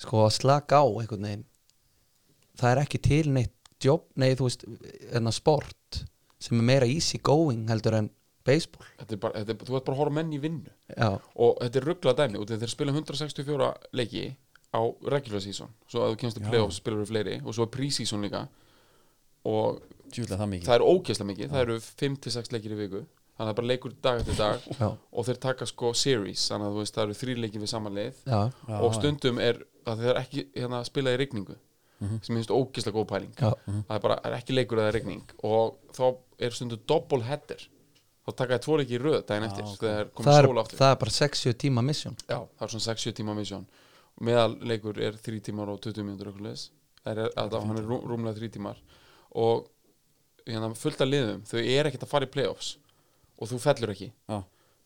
[0.04, 1.46] sko, að slaka á einhvern veginn
[2.60, 4.66] það er ekki til neitt jobb, nei, þú veist
[5.16, 6.04] enna sport
[6.44, 8.10] sem er meira easy going heldur en
[8.48, 8.86] baseball.
[9.00, 10.74] Þetta er bara, þetta er, þú ert bara að horfa menn í vinnu.
[10.98, 13.70] Já, og þetta er ruggla dæmi út af því þeir spila 164
[14.00, 14.26] leiki
[14.74, 14.82] á
[15.14, 15.72] regular season.
[15.88, 18.46] Svo að þú kemst til playoffs spilur við fleiri og svo er pre-season líka.
[19.50, 19.82] Og
[20.14, 20.68] djúlega það mikið.
[20.70, 23.04] það er ógeðslega mikið, það eru 5-6 leikir í viku.
[23.34, 24.66] Þannig að það er bara leikur dag eftir dag.
[24.82, 26.44] Já, og þeir taka sko series.
[26.52, 28.40] Þannig að þú veist það eru þrý leikir við saman leið já,
[28.70, 28.98] Já, og já.
[29.00, 31.56] stundum er að þeir ekki hérna, spila í rigningu
[32.04, 33.34] sem finnst ógeðslega góð pæling.
[33.40, 33.52] Já,
[33.88, 35.22] það er bara er ekki leikur eða rigning.
[35.48, 36.04] Og þá
[36.44, 37.62] er stundum double header
[38.24, 39.80] þá taka þið tvo leiki í röð daginn eftir ok.
[39.80, 40.80] þegar það, komið er, sól aftur.
[40.80, 42.16] það er bara 60 tíma mission.
[42.28, 43.66] Já, það er svona 6-7 tíma misjón
[44.22, 46.34] meðal leikur er 3 tímar og 20 mínútur
[47.04, 48.82] það er, að, hann er rú, rúmlega 3 tímar.
[49.36, 49.66] Og
[50.48, 52.76] hérna, fullt af liðum þau er ekkert að fara í playoffs.
[53.42, 54.12] Og þú fellur ekki.
[54.30, 54.38] Já,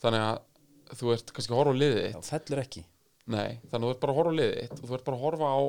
[0.04, 2.84] þannig að þú ert kannski að horfa á liðið já, þitt fellur ekki.
[3.28, 5.20] Nei, þannig að þú ert bara að horfa á liðið þitt og þú ert bara
[5.20, 5.60] að horfa á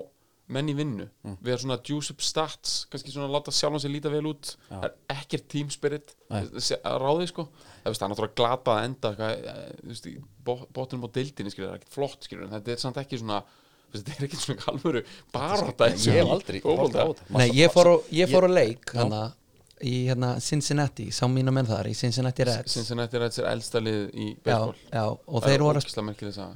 [0.48, 1.06] menn í vinnu.
[1.24, 1.36] Mm.
[1.44, 4.54] við erum svona juice up stats kannski svona láta sjálfan sig líta vel út.
[4.70, 4.78] Já.
[4.80, 7.48] það er ekkert team spirit þessi- að ráði sko.
[7.84, 11.50] Það er náttúrulega glata að enda hvað, eh, þú veist, í bo- botnum á deildinni
[11.52, 13.42] skilur, það er ekkert flott skilur, en þetta er samt ekki svona
[13.92, 16.60] þetta er ekkert svona alvöru barátta ég hef aldrei.
[17.30, 19.22] Nei, ég fór á, ég fór á leik hana,
[19.80, 22.74] í hérna, Cincinnati, sá mína menn þar í Cincinnati Reds.
[22.74, 24.74] Cincinnati Reds er elsta lið í baseball.
[24.92, 25.78] já, og, að,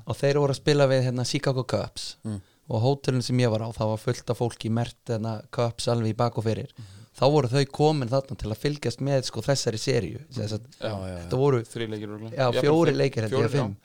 [0.06, 2.16] og þeir voru að spila við hérna, Chicago Cubs.
[2.26, 2.40] Mm.
[2.70, 6.14] Og hótelin sem ég var á, það var fullt af fólki mert hérna, Cubs alveg
[6.14, 7.00] í bak og fyrir Mhm.
[7.18, 11.18] þá voru þau komin þarna til að fylgjast með sko, þessari seríu já, já, já.
[11.26, 13.76] þetta voru leikir já, fjóri leikir fjórir, að fimm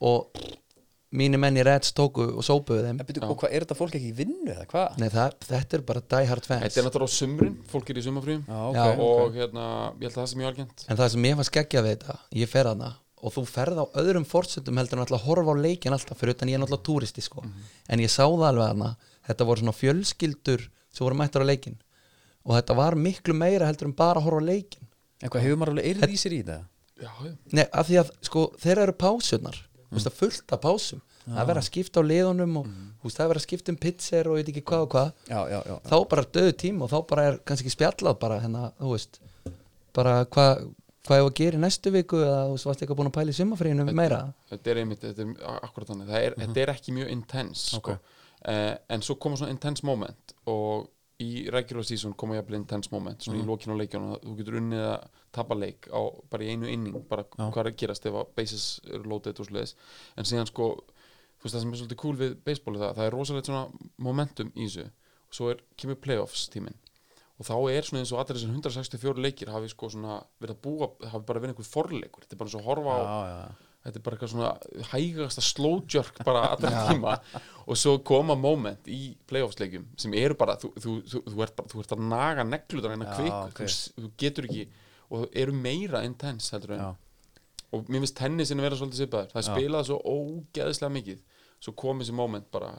[0.00, 0.28] og
[1.14, 3.94] mínir menn í Reds tóku og sópuðu þeim En byrju, og hvað, er þetta fólk
[3.94, 4.96] ekki í vinnu eða hvað?
[4.98, 6.48] Nei, það, þetta er bara die hard já.
[6.50, 9.04] fans þetta er náttúrulega á sumrin, fólk er í sumafrýjum Já, ok, Já, ok.
[9.06, 11.86] og hérna, ég held að það sem ég algjönd En það sem ég var skeggjað
[11.86, 12.90] við þetta, ég fer hana
[13.24, 16.36] og þú ferð á öðrum forsöndum heldur en alltaf að horfa á leikin alltaf fyrir
[16.36, 17.44] utan ég er náttúrulega túristi sko.
[17.88, 18.90] En ég sá það alveg hana
[19.28, 21.78] þetta voru svona fjölskyldur sem voru mættur á leikin
[22.44, 24.90] og þetta var miklu meira heldur en bara að horfa á leikin
[25.24, 26.60] En hvað, hefur maður alveg eyrð í sér í þetta?
[27.00, 27.32] já, já.
[27.56, 29.56] Nei, af því að sko þeir eru pásunar
[29.88, 31.00] þú veist að fullt af pásum.
[31.24, 33.72] Það er verið að skipta á liðunum og þú veist það er verið að skipta
[33.72, 35.10] um pizzer og ég veit ekki hvað og hvað.
[35.30, 38.64] Já, já, já, þá bara döðu tíma og þá bara er kannski spjallað bara hérna,
[38.82, 39.20] þú veist
[39.96, 40.66] bara hvað
[41.04, 43.38] hvað ég að gera í næstu viku eða þú varst eitthvað búin að pæla í
[43.38, 44.20] sumafríinu meira?
[44.50, 46.10] þetta er einmitt, þetta er akkurat þannig.
[46.10, 47.96] Það er, þetta er ekki mjög intense sko.
[47.98, 50.88] uh, en svo koma svona intense moment og
[51.22, 54.16] í regular season koma jafnvel intense moment svona í lokinu á leikjunum.
[54.24, 56.00] Þú getur unnið að tapa leik á
[56.32, 59.48] bara í einu inning bara hvað er að gerast ef að bases eru loaded og
[59.48, 59.76] sliðis
[60.16, 63.06] en síðan sko þú veist það sem er svolítið cool við baseball er það, það
[63.06, 64.88] er rosalegt svona momentum í þessu.
[65.28, 66.78] Og svo er, kemur playoffs tíminn
[67.34, 70.60] og þá er svona eins og allir þessar 164 leikir hafi sko svona verið að
[70.66, 73.70] búa hafi bara verið einhver forleikur þetta er bara og að horfa á já, já.
[73.84, 74.50] þetta er bara eitthvað svona
[74.92, 77.16] hægasta slow jerk bara allra tíma
[77.66, 81.82] og svo koma moment í playoffsleikjum sem eru bara, þú, þú, þú, þú, ert, þú
[81.82, 83.64] ert að naga neglutar en að kvik ok.
[83.64, 84.66] þú, þú getur ekki
[85.14, 86.84] og eru meira intense heldur en
[87.74, 89.54] og mér finnst tennisin að vera svolítið svipaður það er Já.
[89.56, 91.24] spilað svo ógeðslega mikið
[91.64, 92.70] svo kom þessi moment bara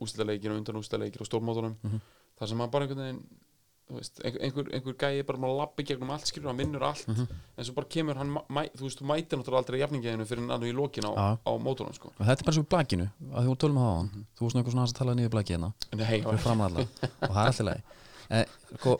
[0.00, 2.00] ústæðleikir og undan ústæðleikir og stórmótunum Mhm.
[2.40, 3.49] þar sem maður bara einhvern veginn þú
[3.98, 7.26] veist, einhver, einhver, einhver gæi bara maður lappi gegnum allt skilur, hann vinnur allt Mhm.
[7.58, 10.62] en svo bara kemur hann, mæ, þú veist, þú mætir náttúrulega aldrei jafningiðinu fyrir hann
[10.62, 11.38] í lokin á, Já.
[11.46, 12.12] á mótunum sko.
[12.20, 14.54] Og þetta er bara svo í blakinu að þú tölum að hafa hann Þú varst
[14.54, 17.82] nú eitthvað svona aðeins að tala niður blakið hérna og það er alltaf leið
[18.30, 18.44] eh,
[18.78, 18.98] sko,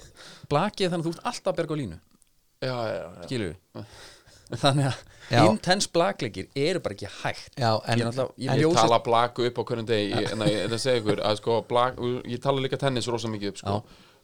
[0.50, 1.98] blakið er þannig að þú ert alltaf að berga á línu
[2.60, 3.22] já, já, já.
[3.26, 3.84] skilur við
[4.60, 4.96] þannig að
[5.30, 5.44] Já.
[5.46, 8.98] intense blakleikir eru bara ekki hægt Já, en, ég er náttúrulega ég en- Ég tala
[8.98, 12.40] blaku upp á hverjum degi ég, en ég, það segja ykkur að sko blak, ég
[12.42, 13.76] tala líka tennis rosa mikið upp sko.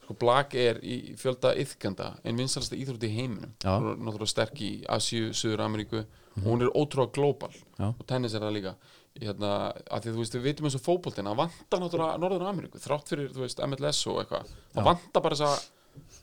[0.06, 3.54] Sko blag er í fjölda yðkenda en vinsalasta íþrótti í heiminum.
[3.64, 7.88] Hún er náttúrulega sterk í Asíu, Suður Ameríku og hún er ótrúlega global Já.
[7.90, 8.74] og tennis er það líka.
[9.16, 9.50] Hérna,
[9.88, 13.08] að því þú veist, við vitum eins og fótboltin að vanta náttúrulega Norður Ameríku þrátt
[13.08, 14.50] fyrir, þú veist, MLS og eitthvað.
[14.76, 15.72] Það vanta bara þess að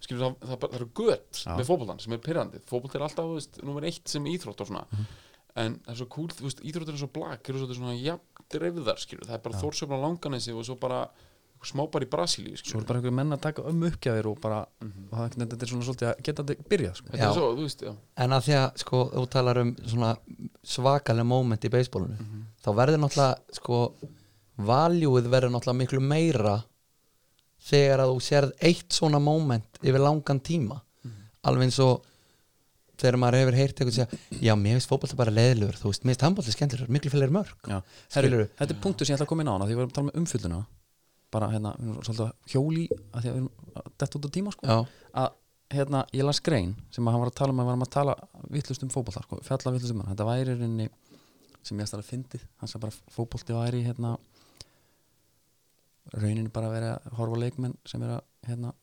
[0.05, 3.61] það, það, það eru gött með fótboltan sem er pyrrandi fótbolt er alltaf, þú veist,
[3.65, 4.85] nummer eitt sem íþrótt og svona.
[4.93, 5.11] Mhm.
[5.55, 8.45] en það er svo cool, þú veist, íþróttir er svo blag eru svo svona jafn
[8.53, 9.27] dreifðar, skilur.
[9.27, 11.03] Það er bara þórsöfna langanesi og svo bara
[11.69, 14.59] smá bara í Brasilíu, svo er bara einhver menn að taka um uppgjafir og bara
[14.83, 17.07] og það, þetta er svona svolítið að geta þetta byrjað sko.
[17.11, 17.29] þetta Já.
[17.29, 17.93] er svo, þú veist, já.
[18.25, 20.11] En að því að sko, þú talar um svona
[20.75, 22.17] svakalega moment í beisbólunu
[22.63, 23.81] þá verður náttúrulega sko,
[24.71, 26.55] valjúið verður náttúrulega miklu meira
[27.63, 30.81] þegar að þú sérð eitt svona moment yfir langan tíma.
[31.47, 32.03] Alveg eins og
[32.99, 36.13] þegar maður hefur heyrt eitthvað segja já, mér finnst fótbolta bara leðilegur þú veist, mér
[36.13, 37.55] finnst handbolti skemmtilegur, miklu fylgir mörg
[38.59, 39.97] þetta er punktur sem ég ætla að koma inn á hana því við erum að
[39.97, 40.59] tala með umfylluna
[41.33, 44.27] bara hérna, við erum svolítið að hjóli að því að við erum að detta út
[44.27, 44.77] á tíma sko.
[45.23, 45.31] að
[45.73, 48.15] hérna, ég las grein sem að hann var að tala um að varum að tala
[48.53, 50.11] vittlust um fótbolta, sko, fjalla vittlust um hann.
[50.13, 50.89] Þetta væri rauninni
[51.63, 54.17] sem ég ætla að fyndið hann sagði bara fótbolti væri hérna
[56.13, 58.73] rauninni bara að vera að horfa á leikmenn sem er að hérna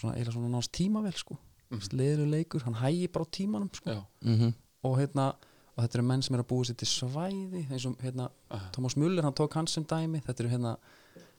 [0.00, 1.36] svona, eila svona náðast tímavel sko.
[1.70, 1.82] Mm.
[1.94, 3.94] leður leikur, hann hægi bara á tímanum sko.
[3.94, 4.54] Já, mhm.
[4.82, 5.34] Og hérna
[5.80, 8.70] og þetta eru menn sem eru að búa sér til svæði eins og hérna Aha.
[8.76, 10.74] Thomas Muller, hann tók hans sem dæmi þetta eru hérna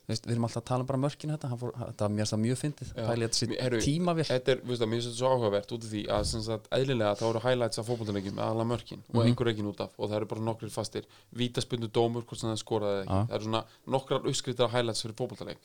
[0.09, 2.39] veist, við erum alltaf að tala um bara mörkinu þetta, hann fór, þetta var það
[2.41, 3.03] mjög fyndið Já.
[3.07, 3.51] pæli þetta sér
[3.85, 7.79] tímavél þetta er, þetta svo áhugavert út af því að sagt, eðlilega þá eru highlights
[7.79, 9.27] af fótboltanleikjum með alla mörkin og Mhm.
[9.29, 11.05] einhver reikin út af og það eru bara nokkrir fastir
[11.37, 13.27] vítaspundu dómur, hvort sem það er skorað eða ekki Já.
[13.29, 15.61] það eru svona nokkrar uppskriftar highlights fyrir fótboltanleik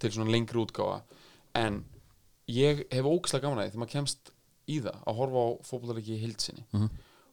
[0.00, 1.02] til svona lengri útgáfa
[1.54, 1.84] en
[2.48, 4.30] ég hef ógislega gaman að því þegar maður kemst
[4.66, 6.88] í það að horfa á fótboltanleiki í hildsinni Mhm.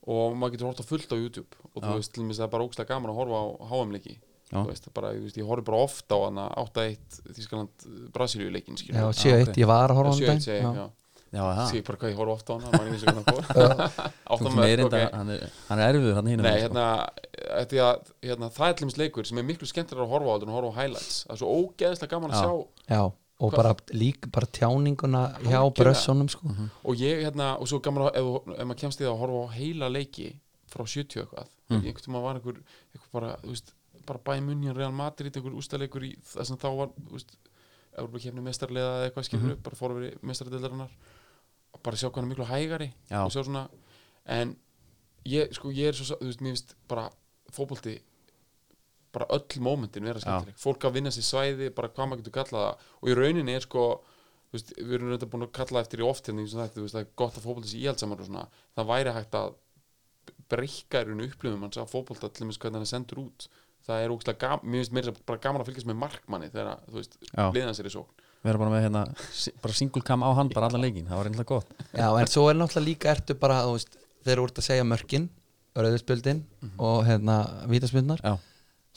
[0.08, 2.54] Og maður getur horft á fullt á YouTube og þú veist, til mér það er
[2.56, 4.16] bara ógislega gaman að horfa á HM-leiki.
[4.52, 8.98] Þú veist, bara, ég, ég horfi bara ofta á hana 8-1 Þískaland Brasilíu leikin já,
[8.98, 9.60] Já, 7-1, ok.
[9.62, 10.76] ég var að horfa á 7-1 hann segi, daginn.
[10.82, 10.88] já.
[11.32, 14.02] já, það, sé bara hvað ég horf ofta á hana ekki eins og hvernig hann
[14.36, 14.58] ok.
[14.82, 16.86] enda hann, er, hann er erfiður hann hinum Nei, hérna,
[17.40, 20.34] þetta er að, hérna, það er tlimis leikur sem er miklu skemmtilega að horfa á
[20.36, 22.44] heldur en að horfa á highlights það er svo ógeðslega gaman að Já.
[22.44, 23.02] sjá já,
[23.42, 26.54] og bara líka bara tjáninguna hjá brössunum sko.
[26.84, 29.44] og ég, hérna, og svo gaman að ef, ef maður kemst í það að horfa
[29.44, 30.28] á heila leiki
[30.72, 31.78] frá 70 eitthvað mm.
[31.82, 32.60] einhvern tíma var einhver,
[32.94, 33.74] einhver bara, þú veist,
[34.08, 37.34] bara bæði munjan Real Madrid, einhver ústaleikur í það sem þá var, þú veist
[37.92, 40.94] Európa kemni mestarlega eða eitthvað skilur bara fór að vera mestardeildarinnar
[41.76, 43.20] og bara sjá hvað hann er miklu hægari Já.
[43.26, 43.66] og sjá svona
[44.32, 44.54] en
[45.28, 47.10] ég, sko, ég er svo, þú veist, mér finnst bara
[47.52, 47.98] fótbolti
[49.16, 50.58] bara öll mómentin vera skemmtileg.
[50.62, 53.86] Fólk að vinna sér svæði, bara hvað maður getur kallað og í rauninni er sko
[54.52, 57.38] veist, við erum reynda búin að kalla eftir í oft hérna, og það er gott
[57.40, 58.46] að fótbolti sér íhaldsamar og svona,
[58.78, 59.54] það væri hægt að
[60.52, 63.48] breyka í rauninu upplifum hans að fótbolta til þess hvernig hann er sendur út.
[63.82, 67.00] Það er ógstlega gaman, mér finnst meira bara gaman að fylgjast með markmanni þegar, þú
[67.00, 67.46] veist, Já.
[67.56, 68.28] liðan sér í sókn.
[68.42, 69.02] Við erum bara með hérna
[69.64, 71.74] bara single cam á hann bara allan leikin það var einhverja gott.
[71.94, 74.86] Já, en svo er náttúrulega líka ertu bara, þú veist, þegar þú ert að segja
[74.92, 75.28] mörkin,
[75.78, 76.44] rauðspjöldin
[76.82, 77.36] og hérna
[77.72, 78.22] vítaspjöldnar,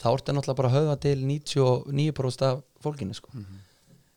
[0.00, 3.30] þá ertu náttúrulega bara að höfða til 99% af fólkinu, sko.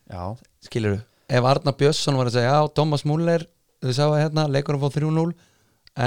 [0.10, 0.24] já,
[0.66, 3.44] Skilur Ef Arnar Björnsson var að segja, já, Thomas Muller,
[3.84, 5.34] þau sáu hérna, leikurinn fóð 3-0,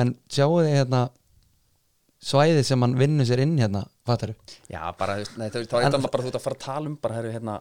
[0.01, 1.03] en sjáu þið hérna
[2.25, 4.33] svæðið sem hann vinnur sér inn hérna, fattar
[4.69, 6.91] já bara, þú nei, það var En- eitthvað bara þú ert að fara að tala
[6.91, 7.59] um bara, herri, hérna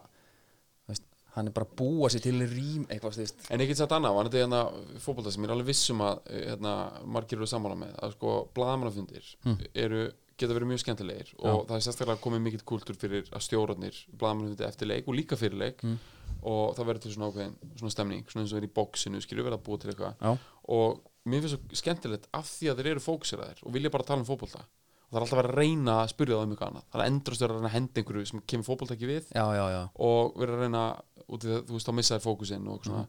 [0.88, 0.96] þú
[1.36, 3.44] hann er bara að búa sér til rým eitthvað, þú veist.
[3.54, 4.62] En ég get sagt annað, var þetta hérna
[5.04, 6.72] fótbolta sem ég er alveg vissum að hérna,
[7.06, 9.28] margir eru sammála með að sko blaðamannafundir
[9.84, 10.00] eru
[10.40, 14.66] geta verið mjög skemmtilegir og það er sérstaklega komið mikill kultúr fyrir að stjórnarnir blaðamannafundi
[14.66, 15.84] eftir leik og líka fyrir leik
[16.40, 19.46] og það verður til svona ákveðin svona stemning, svona eins og er í bóksinu skilur
[19.48, 20.14] verið að búa til eitthvað.
[20.24, 20.30] Já.
[20.76, 24.22] og mér finnst svo skemmtilegt af því að þeir eru fókuseraðir og vilja bara tala
[24.24, 24.62] um fótbolta.
[25.10, 26.84] Og það er alltaf að vera að reyna að spyrja það um eitthvað annað.
[26.92, 29.32] Það er endrast að reyna að henda einhverju sem kemur fótbolta ekki við.
[29.34, 30.84] Já, já, já, og verið að reyna
[31.26, 33.02] út í það, þú veist, þá missa þér fókusinn og svona.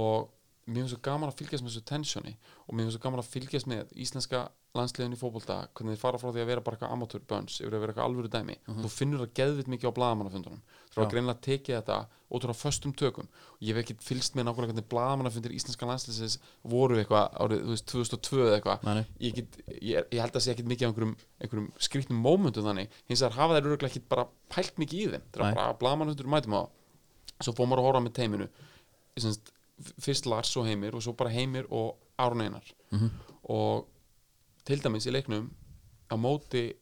[0.00, 0.30] Og
[0.66, 2.32] mér finnst svo gaman að fylgjast með þessu tensioni
[2.66, 4.40] og mér finnst svo gaman að fylgjast með íslenska
[4.76, 7.76] landsliðin í fótbolta hvernig þið fara frá því að vera bara eitthvað amateur bunch yfir
[7.76, 8.56] að vera eitthvað alvöru dæmi.
[8.82, 10.60] Þú finnur það geðvitt mikið á blaðamannafundunum.
[10.90, 11.96] Þú er að greinlega tekið þetta
[12.26, 13.28] ótrúlega föstum tökum.
[13.56, 16.36] Og ég hef ekki fylgst með nákvæmlega hvernig blaðamannafundir íslenska landsliðsins
[16.66, 18.78] voru eitthvað árið þú veist, 2002 eða eitthvað.
[19.22, 19.40] Ég,
[19.80, 22.92] ég, ég held að sé ekkit mikið af einhverjum, einhverjum skrýtnum mómentum þannig.
[23.08, 25.28] Hins vegar hafa þær öruglega ekkit bara pælt mikið í þeim
[30.00, 33.10] fyrst Lars og Heimir og svo bara Heimir og Aron Einar Mhm.
[33.44, 33.86] og
[34.64, 35.50] til dæmis í leiknum
[36.10, 36.72] á móti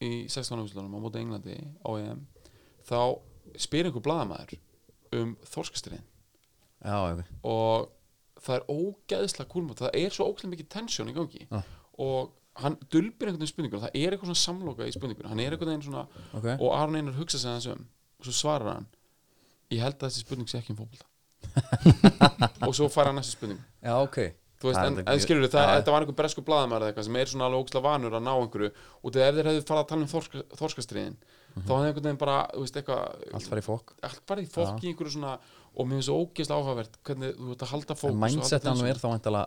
[0.00, 0.58] í 16.
[0.62, 2.26] áfíslunum á móti Englandi á EM
[2.86, 3.18] þá
[3.58, 4.58] spyr einhver blaðamaður
[5.12, 6.04] um þorskastriðin
[7.44, 7.90] og
[8.40, 11.62] það er ógeðslega kúlmót það er svo ógeðslega mikið tensjón í gangi Já.
[11.98, 15.52] og hann dulbir einhvern veginn spurningur það er eitthvað svona samloka í spurningur hann er
[15.56, 16.46] einhvern veginn svona Ok.
[16.60, 17.86] og Aron Einar hugsa sig aðeins um
[18.20, 18.86] og svo svarar hann
[19.70, 21.04] ég held að þessi spurning sé ekki um fótbolta
[22.68, 24.20] og svo fara næstu spurning Já, ok
[24.60, 25.76] Þú veist, Það en, en skilur það, Já.
[25.78, 28.32] þetta var einhver bresku blaðamæður eða eitthvað sem er svona alveg ógslag vanur að ná
[28.34, 31.14] einhverju og þegar þeir hefðu farið að tala um þorska, þorskastriðin
[31.54, 33.22] þá hefði einhvern veginn bara, þú veist, eitthvað.
[33.38, 37.00] Allt farið fokk allt í fólk í einhverju svona og mér finnst svo ógeðslega áhugavert
[37.08, 38.92] hvernig þú ert að halda fókus En og halda mindset hann attention.
[38.92, 39.42] er þá vantala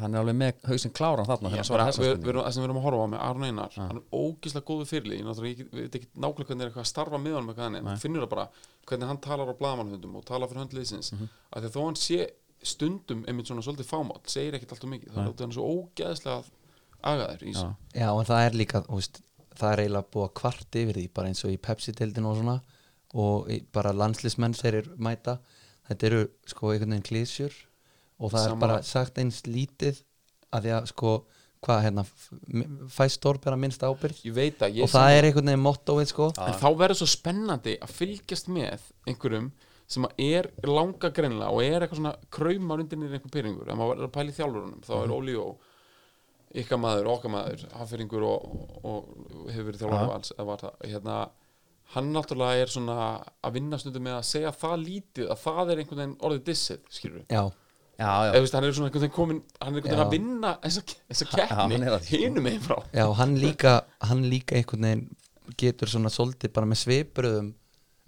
[0.00, 2.84] Hann er alveg með hausinn kláran þarna Já, bara, við, við, erum- við erum að
[2.86, 6.64] horfa á með Aron Einar hann er ógeðslega góðu fyrirlið ég veit ekki nákvæmlega hvernig
[6.64, 8.46] er eitthvað að starfa með hann, en þú finnur það bara
[8.88, 11.18] hvernig hann talar á blaðamannhundum og talar fyrir höndliðsins mm.
[11.18, 11.36] -hmm.
[11.52, 12.30] að því að þó hann sé
[12.62, 15.68] stundum einmitt svona svolítið fámátt, segir ekkert alltaf mikið það er út af hann svo
[15.76, 16.42] ógeðslega
[17.02, 17.70] agaðir í þessu.
[17.94, 19.20] Já, en það er líka, veist,
[19.58, 22.56] það er eiginlega búið að kvart yfir því, bara eins og í Pepsi-deildinu og svona
[23.22, 25.36] og í, bara landslismenn þeir eru mæta,
[25.90, 27.58] þetta eru sko einhvern veginn klísjur
[28.22, 28.54] og það Sammála.
[28.54, 29.98] er bara sagt eins lítið
[30.52, 31.16] að því að sko,
[31.62, 32.04] hvað hérna
[32.92, 34.22] fæst stórbera minnst ábyrgð?
[34.28, 36.30] Ég veit að ég og það er einhvern veginn mottóið sko.
[36.38, 39.50] En þá verður svo spennandi að fylgjast með einhverjum
[39.92, 43.76] sem að er langa greinlega og er eitthvað svona kraumar undir niður einhver pyringur ef
[43.76, 45.68] maður verður að pæla í þjálfurunum þá er Óli og
[46.62, 48.46] ykkar maður, okkar maður hafðfyrringur og,
[48.82, 49.10] og,
[49.42, 50.14] og hefur verið þjálfur Já.
[50.16, 51.16] alls eða var það, hérna
[51.92, 52.96] hann náttúrulega er svona
[53.44, 56.86] að vinna stundum með að segja það lítið að það er einhvern veginn orðið dissið,
[56.88, 57.36] skilur við
[58.02, 60.52] eða þú veist, hann er svona einhvern veginn komin hann er einhvern veginn að vinna
[60.62, 62.76] þessa, keppni er hinum megin frá.
[62.92, 63.74] Já, hann líka
[64.10, 65.04] hann líka einhvern veginn
[65.60, 67.52] getur svona svolítið bara með svipbröðum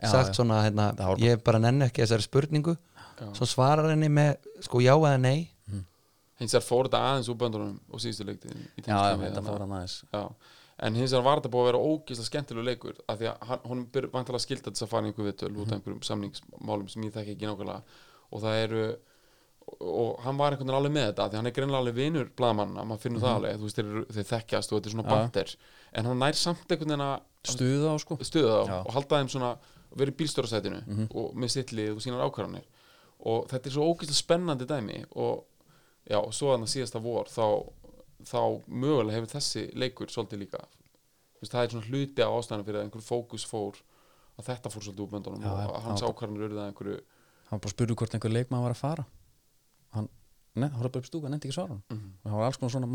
[0.02, 0.34] Já, sagt já.
[0.40, 0.88] svona, hérna,
[1.22, 2.74] ég bara nenni ekki þessari spurningu.
[3.14, 3.28] Já.
[3.38, 4.36] svo svarar henni með
[4.66, 5.50] sko já eða nei.
[6.40, 9.46] Hins vegar fór þetta aðeins úr böndunum og síðustu leikti í Já, við þetta hana.
[9.52, 9.94] fór hann aðeins.
[10.10, 10.22] Já,
[10.88, 13.84] en hins vegar var þetta búið að vera ógeðslega skemmtilegu leikur af því að hann,
[14.16, 17.36] vantilega skilda þess að fara í einhver viðtöl út af einhverjum samningsmálum sem ég þekki
[17.36, 18.00] ekki nákvæmlega.
[18.34, 18.82] Og það eru
[19.80, 22.32] og hann var einhvern veginn alveg með þetta því að hann er greinlega alveg vinur
[22.38, 25.12] blaðamanna, maður finnur það alveg þú veist, þeir, þeir þekkjast og þetta er svona Já.
[25.14, 25.54] bandir.
[25.94, 28.16] En hann nær samt einhvern veginn að Stuða á sko.
[28.24, 28.76] Stuða þá Já.
[28.80, 29.50] og halda þeim svona
[29.94, 30.78] verið bílstjórasætinu
[31.12, 32.64] og með sitt lið og sínar ákvarðanir.
[33.24, 35.44] Og þetta er svo ógeðslega spennandi dæmi og
[36.08, 37.44] já, og svo þannig síðasta vor þá,
[38.24, 40.62] þá mögulega hefur þessi leikur svolítið líka
[41.40, 43.80] veist, það er svona hluti á ástæðan fyrir að einhver fókus fór
[44.38, 46.98] að þetta fór svolítið úr böndunum Já, og að hans ákvarðanir það einhverju
[47.50, 49.06] Hann bara spurði hvort einhver leikmaður var að fara
[49.94, 50.08] Hann,
[50.54, 52.90] var bara upp í stúku, hann nefndi ekki svara hann Það var alls konar svona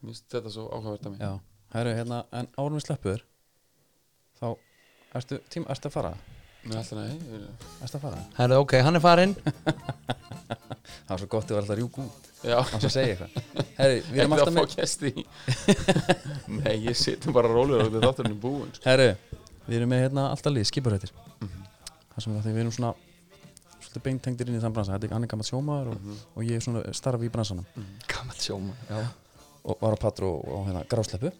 [0.00, 1.32] mér finnst þetta svo áhugavert að mig Já,
[1.74, 3.24] herru, hérna, en árum við sleppuður
[4.40, 4.46] Þá,
[5.20, 6.12] ertu, tím, ertu að fara?
[6.64, 7.42] Nei, alltaf nei,
[7.84, 8.22] Ertu að fara?
[8.36, 9.34] Herðu, ok, hann er farinn.
[11.06, 12.30] Það var svo gott að vera alltaf rjúk út.
[12.40, 13.68] Já, Hann svo segja eitthvað.
[13.76, 15.24] Herru, við erum ekki alltaf að fá með gesti í
[16.60, 18.84] Nei, ég situm bara rólega og þetta þátturinn er búinn sko.
[18.88, 19.08] Herru,
[19.66, 22.92] við erum með hérna alltaf lið, skiparhættir Það sem við, því við erum svona
[23.90, 26.60] Svolítið beintengdir inn í þann bransa Þetta er hann er gammal sjómaður og, og ég
[26.62, 27.66] er starfi í bransanum
[28.06, 29.00] Gammal sjóma Já,
[29.66, 31.32] Og var á patru og, og hérna grásleppu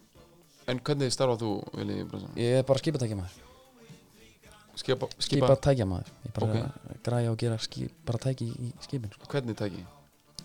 [0.71, 2.35] En hvernig starfað þú, Vili Brunson?
[2.39, 3.39] Ég er bara skipatækjamaður
[4.81, 6.99] Skipa, skipa, Skipatækjamaður Ég bara Ok.
[7.07, 9.31] græja og gera skip, bara tæki í, í skipin sko.
[9.31, 9.85] hvernig tæki?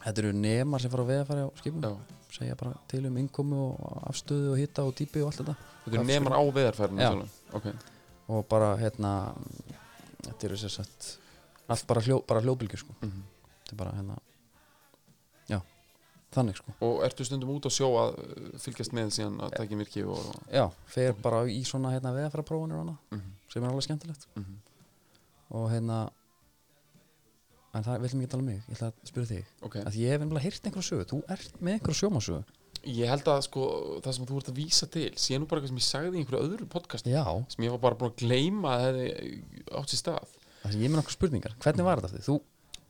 [0.05, 1.91] Þetta eru nemar sem fara á veðafæri á skipum Já,
[2.37, 6.01] segja bara til um innkomu og afstöðu og hitta og típi og allt þetta þetta
[6.01, 7.09] er nemar á veðarfærinu Já.
[7.09, 7.29] sjálfum.
[7.57, 7.67] Ok,
[8.35, 9.13] og bara hérna
[10.25, 11.11] þetta eru sér sett
[11.67, 12.95] allt bara, hljó, bara hljóbylgjur sko.
[13.01, 13.23] Mhm.
[13.65, 14.17] þetta er bara hérna
[15.49, 15.59] já,
[16.35, 16.73] þannig sko.
[16.85, 20.19] Og ertu stundum út á sjó að uh, fylgjast með síðan að tæki virki og
[20.53, 23.31] já, fer bara í svona hérna veðafæra prófanir og annað Mhm.
[23.53, 24.27] sem er alveg skemmtilegt.
[24.35, 24.55] Mhm.
[25.55, 26.09] og hérna
[27.75, 29.45] en það viljum ekki tala um mig, ég ætla að spyrja þig.
[29.67, 32.43] Ok, að ég hef einhverja heyrt einhverju sögu, þú ert með einhverju sjómasögu.
[32.85, 33.61] Ég held að sko
[34.05, 36.19] það sem þú ert að vísa til sé nú bara eitthvað sem ég sagði í
[36.21, 39.43] einhverju öðru podcast já, sem ég var bara búin að gleyma að hefði
[39.81, 40.35] átt sér stað
[40.65, 41.55] það sem ég með nokkuð spurningar.
[41.63, 42.37] Hvernig var þetta þú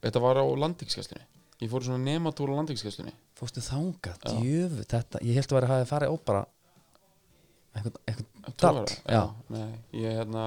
[0.06, 1.26] Þetta var á landingskesslunni
[1.64, 4.34] Ég fór í svona nematúr á landingskesslunni fórstu þangað, Já.
[4.42, 6.42] djöfu þetta, ég held að vera að hafa farið á bara
[7.76, 8.26] einhvern
[8.56, 8.84] Togara?
[8.86, 9.16] dall.
[9.16, 9.72] já, Nei,
[10.02, 10.44] ég hérna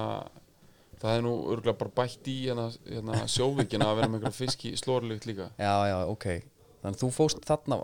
[0.99, 4.71] Það er nú örgulega bara bætt í hérna, hérna sjóvíkina að vera með einhverja fiski
[4.75, 5.45] slórlikt líka.
[5.55, 6.25] Já, já, ok
[6.79, 7.77] þannig að þú fóst þarna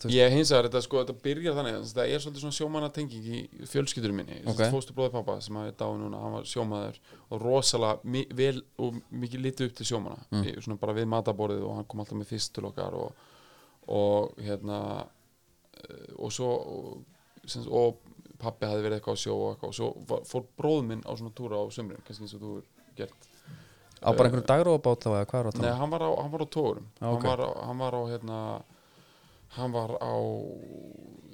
[0.00, 3.40] þú Ég hins vegar, þetta, sko, þetta byrjar þannig Það er svolítið svona sjómannatenging í
[3.68, 4.52] fjölskyldur minni Ok.
[4.54, 4.70] okay.
[4.72, 7.00] Fóstu bróði pappa sem að er dáið núna Hann var sjómaður
[7.30, 10.46] og rosalega vel og mikið litið upp til sjómanna Mm.
[10.62, 13.24] Svona bara við mataborðið og hann kom alltaf með fyrst til okkar og,
[13.90, 14.78] og hérna
[15.84, 17.02] eh, og svo og,
[17.66, 17.98] og
[18.40, 21.34] pappi hafði verið eitthvað á sjó og eitthvað og svo fór bróð minn á svona
[21.36, 22.68] túra á sömurinn kannski eins og þú er
[23.02, 23.29] gert
[24.00, 25.78] á bara einhverjum dagrófabát þá eða hvað er að Nei, um?
[25.80, 27.22] hann var á, hann var á tórum Já, ok.
[27.22, 28.38] hann, var á, hann var á hérna
[29.56, 30.14] hann var á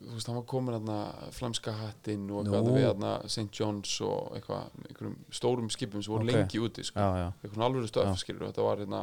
[0.07, 0.97] þú veist, hann var komin hérna
[1.35, 2.75] flamska hattinn og eitthvað Nú.
[2.77, 3.51] við hérna St.
[3.59, 6.33] John's og eitthvað, einhverjum stórum skipum sem voru Ok.
[6.33, 6.99] lengi úti sko.
[7.01, 9.03] já, já, eitthvað alveg stöf, skilur þetta var hérna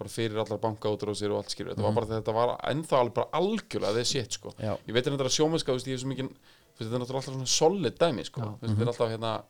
[0.00, 1.94] bara fyrir allar bankaútrósir og allt skilur þetta Mhm.
[1.94, 5.04] var bara þetta var ennþá alveg bara algjörlega það er shit sko já, ég veit
[5.06, 6.28] að þetta er sjómennska, þú veist, ég er svo mikið
[6.78, 9.42] þetta er náttúrulega alltaf svona solid dæmi sko, þetta er alltaf hérna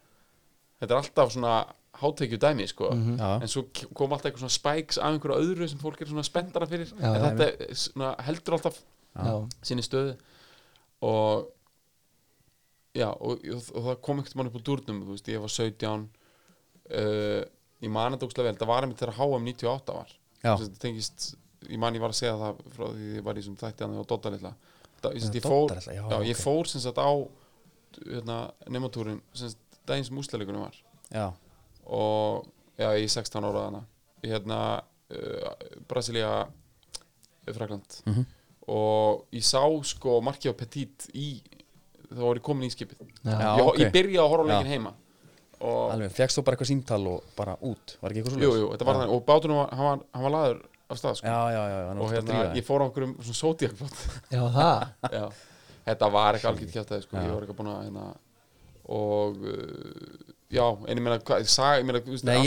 [0.80, 1.54] þetta er alltaf svona
[2.00, 2.90] hátekju dæmi sko.
[2.94, 3.18] Mhm.
[3.18, 3.42] Já.
[3.42, 6.66] en svo kom alltaf eitthvað svona spikes af einhverju öðru sem fólk er svona spenntara
[6.66, 6.92] fyrir.
[6.96, 8.80] Já, en þetta svona, heldur alltaf
[9.14, 10.16] já, sinni stöðu.
[11.02, 11.50] Og
[12.94, 15.48] já, og, og, og það kom ekkert mann upp á dúrnum, þú veist, ég var
[15.48, 16.08] 17
[16.90, 17.44] uh,
[17.80, 18.58] ég man þetta ógstlega vel.
[18.60, 20.16] Það var einmitt þegar HM 98 var.
[20.42, 21.30] Að þetta tengist,
[21.68, 23.88] ég man ég var að segja það frá því ég var í þessum þætti
[24.34, 24.54] litla.
[25.00, 27.10] Það, fór, Dodda litla, ég fór sem sagt á
[28.04, 28.38] hérna,
[28.68, 30.78] nematúrin sem sagt daginn sem úsleikunum var.
[31.10, 31.26] Já,
[31.90, 32.46] og
[32.78, 33.82] já, er 16 ára þarna.
[34.24, 35.52] Í hérna uh,
[35.90, 36.32] Brasilia
[37.50, 38.24] Frakland Mhm.
[38.70, 41.40] og ég sá sko Marki og Petit í
[42.10, 43.00] þá var ég komin í skipið.
[43.24, 43.78] Já, ég, ok.
[43.80, 44.92] ég byrjaði að horfa leikin heima.
[45.60, 48.60] Og alveg, fegst þú bara eitthvað símtal og bara út, var ekki eitthvað jú, svo
[48.62, 49.10] jú, þetta var þannig.
[49.16, 50.60] Og bátunum var, hann var, hann var laður
[50.90, 51.26] af stað sko.
[51.28, 53.98] Já, já, já, já, nú og hérna, ég fór á okkur um svona sótíakflót
[54.32, 54.86] já, það?
[55.18, 55.24] Já,
[55.90, 57.22] þetta var eitthvað algjört kjátaði sko, Já.
[57.26, 58.06] ég var eitthvað búin að hérna,
[58.90, 61.18] og uh, já, en ég meina,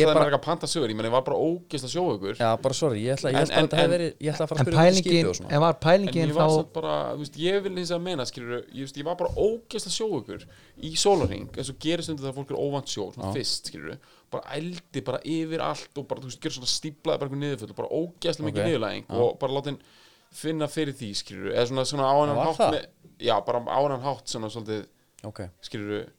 [0.09, 2.35] það bara- er eitthvað panta sögur, ég meina, ég var bara ógeðst að sjóða ykkur.
[2.41, 4.43] Já, bara sorry, ég ætla, ég En- ætla bara en- að en- verið Ég ætla
[4.43, 5.51] að fara að en spyrja um pælingin, og svona.
[5.55, 8.01] en var en pælingin ég var þá samt bara, þú veist, ég vil eins að
[8.03, 10.45] meina, skilur, ég, var bara ógeðst að sjóða ykkur
[10.83, 13.33] í sólarring, eins og gerist undir það fólk er óvant sjó, svona Já.
[13.39, 13.97] fyrst, skilur
[14.33, 17.69] bara ældi bara yfir allt og bara, þú veist, gjör svona stíplaði bara eitthvað niðurfull
[17.69, 18.63] og bara ógeðslega mikið
[19.07, 19.15] Já.
[19.15, 19.79] og bara láta henn
[20.33, 21.09] finna fyrir því,
[25.63, 26.09] skilur,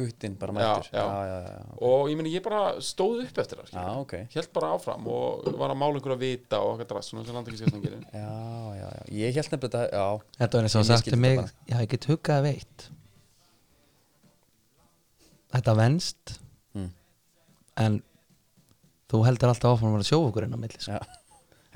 [0.00, 0.88] já, bara mættur.
[0.92, 1.04] já.
[1.04, 4.14] já, já, já, og ég meni, ég bara stóð upp eftir það, já, skilur ok.
[4.34, 7.50] Held bara áfram og var að mála einhverja vita og eitthvað drast, svona sem landa
[7.52, 8.30] ekki skestan gerir Já,
[8.80, 10.06] já, já, ég held nefnilega þetta,
[10.38, 11.42] þetta var eins og sagt til mig
[11.74, 12.88] ég get huggað veitt.
[15.50, 16.36] Þetta venst
[16.74, 16.90] Mm.
[17.82, 17.96] en
[19.10, 20.98] þú heldur alltaf áfram að vera sjófukurinn á milli sko.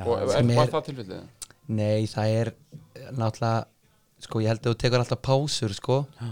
[0.04, 1.24] Og er, er- það tilfellið?
[1.66, 2.50] nei, það er
[3.10, 3.64] náttúrulega
[4.22, 6.28] sko, ég held að þú tekur alltaf pásur sko, Já.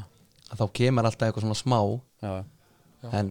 [0.52, 1.78] Að þá kemur alltaf eitthvað svona smá
[2.22, 2.32] já,
[3.02, 3.08] Já.
[3.18, 3.30] en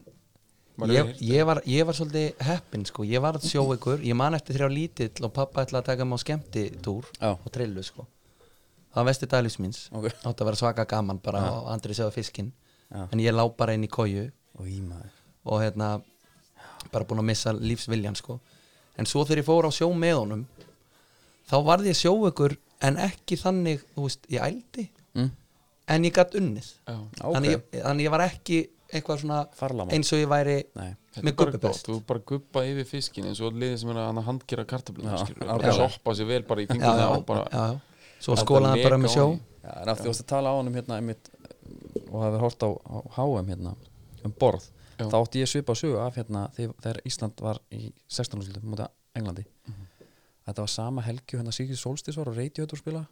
[0.92, 3.06] ég, ég, var, ég var svolítið heppin sko.
[3.06, 6.08] ég var að sjó ykkur, ég man eftir þrjá lítill og pappa ætlaði að taka
[6.08, 7.32] mig á skemmtitúr Já.
[7.36, 8.08] og trillu sko.
[8.92, 12.12] það var vesti dælus míns ok átti að vera svaka gaman bara og andri séu
[12.12, 12.52] fiskinn
[12.92, 13.06] Já.
[13.12, 15.14] en ég lá bara inn í kóju Og í maður
[15.48, 16.02] og hérna
[16.92, 18.40] bara búin að missa lífsviljan sko.
[18.98, 20.44] en svo þegar ég fór á sjó með honum
[21.50, 24.88] þá varði ég sjó ykkur en ekki þannig, þú veist, ég ældi.
[25.96, 26.96] En ég gatt unnið Já.
[26.98, 28.60] Ok, þannig, ég, þannig ég var ekki
[28.92, 29.92] eitthvað svona Farlama.
[29.96, 30.90] eins og ég væri nei
[31.24, 35.08] með gott, þú bara guppa yfir fiskin eins og liðið sem er að handgera kartöflum
[35.12, 35.54] Já, skilur, já.
[35.62, 37.80] bara soppa sér vel bara í fingurna og bara já, já.
[38.24, 39.26] svo skólaði hann bara með sjó
[39.62, 41.30] en af því þú varst að tala á honum hérna einmitt,
[42.12, 43.76] og hafi hort á, á HM hérna
[44.26, 44.66] um borð,
[45.00, 45.06] Já.
[45.10, 48.40] þá átti ég svipa á sögu af hérna þegar, Ísland var í 16.
[48.42, 49.88] úrslitum mútið Englandi Mhm.
[50.48, 53.06] þetta var sama helgi hérna Sigrid Solstis var og Radiohead að spila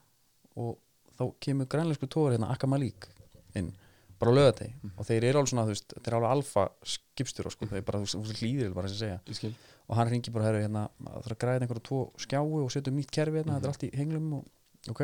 [0.55, 0.77] og
[1.19, 3.07] þá kemur grænlegsku tóður hérna Akka Malik
[3.55, 3.73] inn,
[4.19, 4.91] bara á lögategi Mhm.
[4.97, 7.99] og þeir eru alveg svona, þú veist, þeir eru alveg alfa skipstjóra sko, þeir bara,
[7.99, 9.53] þú veist, hlýðir bara að segja.
[9.89, 12.91] Og hann ringi bara herri hérna það þarf að græða einhverja tvo skjái og setja
[12.91, 14.45] um nýtt kerfi hérna, þetta er allt í henglum og,
[14.89, 15.01] ok,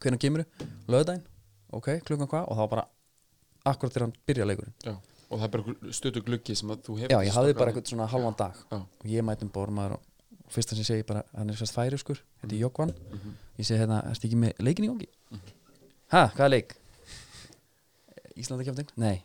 [0.00, 0.44] hvernig kemur
[0.88, 1.22] löðdæn,
[1.72, 2.44] ok, klukkan hvað?
[2.48, 2.84] Og þá bara
[3.66, 4.74] akkurat þegar hann byrja leikurinn.
[4.84, 4.96] Já.
[5.30, 7.90] og það er bara stötu gluggi sem að þú hefur já, ég hafði bara eitthvað
[7.90, 8.54] svona halvan dag.
[8.70, 8.76] Já.
[8.80, 10.00] og ég mæti um bormaður og
[10.48, 13.34] fyrsta sem segi bara, hann er sérst færiskur þetta er Jókvann, Mhm.
[13.58, 15.08] ég segi hérna ertu ekki með leikin í gangi?
[16.08, 16.74] ha, hvað er leik?
[18.38, 18.88] Íslandakjöfting?
[18.96, 19.22] nei,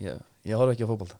[0.00, 1.18] ég, ég horf ekki á fótbolta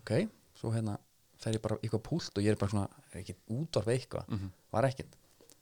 [0.00, 0.98] ok, svo hérna
[1.40, 4.50] fer ég bara eitthvað púlt og ég er bara svona er ekki útvarf eitthvað, Mhm.
[4.72, 5.16] var ekkert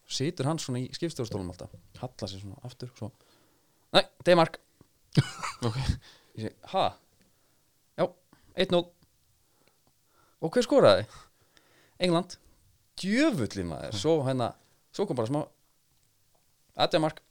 [0.09, 1.70] situr hann svona í skipstjórastólum alltaf
[2.01, 3.10] hallar sér svona aftur svo,
[3.93, 4.59] nei, Deimark
[5.62, 5.77] Ok.
[6.36, 6.97] ég segi, ha
[7.98, 8.09] já,
[8.56, 8.86] 1-0
[10.40, 11.06] og hver skoraði?
[11.98, 12.36] England
[13.01, 14.53] djöfulli maður, svo hérna
[14.95, 15.41] svo kom bara smá
[16.79, 17.23] að Deimark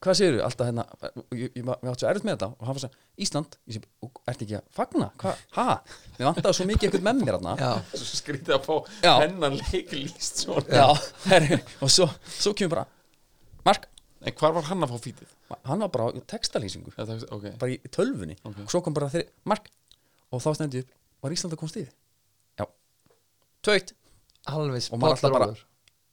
[0.00, 0.84] hvað segirðu, alltaf hérna
[1.36, 2.94] ég, ég, ég átti svo erfitt með þetta og hann var að
[3.24, 5.08] Ísland, ég "Og ertu ekki að fagna?
[5.20, 5.66] Hvað, ha,
[6.16, 8.74] mér vantaði svo mikið eitthvað með mér hérna svo skrítið að fá
[9.04, 9.12] Já.
[9.20, 10.64] hennan leik líst svona.
[10.72, 10.86] Já,
[11.28, 12.86] herri, og svo, svo kemur bara
[13.64, 13.86] Mark,
[14.24, 15.28] en hvar var hann að fá fítið?
[15.64, 16.90] hann var bara á textalýsingu.
[16.96, 18.36] Já, það, ok, bara í tölvunni.
[18.44, 18.58] Ok.
[18.64, 19.68] og svo kom bara þeirri, Mark.
[20.32, 20.88] Og þá stendi upp,
[21.22, 21.92] var Ísland að komast yfir?
[22.58, 22.64] Já,
[23.62, 23.92] tveitt
[24.46, 25.62] alveg bara spottróður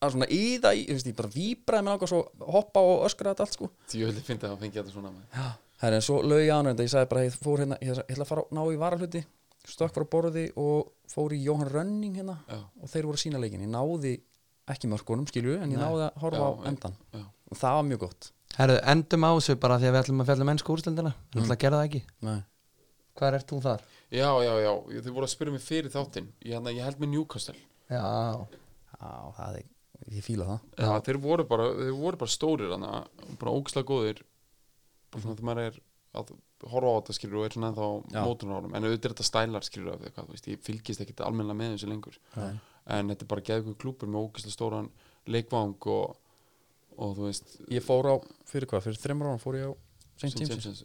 [0.01, 3.33] að svona í það, ég veist ég bara víbraði með náttúrulega svo hoppa og öskra
[3.35, 3.67] þetta allt sko.
[3.91, 5.49] Því ég fyndi að hann fengi þetta svona með já,
[5.83, 8.25] herri, en svo lög ég ánur þetta, ég sagði bara ég fór hérna, ég ætla-
[8.25, 9.21] að fara að ná í varahluti
[9.69, 12.57] stökk frá borði og fór í Jóhann Rönning hérna Já.
[12.81, 14.15] og þeir voru að sína leikin, ég náði
[14.73, 15.85] ekki mörkunum skilju, en ég Nei.
[15.85, 17.21] náði að horfa Já, á endan já.
[17.51, 18.31] og það var mjög gott.
[18.57, 21.85] Herðu, endum á þessu bara því að við ætlum að fjalla mennsku úrstendina að það
[21.85, 22.01] ekki.
[22.25, 22.41] Nei.
[23.21, 23.81] Hvað ert þú þar?
[24.09, 26.27] já, já, já, Ég- þau voru að spyrja mig fyrir þáttinn.
[26.41, 27.55] Ég, hérna, ég held með Newcastle
[27.91, 28.47] Já,
[28.95, 29.65] já, það er,
[30.15, 32.91] ég fíla það Já, þeir voru bara, þeir voru bara stórir hana,
[33.41, 34.21] bara ógislega góðir
[35.11, 35.79] bara svona þegar maður er
[36.21, 36.31] að
[36.71, 37.85] horfa á þetta skilur og er svona ennþá
[38.15, 38.21] Já.
[38.27, 41.23] mótunarárum en auðvitað er þetta stælar skilur af því hvað, þú veist, ég fylgist ekkit
[41.25, 42.51] almennilega með þessu lengur Nei.
[42.97, 44.89] en þetta er bara geðið klúpur með ógeðslega stóran
[45.31, 46.17] leikvang og,
[46.97, 48.15] og þú veist Ég fór á,
[48.51, 49.73] fyrir hvað, fyrir þreymur ára fór ég á
[50.21, 50.35] St.
[50.37, 50.83] James's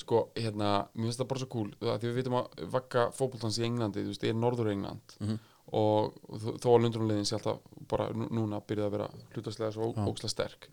[0.00, 3.64] sko, hérna, mér finnst það bara svo cool því við vitum að vakka fótboltans í
[3.66, 5.38] Englandi þú veist, er norður England Mhm.
[5.72, 6.14] Og
[6.60, 10.06] þó að lundrunlegin sé alltaf bara nú- núna byrjuð að vera hlutaslega svo Já.
[10.08, 10.68] ógsla sterk.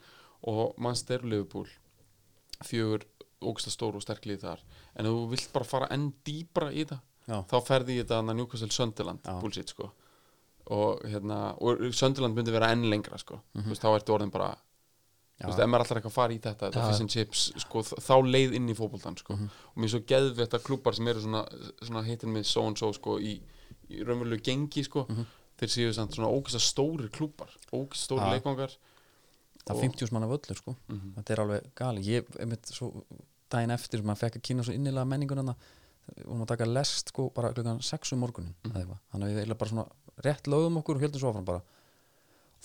[0.48, 1.68] Og Manchester Liverpool
[2.66, 3.04] fjögur
[3.42, 4.60] ógsla stór og sterk lið þar.
[4.98, 8.70] En þú vilt bara fara enn dýbra í það Já, þá ferði ég þetta Newcastle
[8.72, 9.92] Sunderland bullshit sko.
[10.72, 14.50] Og hérna, og Sunderland myndi vera enn lengra sko, þú veist, þá ertu orðin bara
[15.40, 17.84] þú veist, ef maður alltaf eitthvað að fara í þetta, þetta fish and chips, sko,
[17.84, 21.22] þá leið inn í fótboltan, sko, og mér er svo geðvett að klúpar sem eru
[21.24, 21.44] svona,
[21.84, 23.40] svona hittin með so and so, sko, í,
[23.90, 25.06] í raunverulegu gengi, sko,
[25.60, 28.34] þeir séu samt svona ógæsta stóri klúpar, ógæsta stóri Já.
[28.38, 28.76] leikvangar
[29.64, 31.16] það er 50 manna völlur sko Mhm.
[31.18, 32.92] Þetta er alveg gali Ég, einmitt, svo
[33.50, 35.56] daginn eftir, maður fekk að kynna svo innilega menningunna
[36.16, 38.72] við vorum að taka lest sko bara klukkan 6 um morgunin mm.
[39.12, 39.88] þannig að við eiginlega bara svona
[40.24, 41.62] rétt lögum okkur og höldum svo áfram bara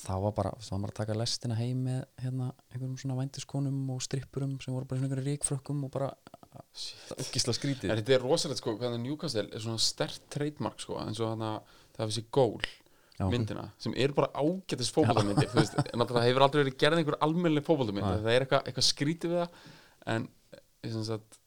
[0.03, 3.90] þá var bara, þá var maður að taka lestina heim með hérna, einhverjum svona vændiskonum
[3.93, 6.12] og strippurum sem voru bara svona einhverjum ríkfrökkum og bara
[7.19, 7.90] ógisla skrítið.
[7.93, 11.51] En þetta er rosalegt, sko, hvað Newcastle er svona stert trademark, sko, eins og þannig
[11.51, 12.70] að það er þessi gól,
[13.32, 17.19] myndina sem eru bara ágætis fótboltamyndir þú veist, en náttúrulega hefur aldrei verið gerð einhver
[17.23, 18.23] almennileg fótboltamynd, Nei.
[18.24, 19.69] það er eitthvað, eitthvað skrítið við það.
[20.15, 20.27] En
[20.97, 21.39] sem sagt,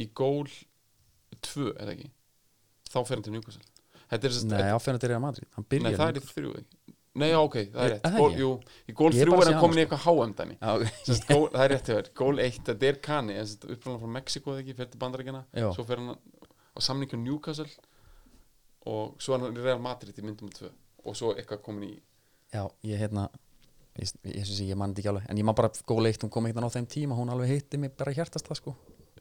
[0.00, 2.10] í gól 2, er það ekki?
[2.90, 3.68] Þá fer hann til Newcastle.
[4.10, 5.50] Er Nei, sagt, áfæðan til Real Madrid.
[5.54, 6.94] Hann nei, það er í þrjú ekki?
[7.18, 8.04] Nei, ok, það er rétt.
[8.04, 8.50] það gól, jú,
[8.86, 10.56] í gól Ég er 3 bara að er hann komin í hana, eitthvað HM dæmi
[10.60, 10.84] Já, ok.
[11.06, 13.38] Sem sagt, gól, það er rétt gól 1 þetta er Kani,
[13.74, 15.68] uppræðan frá Mexiko eða ekki fer til bandaríkjana, Já.
[15.74, 17.68] svo fer hann á samningu Newcastle
[18.86, 20.70] og svo er hann í Real Madrid í myndum 2
[21.04, 21.94] og svo eitthvað komin í
[22.54, 23.28] Já, ég hérna
[23.98, 25.26] ég, ég, ég, ég man þetta ekki alveg.
[25.30, 27.80] En ég man bara góð leikt, hún kom eitthvað á þeim tíma hún alveg hitti
[27.80, 28.74] mig bara hjartast það sko.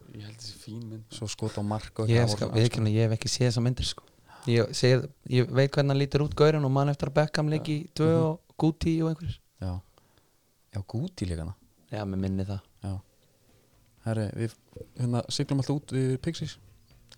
[0.10, 1.06] Ég held þessi fín mynd.
[1.14, 3.90] Svo skot á mark og ég, eitthvað, það svona ég hef ekki séð þessa myndir
[3.90, 4.08] sko.
[4.48, 7.76] Ég, séð, ég veit hvernig hann lítur út gaurin og mann eftir að Beckham leiki
[7.84, 8.24] í tvö Mhm.
[8.24, 9.40] og Guti og einhverjir.
[9.62, 9.82] Já,
[10.76, 11.54] já gút í líkana
[11.92, 12.60] já, með minni það.
[12.84, 13.00] Já.
[14.06, 14.54] Herri, við
[15.00, 16.58] hérna siglum alltaf út við Pixies.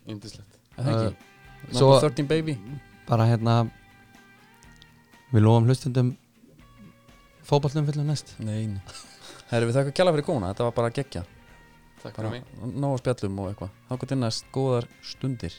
[0.07, 1.15] Er ekki?
[1.71, 2.57] Uh, Number 13 baby.
[3.07, 3.69] Bara hérna
[5.31, 6.17] við lofum hlustundum
[7.45, 8.35] fótballum fyrir næst.
[8.39, 8.81] Nei nei.
[9.51, 11.23] Herri, við þakka kjalla fyrir kona, þetta var bara geggja
[12.01, 12.43] Takk fyrir mig.
[12.61, 13.69] nóg að spjallum og eitthvað.
[13.89, 15.53] Þá gott innast góðar stundir